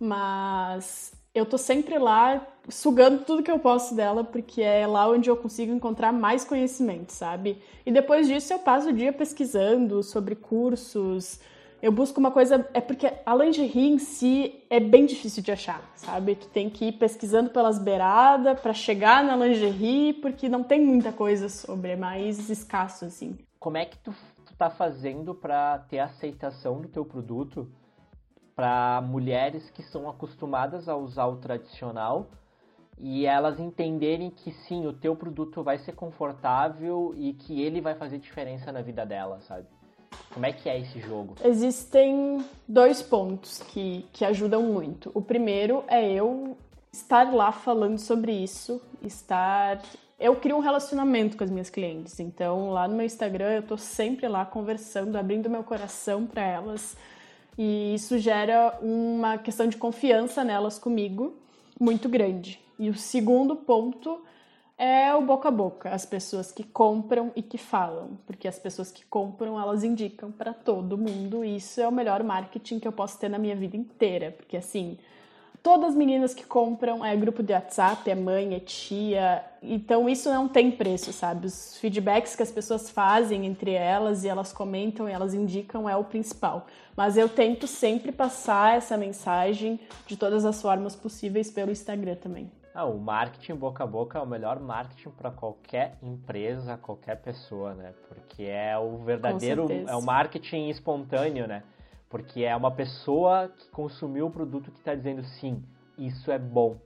mas 0.00 1.12
eu 1.32 1.46
tô 1.46 1.56
sempre 1.56 1.96
lá 1.96 2.44
sugando 2.68 3.24
tudo 3.24 3.40
que 3.40 3.50
eu 3.52 3.60
posso 3.60 3.94
dela, 3.94 4.24
porque 4.24 4.60
é 4.62 4.84
lá 4.84 5.08
onde 5.08 5.30
eu 5.30 5.36
consigo 5.36 5.72
encontrar 5.72 6.12
mais 6.12 6.44
conhecimento, 6.44 7.10
sabe? 7.10 7.62
E 7.86 7.92
depois 7.92 8.26
disso 8.26 8.52
eu 8.52 8.58
passo 8.58 8.88
o 8.88 8.92
dia 8.92 9.12
pesquisando 9.12 10.02
sobre 10.02 10.34
cursos, 10.34 11.38
eu 11.82 11.92
busco 11.92 12.18
uma 12.18 12.30
coisa. 12.30 12.68
É 12.72 12.80
porque 12.80 13.12
a 13.24 13.34
lingerie 13.34 13.88
em 13.88 13.98
si 13.98 14.64
é 14.70 14.80
bem 14.80 15.06
difícil 15.06 15.42
de 15.42 15.52
achar, 15.52 15.82
sabe? 15.94 16.34
Tu 16.34 16.48
tem 16.48 16.70
que 16.70 16.86
ir 16.86 16.92
pesquisando 16.92 17.50
pelas 17.50 17.78
beiradas 17.78 18.58
para 18.60 18.72
chegar 18.72 19.22
na 19.22 19.36
lingerie, 19.36 20.14
porque 20.14 20.48
não 20.48 20.62
tem 20.62 20.80
muita 20.80 21.12
coisa 21.12 21.48
sobre, 21.48 21.92
é 21.92 21.96
mais 21.96 22.48
escasso, 22.48 23.04
assim. 23.04 23.38
Como 23.58 23.76
é 23.76 23.84
que 23.84 23.98
tu, 23.98 24.14
tu 24.44 24.54
tá 24.56 24.70
fazendo 24.70 25.34
para 25.34 25.78
ter 25.80 25.98
aceitação 25.98 26.80
do 26.80 26.88
teu 26.88 27.04
produto 27.04 27.70
para 28.54 29.02
mulheres 29.02 29.68
que 29.70 29.82
são 29.82 30.08
acostumadas 30.08 30.88
a 30.88 30.96
usar 30.96 31.26
o 31.26 31.36
tradicional 31.36 32.30
e 32.98 33.26
elas 33.26 33.60
entenderem 33.60 34.30
que 34.30 34.50
sim, 34.50 34.86
o 34.86 34.92
teu 34.92 35.14
produto 35.14 35.62
vai 35.62 35.76
ser 35.78 35.92
confortável 35.92 37.12
e 37.14 37.34
que 37.34 37.60
ele 37.60 37.80
vai 37.82 37.94
fazer 37.94 38.18
diferença 38.18 38.72
na 38.72 38.80
vida 38.80 39.04
dela, 39.04 39.40
sabe? 39.42 39.66
Como 40.32 40.44
é 40.44 40.52
que 40.52 40.68
é 40.68 40.78
esse 40.78 41.00
jogo? 41.00 41.34
Existem 41.42 42.44
dois 42.68 43.02
pontos 43.02 43.58
que, 43.68 44.04
que 44.12 44.24
ajudam 44.24 44.62
muito. 44.62 45.10
O 45.14 45.22
primeiro 45.22 45.82
é 45.88 46.12
eu 46.12 46.56
estar 46.92 47.32
lá 47.32 47.52
falando 47.52 47.98
sobre 47.98 48.32
isso, 48.32 48.80
estar. 49.02 49.80
Eu 50.18 50.36
crio 50.36 50.56
um 50.56 50.60
relacionamento 50.60 51.36
com 51.36 51.44
as 51.44 51.50
minhas 51.50 51.68
clientes, 51.68 52.18
então 52.20 52.70
lá 52.70 52.88
no 52.88 52.96
meu 52.96 53.04
Instagram 53.04 53.52
eu 53.52 53.62
tô 53.62 53.76
sempre 53.76 54.26
lá 54.28 54.46
conversando, 54.46 55.16
abrindo 55.16 55.50
meu 55.50 55.62
coração 55.62 56.26
para 56.26 56.42
elas, 56.42 56.96
e 57.58 57.94
isso 57.94 58.18
gera 58.18 58.78
uma 58.80 59.36
questão 59.38 59.68
de 59.68 59.76
confiança 59.76 60.42
nelas 60.42 60.78
comigo 60.78 61.34
muito 61.78 62.08
grande. 62.08 62.60
E 62.78 62.88
o 62.90 62.94
segundo 62.94 63.56
ponto 63.56 64.22
é 64.78 65.14
o 65.14 65.22
boca 65.22 65.48
a 65.48 65.50
boca, 65.50 65.90
as 65.90 66.04
pessoas 66.04 66.52
que 66.52 66.62
compram 66.62 67.32
e 67.34 67.42
que 67.42 67.56
falam, 67.56 68.18
porque 68.26 68.46
as 68.46 68.58
pessoas 68.58 68.90
que 68.90 69.04
compram, 69.06 69.58
elas 69.58 69.82
indicam 69.82 70.30
para 70.30 70.52
todo 70.52 70.98
mundo, 70.98 71.44
e 71.44 71.56
isso 71.56 71.80
é 71.80 71.88
o 71.88 71.92
melhor 71.92 72.22
marketing 72.22 72.78
que 72.78 72.86
eu 72.86 72.92
posso 72.92 73.18
ter 73.18 73.30
na 73.30 73.38
minha 73.38 73.56
vida 73.56 73.76
inteira, 73.76 74.32
porque 74.36 74.56
assim, 74.56 74.98
todas 75.62 75.90
as 75.90 75.96
meninas 75.96 76.34
que 76.34 76.44
compram 76.44 77.02
é 77.02 77.16
grupo 77.16 77.42
de 77.42 77.54
WhatsApp, 77.54 78.10
é 78.10 78.14
mãe, 78.14 78.54
é 78.54 78.60
tia, 78.60 79.42
então 79.62 80.08
isso 80.10 80.28
não 80.28 80.46
tem 80.46 80.70
preço, 80.70 81.10
sabe? 81.10 81.46
Os 81.46 81.78
feedbacks 81.78 82.36
que 82.36 82.42
as 82.42 82.52
pessoas 82.52 82.90
fazem 82.90 83.46
entre 83.46 83.72
elas 83.72 84.24
e 84.24 84.28
elas 84.28 84.52
comentam 84.52 85.08
e 85.08 85.12
elas 85.12 85.32
indicam 85.32 85.88
é 85.88 85.96
o 85.96 86.04
principal. 86.04 86.66
Mas 86.94 87.16
eu 87.16 87.30
tento 87.30 87.66
sempre 87.66 88.12
passar 88.12 88.76
essa 88.76 88.96
mensagem 88.96 89.80
de 90.06 90.18
todas 90.18 90.44
as 90.44 90.60
formas 90.60 90.94
possíveis 90.94 91.50
pelo 91.50 91.72
Instagram 91.72 92.16
também. 92.16 92.50
Ah, 92.78 92.84
o 92.84 92.98
marketing 92.98 93.54
boca 93.54 93.84
a 93.84 93.86
boca 93.86 94.18
é 94.18 94.20
o 94.20 94.26
melhor 94.26 94.60
marketing 94.60 95.08
para 95.08 95.30
qualquer 95.30 95.96
empresa, 96.02 96.76
qualquer 96.76 97.16
pessoa, 97.22 97.72
né? 97.72 97.94
Porque 98.06 98.42
é 98.42 98.76
o 98.76 98.98
verdadeiro, 98.98 99.66
é 99.88 99.96
o 99.96 100.02
marketing 100.02 100.68
espontâneo, 100.68 101.48
né? 101.48 101.62
Porque 102.10 102.44
é 102.44 102.54
uma 102.54 102.70
pessoa 102.70 103.48
que 103.48 103.66
consumiu 103.70 104.26
o 104.26 104.30
produto 104.30 104.70
que 104.70 104.78
está 104.78 104.94
dizendo 104.94 105.24
sim, 105.24 105.64
isso 105.96 106.30
é 106.30 106.38
bom. 106.38 106.76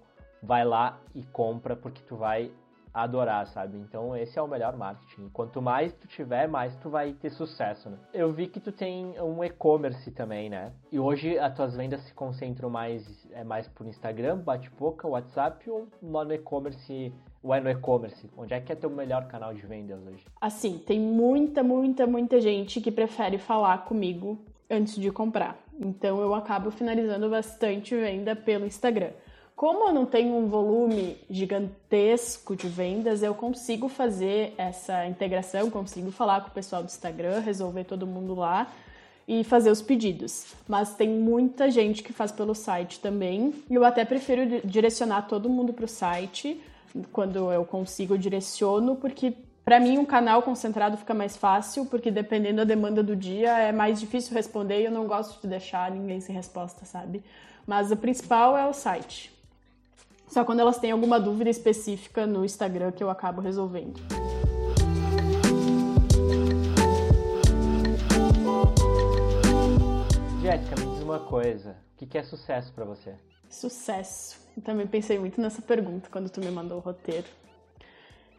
Vai 0.40 0.64
lá 0.64 1.00
e 1.12 1.24
compra 1.24 1.74
porque 1.74 2.00
tu 2.02 2.14
vai 2.14 2.52
adorar, 2.92 3.46
sabe? 3.46 3.78
Então 3.78 4.16
esse 4.16 4.38
é 4.38 4.42
o 4.42 4.48
melhor 4.48 4.76
marketing. 4.76 5.28
Quanto 5.30 5.62
mais 5.62 5.92
tu 5.92 6.08
tiver, 6.08 6.48
mais 6.48 6.76
tu 6.76 6.90
vai 6.90 7.12
ter 7.12 7.30
sucesso, 7.30 7.88
né? 7.90 7.98
Eu 8.12 8.32
vi 8.32 8.46
que 8.46 8.60
tu 8.60 8.72
tem 8.72 9.20
um 9.20 9.42
e-commerce 9.44 10.10
também, 10.10 10.50
né? 10.50 10.72
E 10.90 10.98
hoje 10.98 11.38
as 11.38 11.54
tuas 11.54 11.76
vendas 11.76 12.00
se 12.02 12.14
concentram 12.14 12.70
mais 12.70 13.28
é 13.32 13.44
mais 13.44 13.68
por 13.68 13.86
Instagram, 13.86 14.38
bate-boca, 14.38 15.06
WhatsApp 15.06 15.68
ou 15.70 15.88
no 16.02 16.32
e-commerce 16.32 17.12
ou 17.42 17.54
é 17.54 17.60
no 17.60 17.70
e-commerce? 17.70 18.30
Onde 18.36 18.54
é 18.54 18.60
que 18.60 18.72
é 18.72 18.74
teu 18.74 18.90
melhor 18.90 19.26
canal 19.26 19.54
de 19.54 19.66
vendas 19.66 20.00
hoje? 20.06 20.24
Assim, 20.40 20.78
tem 20.78 21.00
muita, 21.00 21.62
muita, 21.62 22.06
muita 22.06 22.40
gente 22.40 22.80
que 22.80 22.90
prefere 22.90 23.38
falar 23.38 23.84
comigo 23.84 24.38
antes 24.68 24.96
de 24.96 25.10
comprar. 25.10 25.58
Então 25.78 26.20
eu 26.20 26.34
acabo 26.34 26.70
finalizando 26.70 27.28
bastante 27.30 27.96
venda 27.96 28.36
pelo 28.36 28.66
Instagram. 28.66 29.10
Como 29.60 29.88
eu 29.88 29.92
não 29.92 30.06
tenho 30.06 30.34
um 30.36 30.48
volume 30.48 31.18
gigantesco 31.28 32.56
de 32.56 32.66
vendas, 32.66 33.22
eu 33.22 33.34
consigo 33.34 33.90
fazer 33.90 34.54
essa 34.56 35.06
integração, 35.06 35.68
consigo 35.68 36.10
falar 36.10 36.40
com 36.40 36.48
o 36.48 36.50
pessoal 36.50 36.82
do 36.82 36.86
Instagram, 36.86 37.40
resolver 37.40 37.84
todo 37.84 38.06
mundo 38.06 38.34
lá 38.34 38.72
e 39.28 39.44
fazer 39.44 39.70
os 39.70 39.82
pedidos. 39.82 40.46
Mas 40.66 40.94
tem 40.94 41.10
muita 41.10 41.70
gente 41.70 42.02
que 42.02 42.10
faz 42.10 42.32
pelo 42.32 42.54
site 42.54 43.00
também. 43.00 43.52
E 43.68 43.74
eu 43.74 43.84
até 43.84 44.02
prefiro 44.02 44.62
direcionar 44.64 45.28
todo 45.28 45.46
mundo 45.50 45.74
para 45.74 45.84
o 45.84 45.88
site. 45.88 46.58
Quando 47.12 47.52
eu 47.52 47.62
consigo, 47.66 48.14
eu 48.14 48.18
direciono, 48.18 48.96
porque 48.96 49.34
para 49.62 49.78
mim 49.78 49.98
um 49.98 50.06
canal 50.06 50.42
concentrado 50.42 50.96
fica 50.96 51.12
mais 51.12 51.36
fácil, 51.36 51.84
porque 51.84 52.10
dependendo 52.10 52.56
da 52.56 52.64
demanda 52.64 53.02
do 53.02 53.14
dia 53.14 53.58
é 53.58 53.72
mais 53.72 54.00
difícil 54.00 54.32
responder 54.32 54.80
e 54.80 54.84
eu 54.86 54.90
não 54.90 55.06
gosto 55.06 55.38
de 55.42 55.48
deixar 55.48 55.90
ninguém 55.90 56.18
sem 56.18 56.34
resposta, 56.34 56.86
sabe? 56.86 57.22
Mas 57.66 57.90
o 57.90 57.96
principal 57.98 58.56
é 58.56 58.66
o 58.66 58.72
site. 58.72 59.38
Só 60.30 60.44
quando 60.44 60.60
elas 60.60 60.78
têm 60.78 60.92
alguma 60.92 61.18
dúvida 61.18 61.50
específica 61.50 62.24
no 62.24 62.44
Instagram 62.44 62.92
que 62.92 63.02
eu 63.02 63.10
acabo 63.10 63.40
resolvendo. 63.40 64.00
Jéssica, 70.40 70.76
me 70.80 70.94
diz 70.94 71.02
uma 71.02 71.18
coisa. 71.18 71.76
O 72.00 72.06
que 72.06 72.16
é 72.16 72.22
sucesso 72.22 72.72
para 72.72 72.84
você? 72.84 73.14
Sucesso. 73.48 74.38
Eu 74.56 74.62
também 74.62 74.86
pensei 74.86 75.18
muito 75.18 75.40
nessa 75.40 75.60
pergunta 75.60 76.08
quando 76.08 76.30
tu 76.30 76.38
me 76.40 76.50
mandou 76.50 76.78
o 76.78 76.80
roteiro. 76.80 77.26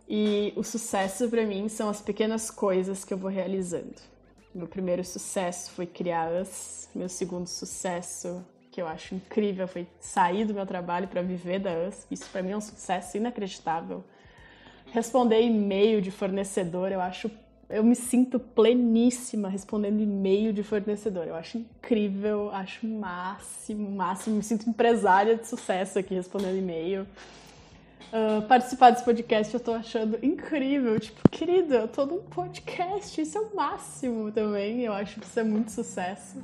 E 0.08 0.54
o 0.56 0.64
sucesso 0.64 1.30
para 1.30 1.46
mim 1.46 1.68
são 1.68 1.89
as 1.89 2.02
pequenas 2.02 2.50
coisas 2.50 3.04
que 3.04 3.14
eu 3.14 3.18
vou 3.18 3.30
realizando. 3.30 3.96
Meu 4.56 4.68
primeiro 4.68 5.04
sucesso 5.04 5.72
foi 5.72 5.86
criar 5.86 6.32
Us. 6.42 6.88
Meu 6.96 7.10
segundo 7.10 7.48
sucesso 7.48 8.46
que 8.72 8.82
eu 8.82 8.88
acho 8.88 9.14
incrível 9.16 9.68
foi 9.68 9.86
sair 10.00 10.46
do 10.46 10.54
meu 10.54 10.66
trabalho 10.66 11.08
para 11.08 11.22
viver 11.22 11.60
da 11.60 11.72
US. 11.88 12.08
Isso 12.10 12.30
para 12.32 12.42
mim 12.42 12.52
é 12.52 12.58
um 12.58 12.62
sucesso 12.62 13.18
inacreditável. 13.18 14.04
Responder 14.94 15.42
e-mail 15.42 16.02
de 16.02 16.10
fornecedor, 16.10 16.92
eu 16.92 17.02
acho 17.02 17.30
eu 17.70 17.86
me 17.86 17.96
sinto 17.96 18.38
pleníssima 18.38 19.48
respondendo 19.48 20.02
e-mail 20.02 20.52
de 20.52 20.62
fornecedor. 20.62 21.26
Eu 21.26 21.36
acho 21.36 21.58
incrível, 21.58 22.52
acho 22.52 22.86
máximo, 22.86 23.90
máximo. 23.90 24.36
Me 24.36 24.44
sinto 24.44 24.70
empresária 24.70 25.38
de 25.38 25.48
sucesso 25.48 25.98
aqui 25.98 26.14
respondendo 26.14 26.58
e-mail. 26.58 27.08
Uh, 28.12 28.42
participar 28.46 28.90
desse 28.90 29.06
podcast 29.06 29.54
eu 29.54 29.60
tô 29.62 29.74
achando 29.74 30.20
incrível. 30.22 31.00
Tipo, 31.00 31.30
querida, 31.30 31.76
eu 31.78 31.88
tô 31.88 32.06
num 32.06 32.20
podcast, 32.24 33.22
isso 33.22 33.38
é 33.38 33.42
o 33.42 33.56
máximo 33.56 34.34
também. 34.34 34.82
Eu 34.82 34.92
acho 34.92 35.18
que 35.18 35.26
isso 35.26 35.40
é 35.40 35.44
muito 35.44 35.72
sucesso. 35.72 36.44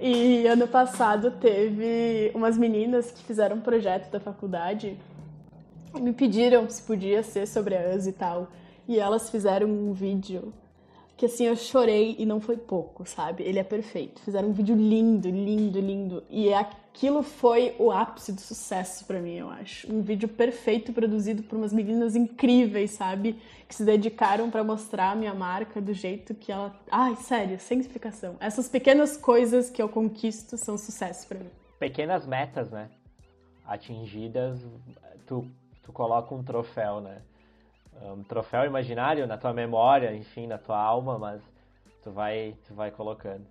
E 0.00 0.46
ano 0.46 0.66
passado 0.66 1.30
teve 1.32 2.30
umas 2.34 2.58
meninas 2.58 3.10
que 3.10 3.22
fizeram 3.22 3.56
um 3.56 3.60
projeto 3.60 4.10
da 4.10 4.18
faculdade 4.18 4.98
me 6.00 6.12
pediram 6.12 6.68
se 6.68 6.82
podia 6.82 7.22
ser 7.22 7.46
sobre 7.46 7.76
a 7.76 7.94
US 7.94 8.06
e 8.06 8.12
tal. 8.12 8.48
E 8.88 8.98
elas 8.98 9.30
fizeram 9.30 9.68
um 9.68 9.92
vídeo 9.92 10.52
que 11.16 11.26
assim 11.26 11.44
eu 11.44 11.54
chorei 11.54 12.16
e 12.18 12.26
não 12.26 12.40
foi 12.40 12.56
pouco, 12.56 13.06
sabe? 13.06 13.42
Ele 13.44 13.58
é 13.58 13.64
perfeito. 13.64 14.20
Fizeram 14.22 14.48
um 14.48 14.52
vídeo 14.52 14.74
lindo, 14.74 15.28
lindo, 15.28 15.78
lindo. 15.78 16.24
E 16.30 16.48
aquilo 16.94 17.22
foi 17.22 17.74
o 17.78 17.90
ápice 17.90 18.32
do 18.32 18.40
sucesso 18.40 19.04
para 19.06 19.18
mim, 19.18 19.34
eu 19.34 19.50
acho. 19.50 19.90
Um 19.92 20.02
vídeo 20.02 20.28
perfeito 20.28 20.92
produzido 20.92 21.42
por 21.42 21.56
umas 21.56 21.72
meninas 21.72 22.14
incríveis, 22.14 22.92
sabe? 22.92 23.40
Que 23.66 23.74
se 23.74 23.84
dedicaram 23.84 24.50
para 24.50 24.62
mostrar 24.62 25.10
a 25.10 25.14
minha 25.14 25.34
marca 25.34 25.80
do 25.80 25.94
jeito 25.94 26.34
que 26.34 26.52
ela. 26.52 26.76
Ai, 26.90 27.16
sério, 27.16 27.58
sem 27.58 27.80
explicação. 27.80 28.36
Essas 28.38 28.68
pequenas 28.68 29.16
coisas 29.16 29.70
que 29.70 29.82
eu 29.82 29.88
conquisto 29.88 30.56
são 30.58 30.76
sucesso 30.76 31.26
para 31.26 31.38
mim. 31.38 31.50
Pequenas 31.78 32.26
metas, 32.26 32.70
né? 32.70 32.90
Atingidas, 33.66 34.60
tu, 35.26 35.46
tu 35.82 35.92
coloca 35.92 36.34
um 36.34 36.42
troféu, 36.42 37.00
né? 37.00 37.22
um 38.02 38.22
troféu 38.24 38.64
imaginário 38.64 39.26
na 39.26 39.38
tua 39.38 39.52
memória, 39.52 40.12
enfim, 40.14 40.46
na 40.46 40.58
tua 40.58 40.76
alma, 40.76 41.18
mas 41.18 41.40
tu 42.02 42.10
vai, 42.10 42.56
tu 42.66 42.74
vai 42.74 42.90
colocando. 42.90 43.46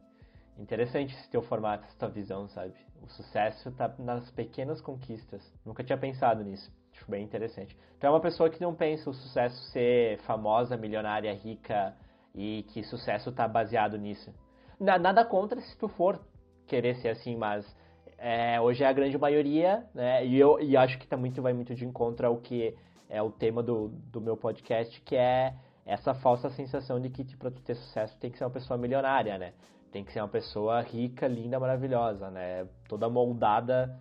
Interessante 0.62 1.16
esse 1.16 1.30
teu 1.30 1.42
formato, 1.42 1.86
essa 1.86 1.98
tua 1.98 2.10
visão, 2.10 2.48
sabe? 2.48 2.74
O 3.02 3.08
sucesso 3.08 3.72
tá 3.72 3.92
nas 3.98 4.30
pequenas 4.30 4.80
conquistas. 4.80 5.42
Nunca 5.66 5.84
tinha 5.84 5.98
pensado 5.98 6.44
nisso. 6.44 6.72
Acho 6.94 7.10
bem 7.10 7.24
interessante. 7.24 7.76
Tu 8.00 8.06
é 8.06 8.10
uma 8.10 8.20
pessoa 8.20 8.48
que 8.48 8.62
não 8.62 8.76
pensa 8.76 9.10
o 9.10 9.14
sucesso 9.14 9.60
ser 9.72 10.20
famosa, 10.20 10.78
milionária, 10.78 11.34
rica 11.34 11.96
e 12.36 12.64
que 12.70 12.84
sucesso 12.84 13.32
tá 13.32 13.48
baseado 13.48 13.98
nisso. 13.98 14.32
Nada 14.80 15.26
contra 15.26 15.60
se 15.60 15.76
tu 15.78 15.88
for 15.88 16.20
querer 16.68 16.96
ser 16.98 17.10
assim, 17.10 17.36
mas 17.36 17.66
é, 18.20 18.62
hoje 18.62 18.84
é 18.84 18.88
a 18.88 18.94
grande 18.94 19.18
maioria, 19.18 19.84
né? 19.96 20.24
E 20.24 20.40
eu 20.40 20.60
e 20.60 20.78
acho 20.78 21.00
que 21.00 21.08
tá 21.08 21.18
muito, 21.18 21.42
vai 21.42 21.54
muito 21.54 21.74
de 21.74 21.86
encontro 21.86 22.28
ao 22.28 22.38
que 22.38 22.78
é 23.10 23.22
o 23.22 23.32
tema 23.32 23.64
do, 23.64 23.90
do 23.90 24.22
meu 24.22 24.38
podcast, 24.38 25.02
que 25.02 25.16
é 25.16 25.56
essa 25.86 26.14
falsa 26.14 26.52
sensação 26.52 27.00
de 27.00 27.10
que 27.10 27.36
para 27.36 27.50
tu 27.50 27.62
ter 27.64 27.76
sucesso 27.76 28.16
tem 28.20 28.30
que 28.30 28.38
ser 28.38 28.44
uma 28.44 28.52
pessoa 28.52 28.78
milionária, 28.78 29.40
né? 29.40 29.54
Tem 29.92 30.04
que 30.04 30.14
ser 30.14 30.22
uma 30.22 30.28
pessoa 30.28 30.82
rica, 30.82 31.28
linda, 31.28 31.60
maravilhosa, 31.60 32.30
né? 32.30 32.66
Toda 32.88 33.10
moldada 33.10 34.00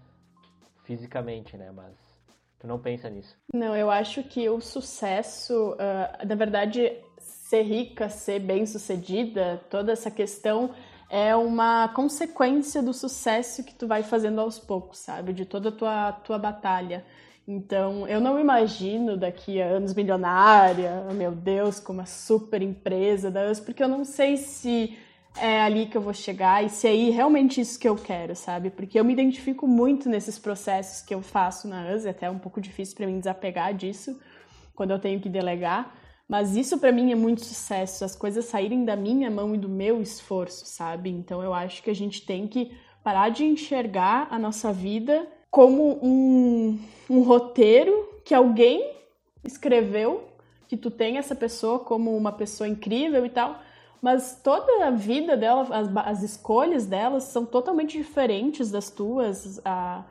fisicamente, 0.84 1.56
né? 1.56 1.70
Mas 1.74 1.94
tu 2.58 2.66
não 2.66 2.78
pensa 2.78 3.10
nisso. 3.10 3.36
Não, 3.52 3.74
eu 3.74 3.90
acho 3.90 4.22
que 4.22 4.48
o 4.48 4.60
sucesso, 4.60 5.72
uh, 5.72 6.26
na 6.26 6.34
verdade, 6.34 6.96
ser 7.18 7.62
rica, 7.62 8.08
ser 8.08 8.38
bem-sucedida, 8.38 9.60
toda 9.68 9.92
essa 9.92 10.10
questão 10.10 10.70
é 11.10 11.34
uma 11.34 11.88
consequência 11.88 12.80
do 12.80 12.94
sucesso 12.94 13.64
que 13.64 13.74
tu 13.74 13.88
vai 13.88 14.04
fazendo 14.04 14.40
aos 14.40 14.60
poucos, 14.60 15.00
sabe? 15.00 15.32
De 15.32 15.44
toda 15.44 15.70
a 15.70 15.72
tua, 15.72 16.12
tua 16.12 16.38
batalha. 16.38 17.04
Então, 17.48 18.06
eu 18.06 18.20
não 18.20 18.38
imagino 18.38 19.16
daqui 19.16 19.60
a 19.60 19.66
anos 19.66 19.92
milionária, 19.92 21.02
meu 21.12 21.32
Deus, 21.32 21.80
com 21.80 21.92
uma 21.92 22.06
super 22.06 22.62
empresa 22.62 23.32
porque 23.64 23.82
eu 23.82 23.88
não 23.88 24.04
sei 24.04 24.36
se 24.36 24.96
é 25.36 25.60
ali 25.60 25.86
que 25.86 25.96
eu 25.96 26.00
vou 26.00 26.12
chegar 26.12 26.64
e 26.64 26.68
se 26.68 26.88
é 26.88 27.10
realmente 27.10 27.60
isso 27.60 27.78
que 27.78 27.88
eu 27.88 27.96
quero, 27.96 28.34
sabe? 28.34 28.70
Porque 28.70 28.98
eu 28.98 29.04
me 29.04 29.12
identifico 29.12 29.66
muito 29.66 30.08
nesses 30.08 30.38
processos 30.38 31.02
que 31.02 31.14
eu 31.14 31.22
faço 31.22 31.68
na 31.68 31.86
é 31.86 32.08
até 32.08 32.30
um 32.30 32.38
pouco 32.38 32.60
difícil 32.60 32.96
para 32.96 33.06
mim 33.06 33.18
desapegar 33.18 33.74
disso 33.74 34.18
quando 34.74 34.90
eu 34.90 34.98
tenho 34.98 35.20
que 35.20 35.28
delegar, 35.28 35.94
mas 36.26 36.56
isso 36.56 36.78
para 36.78 36.92
mim 36.92 37.12
é 37.12 37.14
muito 37.14 37.44
sucesso, 37.44 38.04
as 38.04 38.16
coisas 38.16 38.44
saírem 38.46 38.84
da 38.84 38.96
minha 38.96 39.30
mão 39.30 39.54
e 39.54 39.58
do 39.58 39.68
meu 39.68 40.00
esforço, 40.00 40.64
sabe? 40.64 41.10
Então 41.10 41.42
eu 41.42 41.52
acho 41.52 41.82
que 41.82 41.90
a 41.90 41.94
gente 41.94 42.24
tem 42.24 42.46
que 42.46 42.72
parar 43.02 43.28
de 43.30 43.44
enxergar 43.44 44.28
a 44.30 44.38
nossa 44.38 44.72
vida 44.72 45.26
como 45.50 45.98
um, 46.02 46.78
um 47.08 47.22
roteiro 47.22 48.08
que 48.24 48.34
alguém 48.34 48.94
escreveu, 49.42 50.28
que 50.68 50.76
tu 50.76 50.90
tem 50.90 51.18
essa 51.18 51.34
pessoa 51.34 51.80
como 51.80 52.16
uma 52.16 52.32
pessoa 52.32 52.68
incrível 52.68 53.26
e 53.26 53.30
tal, 53.30 53.60
mas 54.00 54.40
toda 54.42 54.86
a 54.86 54.90
vida 54.90 55.36
dela, 55.36 55.66
as, 55.70 55.96
as 55.96 56.22
escolhas 56.22 56.86
delas 56.86 57.24
são 57.24 57.44
totalmente 57.44 57.98
diferentes 57.98 58.70
das 58.70 58.90
tuas. 58.90 59.60
A, 59.64 60.04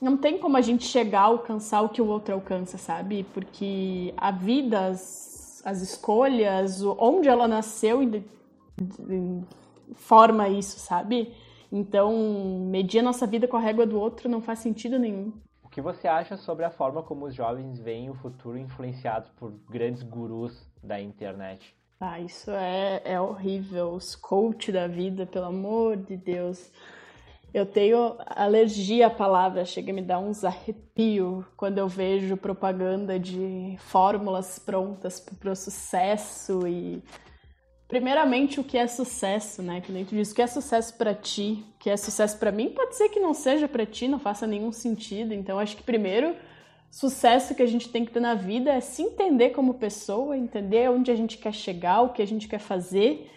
não 0.00 0.16
tem 0.16 0.38
como 0.38 0.56
a 0.56 0.60
gente 0.60 0.84
chegar 0.84 1.20
a 1.20 1.24
alcançar 1.24 1.80
o 1.82 1.88
que 1.88 2.02
o 2.02 2.06
outro 2.06 2.34
alcança, 2.34 2.76
sabe? 2.76 3.24
Porque 3.32 4.12
a 4.16 4.30
vida, 4.30 4.86
as, 4.86 5.62
as 5.64 5.80
escolhas, 5.80 6.82
onde 6.82 7.28
ela 7.28 7.48
nasceu, 7.48 8.00
forma 9.94 10.48
isso, 10.48 10.78
sabe? 10.78 11.32
Então, 11.70 12.12
medir 12.68 12.98
a 12.98 13.02
nossa 13.02 13.26
vida 13.26 13.48
com 13.48 13.56
a 13.56 13.60
régua 13.60 13.86
do 13.86 13.98
outro 13.98 14.28
não 14.28 14.42
faz 14.42 14.58
sentido 14.58 14.98
nenhum. 14.98 15.32
O 15.62 15.68
que 15.70 15.80
você 15.80 16.06
acha 16.06 16.36
sobre 16.36 16.66
a 16.66 16.70
forma 16.70 17.02
como 17.02 17.24
os 17.24 17.34
jovens 17.34 17.80
veem 17.80 18.10
o 18.10 18.14
futuro 18.14 18.58
influenciados 18.58 19.30
por 19.30 19.52
grandes 19.70 20.02
gurus 20.02 20.68
da 20.82 21.00
internet? 21.00 21.74
Ah, 22.04 22.18
isso 22.18 22.50
é, 22.50 23.00
é 23.04 23.20
horrível. 23.20 23.92
Os 23.92 24.16
coach 24.16 24.72
da 24.72 24.88
vida, 24.88 25.24
pelo 25.24 25.46
amor 25.46 25.96
de 25.96 26.16
Deus. 26.16 26.68
Eu 27.54 27.64
tenho 27.64 28.16
alergia 28.26 29.06
à 29.06 29.10
palavra, 29.10 29.64
chega 29.64 29.92
a 29.92 29.94
me 29.94 30.02
dar 30.02 30.18
uns 30.18 30.42
arrepio 30.42 31.46
quando 31.56 31.78
eu 31.78 31.86
vejo 31.86 32.36
propaganda 32.36 33.20
de 33.20 33.76
fórmulas 33.78 34.58
prontas 34.58 35.20
para 35.20 35.52
o 35.52 35.54
sucesso 35.54 36.66
e 36.66 37.00
primeiramente 37.86 38.58
o 38.58 38.64
que 38.64 38.76
é 38.76 38.88
sucesso, 38.88 39.62
né? 39.62 39.80
Que 39.80 39.92
tu 40.04 40.16
diz, 40.16 40.32
o 40.32 40.34
que 40.34 40.42
é 40.42 40.46
sucesso 40.48 40.98
para 40.98 41.14
ti, 41.14 41.64
o 41.76 41.78
que 41.78 41.88
é 41.88 41.96
sucesso 41.96 42.36
para 42.36 42.50
mim, 42.50 42.70
pode 42.70 42.96
ser 42.96 43.10
que 43.10 43.20
não 43.20 43.32
seja 43.32 43.68
para 43.68 43.86
ti, 43.86 44.08
não 44.08 44.18
faça 44.18 44.44
nenhum 44.44 44.72
sentido. 44.72 45.32
Então 45.32 45.56
acho 45.56 45.76
que 45.76 45.84
primeiro 45.84 46.34
sucesso 46.92 47.54
que 47.54 47.62
a 47.62 47.66
gente 47.66 47.88
tem 47.88 48.04
que 48.04 48.12
ter 48.12 48.20
na 48.20 48.34
vida 48.34 48.70
é 48.70 48.80
se 48.80 49.00
entender 49.00 49.50
como 49.50 49.74
pessoa, 49.74 50.36
entender 50.36 50.90
onde 50.90 51.10
a 51.10 51.16
gente 51.16 51.38
quer 51.38 51.54
chegar, 51.54 52.02
o 52.02 52.10
que 52.10 52.20
a 52.20 52.26
gente 52.26 52.46
quer 52.46 52.58
fazer, 52.58 53.30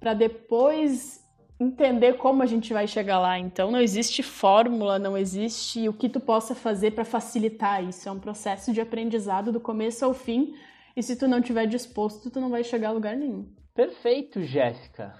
para 0.00 0.12
depois 0.12 1.24
entender 1.58 2.14
como 2.14 2.42
a 2.42 2.46
gente 2.46 2.72
vai 2.72 2.86
chegar 2.88 3.20
lá. 3.20 3.38
Então 3.38 3.70
não 3.70 3.80
existe 3.80 4.24
fórmula, 4.24 4.98
não 4.98 5.16
existe 5.16 5.88
o 5.88 5.92
que 5.92 6.08
tu 6.08 6.18
possa 6.18 6.52
fazer 6.52 6.90
para 6.90 7.04
facilitar 7.04 7.82
isso. 7.82 8.08
É 8.08 8.12
um 8.12 8.18
processo 8.18 8.72
de 8.72 8.80
aprendizado 8.80 9.52
do 9.52 9.60
começo 9.60 10.04
ao 10.04 10.12
fim. 10.12 10.54
E 10.96 11.02
se 11.02 11.14
tu 11.14 11.28
não 11.28 11.40
tiver 11.40 11.66
disposto, 11.66 12.28
tu 12.28 12.40
não 12.40 12.50
vai 12.50 12.64
chegar 12.64 12.88
a 12.88 12.92
lugar 12.92 13.16
nenhum. 13.16 13.46
Perfeito, 13.72 14.42
Jéssica. 14.42 15.14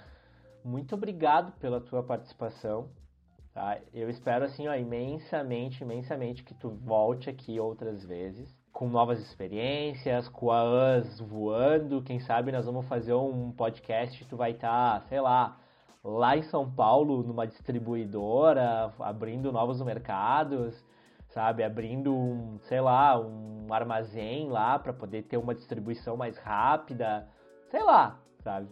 Muito 0.63 0.93
obrigado 0.93 1.53
pela 1.59 1.79
tua 1.79 2.03
participação. 2.03 2.89
Tá? 3.57 3.79
Eu 3.91 4.07
espero 4.07 4.45
assim, 4.45 4.67
ó, 4.67 4.75
imensamente, 4.75 5.83
imensamente 5.83 6.43
que 6.43 6.53
tu 6.53 6.69
volte 6.69 7.27
aqui 7.27 7.59
outras 7.59 8.05
vezes 8.05 8.55
com 8.71 8.87
novas 8.87 9.19
experiências, 9.19 10.29
com 10.29 10.51
a 10.51 10.63
US 10.63 11.19
voando. 11.21 12.03
Quem 12.03 12.19
sabe 12.19 12.51
nós 12.51 12.67
vamos 12.67 12.87
fazer 12.87 13.15
um 13.15 13.51
podcast. 13.51 14.23
Tu 14.25 14.37
vai 14.37 14.51
estar, 14.51 14.99
tá, 14.99 15.07
sei 15.07 15.19
lá, 15.19 15.57
lá 16.03 16.37
em 16.37 16.43
São 16.43 16.69
Paulo, 16.69 17.23
numa 17.23 17.47
distribuidora, 17.47 18.93
abrindo 18.99 19.51
novos 19.51 19.81
mercados, 19.81 20.85
sabe? 21.29 21.63
Abrindo 21.63 22.13
um, 22.13 22.59
sei 22.59 22.79
lá, 22.79 23.19
um 23.19 23.73
armazém 23.73 24.49
lá 24.49 24.77
para 24.77 24.93
poder 24.93 25.23
ter 25.23 25.37
uma 25.37 25.55
distribuição 25.55 26.15
mais 26.15 26.37
rápida, 26.37 27.27
sei 27.71 27.81
lá, 27.81 28.19
sabe? 28.43 28.69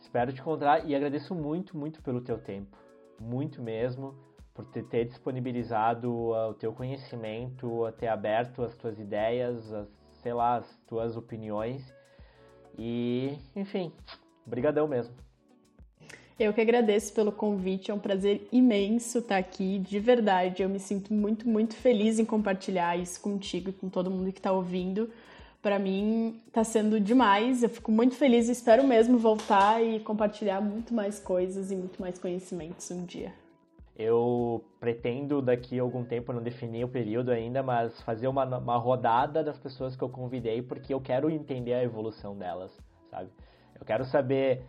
Espero 0.00 0.32
te 0.32 0.40
encontrar 0.40 0.86
e 0.86 0.94
agradeço 0.94 1.34
muito, 1.34 1.76
muito 1.76 2.00
pelo 2.02 2.22
teu 2.22 2.38
tempo. 2.38 2.85
Muito 3.18 3.62
mesmo, 3.62 4.14
por 4.54 4.64
ter, 4.66 4.84
ter 4.84 5.04
disponibilizado 5.04 6.10
uh, 6.10 6.50
o 6.50 6.54
teu 6.54 6.72
conhecimento, 6.72 7.92
ter 7.98 8.08
aberto 8.08 8.62
as 8.62 8.76
tuas 8.76 8.98
ideias, 8.98 9.72
as, 9.72 9.88
sei 10.22 10.32
lá, 10.32 10.56
as 10.56 10.76
tuas 10.86 11.16
opiniões. 11.16 11.94
E, 12.78 13.38
enfim, 13.54 13.92
brigadão 14.44 14.86
mesmo. 14.86 15.14
Eu 16.38 16.52
que 16.52 16.60
agradeço 16.60 17.14
pelo 17.14 17.32
convite, 17.32 17.90
é 17.90 17.94
um 17.94 17.98
prazer 17.98 18.46
imenso 18.52 19.20
estar 19.20 19.38
aqui, 19.38 19.78
de 19.78 19.98
verdade. 19.98 20.62
Eu 20.62 20.68
me 20.68 20.78
sinto 20.78 21.12
muito, 21.12 21.48
muito 21.48 21.74
feliz 21.74 22.18
em 22.18 22.26
compartilhar 22.26 22.98
isso 22.98 23.20
contigo 23.22 23.70
e 23.70 23.72
com 23.72 23.88
todo 23.88 24.10
mundo 24.10 24.30
que 24.30 24.38
está 24.38 24.52
ouvindo 24.52 25.10
para 25.66 25.80
mim 25.80 26.40
está 26.46 26.62
sendo 26.62 27.00
demais. 27.00 27.64
Eu 27.64 27.68
fico 27.68 27.90
muito 27.90 28.14
feliz 28.14 28.48
e 28.48 28.52
espero 28.52 28.86
mesmo 28.86 29.18
voltar 29.18 29.82
e 29.82 29.98
compartilhar 29.98 30.60
muito 30.60 30.94
mais 30.94 31.18
coisas 31.18 31.72
e 31.72 31.74
muito 31.74 32.00
mais 32.00 32.20
conhecimentos 32.20 32.88
um 32.92 33.04
dia. 33.04 33.32
Eu 33.98 34.62
pretendo 34.78 35.42
daqui 35.42 35.80
a 35.80 35.82
algum 35.82 36.04
tempo, 36.04 36.32
não 36.32 36.40
definir 36.40 36.84
o 36.84 36.88
período 36.88 37.32
ainda, 37.32 37.64
mas 37.64 38.00
fazer 38.02 38.28
uma, 38.28 38.44
uma 38.44 38.76
rodada 38.76 39.42
das 39.42 39.58
pessoas 39.58 39.96
que 39.96 40.04
eu 40.04 40.08
convidei, 40.08 40.62
porque 40.62 40.94
eu 40.94 41.00
quero 41.00 41.28
entender 41.28 41.74
a 41.74 41.82
evolução 41.82 42.38
delas, 42.38 42.70
sabe? 43.10 43.28
Eu 43.76 43.84
quero 43.84 44.04
saber 44.04 44.62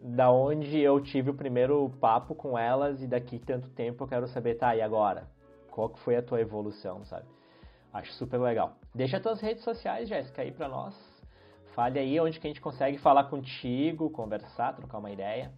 da 0.00 0.30
onde 0.30 0.78
eu 0.78 1.00
tive 1.00 1.30
o 1.30 1.34
primeiro 1.34 1.90
papo 2.00 2.36
com 2.36 2.56
elas 2.56 3.02
e 3.02 3.08
daqui 3.08 3.40
tanto 3.40 3.68
tempo 3.70 4.04
eu 4.04 4.06
quero 4.06 4.28
saber, 4.28 4.54
tá, 4.54 4.76
e 4.76 4.80
agora? 4.80 5.26
Qual 5.72 5.88
que 5.88 5.98
foi 5.98 6.14
a 6.14 6.22
tua 6.22 6.40
evolução, 6.40 7.04
sabe? 7.04 7.26
Acho 7.92 8.12
super 8.12 8.38
legal. 8.38 8.76
Deixa 8.94 9.16
as 9.16 9.22
tuas 9.22 9.40
redes 9.40 9.64
sociais, 9.64 10.08
Jéssica, 10.08 10.42
aí 10.42 10.52
para 10.52 10.68
nós. 10.68 10.94
Fale 11.74 11.98
aí 11.98 12.18
onde 12.20 12.38
que 12.38 12.46
a 12.46 12.50
gente 12.50 12.60
consegue 12.60 12.98
falar 12.98 13.24
contigo, 13.24 14.10
conversar, 14.10 14.74
trocar 14.74 14.98
uma 14.98 15.10
ideia. 15.10 15.52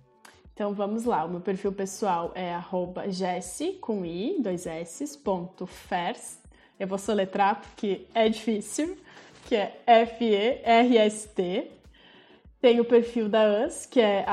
Então 0.54 0.74
vamos 0.74 1.04
lá, 1.04 1.24
o 1.24 1.28
meu 1.28 1.40
perfil 1.40 1.72
pessoal 1.72 2.30
é 2.34 2.54
arroba 2.54 3.10
Jessie, 3.10 3.74
com 3.74 4.04
i, 4.04 4.36
dois 4.40 4.66
s, 4.66 5.18
ponto, 5.18 5.66
fers. 5.66 6.40
Eu 6.78 6.86
vou 6.86 6.98
soletrar 6.98 7.60
porque 7.60 8.06
é 8.14 8.28
difícil, 8.28 8.98
que 9.46 9.56
é 9.56 9.80
F-E-R-S-T. 9.86 11.70
Tem 12.60 12.80
o 12.80 12.84
perfil 12.84 13.28
da 13.28 13.64
US, 13.64 13.86
que 13.86 14.00
é 14.00 14.24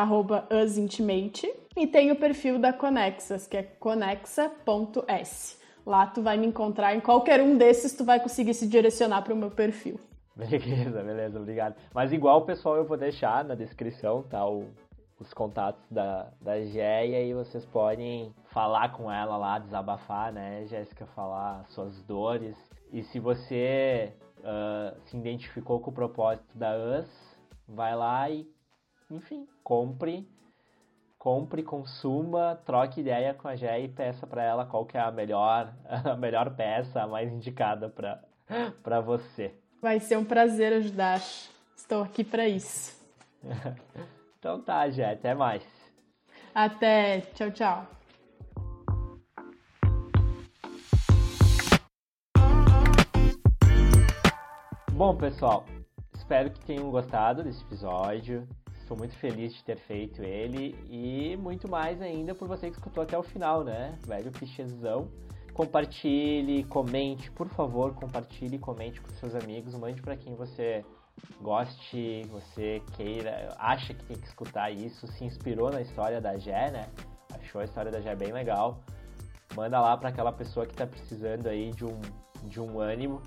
usintimate, 0.63 1.51
e 1.75 1.87
tem 1.87 2.11
o 2.11 2.15
perfil 2.15 2.59
da 2.59 2.71
Conexas, 2.73 3.47
que 3.47 3.57
é 3.57 3.63
conexa.s. 3.63 5.59
Lá 5.89 6.05
tu 6.05 6.21
vai 6.21 6.37
me 6.37 6.45
encontrar 6.45 6.95
em 6.95 6.99
qualquer 6.99 7.41
um 7.41 7.57
desses, 7.57 7.95
tu 7.95 8.05
vai 8.05 8.19
conseguir 8.19 8.53
se 8.53 8.67
direcionar 8.67 9.23
para 9.23 9.33
o 9.33 9.35
meu 9.35 9.49
perfil. 9.49 9.99
Beleza, 10.37 11.01
beleza, 11.01 11.39
obrigado. 11.39 11.75
Mas 11.91 12.13
igual, 12.13 12.45
pessoal, 12.45 12.75
eu 12.75 12.85
vou 12.85 12.95
deixar 12.95 13.43
na 13.43 13.55
descrição, 13.55 14.21
tá? 14.21 14.47
O, 14.47 14.67
os 15.19 15.33
contatos 15.33 15.83
da, 15.89 16.31
da 16.39 16.63
Gé 16.63 17.25
e 17.25 17.33
vocês 17.33 17.65
podem 17.65 18.31
falar 18.51 18.91
com 18.91 19.11
ela 19.11 19.35
lá, 19.35 19.57
desabafar, 19.57 20.31
né, 20.31 20.63
Jéssica? 20.67 21.07
Falar 21.07 21.65
suas 21.69 21.99
dores. 22.03 22.55
E 22.93 23.01
se 23.01 23.19
você 23.19 24.13
uh, 24.41 24.95
se 25.05 25.17
identificou 25.17 25.79
com 25.79 25.89
o 25.89 25.93
propósito 25.93 26.55
da 26.55 26.69
US, 26.77 27.09
vai 27.67 27.95
lá 27.95 28.29
e, 28.29 28.47
enfim, 29.09 29.47
compre, 29.63 30.29
compre, 31.20 31.61
consuma, 31.61 32.55
troque 32.65 33.01
ideia 33.01 33.34
com 33.34 33.49
a 33.49 33.55
Gé 33.55 33.82
e 33.82 33.89
peça 33.89 34.26
para 34.26 34.41
ela 34.41 34.65
qual 34.65 34.86
que 34.86 34.95
é 34.95 35.01
a 35.01 35.11
melhor, 35.11 35.74
a 35.86 36.15
melhor 36.15 36.55
peça, 36.55 37.01
a 37.01 37.07
mais 37.07 37.30
indicada 37.32 37.89
para 37.89 39.01
você. 39.01 39.53
Vai 39.82 39.99
ser 39.99 40.17
um 40.17 40.24
prazer 40.24 40.72
ajudar. 40.74 41.22
Estou 41.76 42.01
aqui 42.03 42.24
para 42.24 42.47
isso. 42.47 42.97
então 44.39 44.61
tá, 44.61 44.89
Gé, 44.89 45.11
até 45.11 45.36
mais. 45.36 45.63
Até, 46.55 47.22
tchau, 47.34 47.51
tchau. 47.51 47.88
Bom, 54.93 55.15
pessoal, 55.15 55.65
espero 56.13 56.51
que 56.51 56.59
tenham 56.65 56.91
gostado 56.91 57.43
desse 57.43 57.63
episódio. 57.63 58.47
Estou 58.89 58.97
muito 58.97 59.15
feliz 59.17 59.53
de 59.53 59.63
ter 59.63 59.77
feito 59.77 60.23
ele 60.23 60.75
e 60.89 61.37
muito 61.37 61.69
mais 61.69 62.01
ainda 62.01 62.33
por 62.33 62.47
você 62.47 62.71
que 62.71 62.77
escutou 62.77 63.03
até 63.03 63.15
o 63.15 63.21
final, 63.21 63.63
né? 63.63 63.95
Velho 64.01 64.31
clichêzão. 64.31 65.11
Compartilhe, 65.53 66.63
comente, 66.63 67.29
por 67.29 67.47
favor, 67.49 67.93
compartilhe, 67.93 68.57
comente 68.57 68.99
com 68.99 69.11
seus 69.11 69.35
amigos, 69.35 69.75
mande 69.75 70.01
para 70.01 70.17
quem 70.17 70.33
você 70.33 70.83
goste, 71.39 72.23
você 72.31 72.81
queira, 72.97 73.55
acha 73.59 73.93
que 73.93 74.03
tem 74.05 74.17
que 74.17 74.25
escutar 74.25 74.71
isso, 74.71 75.05
se 75.05 75.23
inspirou 75.23 75.69
na 75.69 75.81
história 75.81 76.19
da 76.19 76.35
Gé, 76.39 76.71
né? 76.71 76.89
Achou 77.31 77.61
a 77.61 77.65
história 77.65 77.91
da 77.91 78.01
Gé 78.01 78.15
bem 78.15 78.31
legal. 78.31 78.79
Manda 79.55 79.79
lá 79.79 79.95
para 79.97 80.09
aquela 80.09 80.31
pessoa 80.31 80.65
que 80.65 80.71
está 80.71 80.87
precisando 80.87 81.45
aí 81.45 81.69
de 81.73 81.85
um, 81.85 82.01
de 82.45 82.59
um 82.59 82.79
ânimo. 82.79 83.21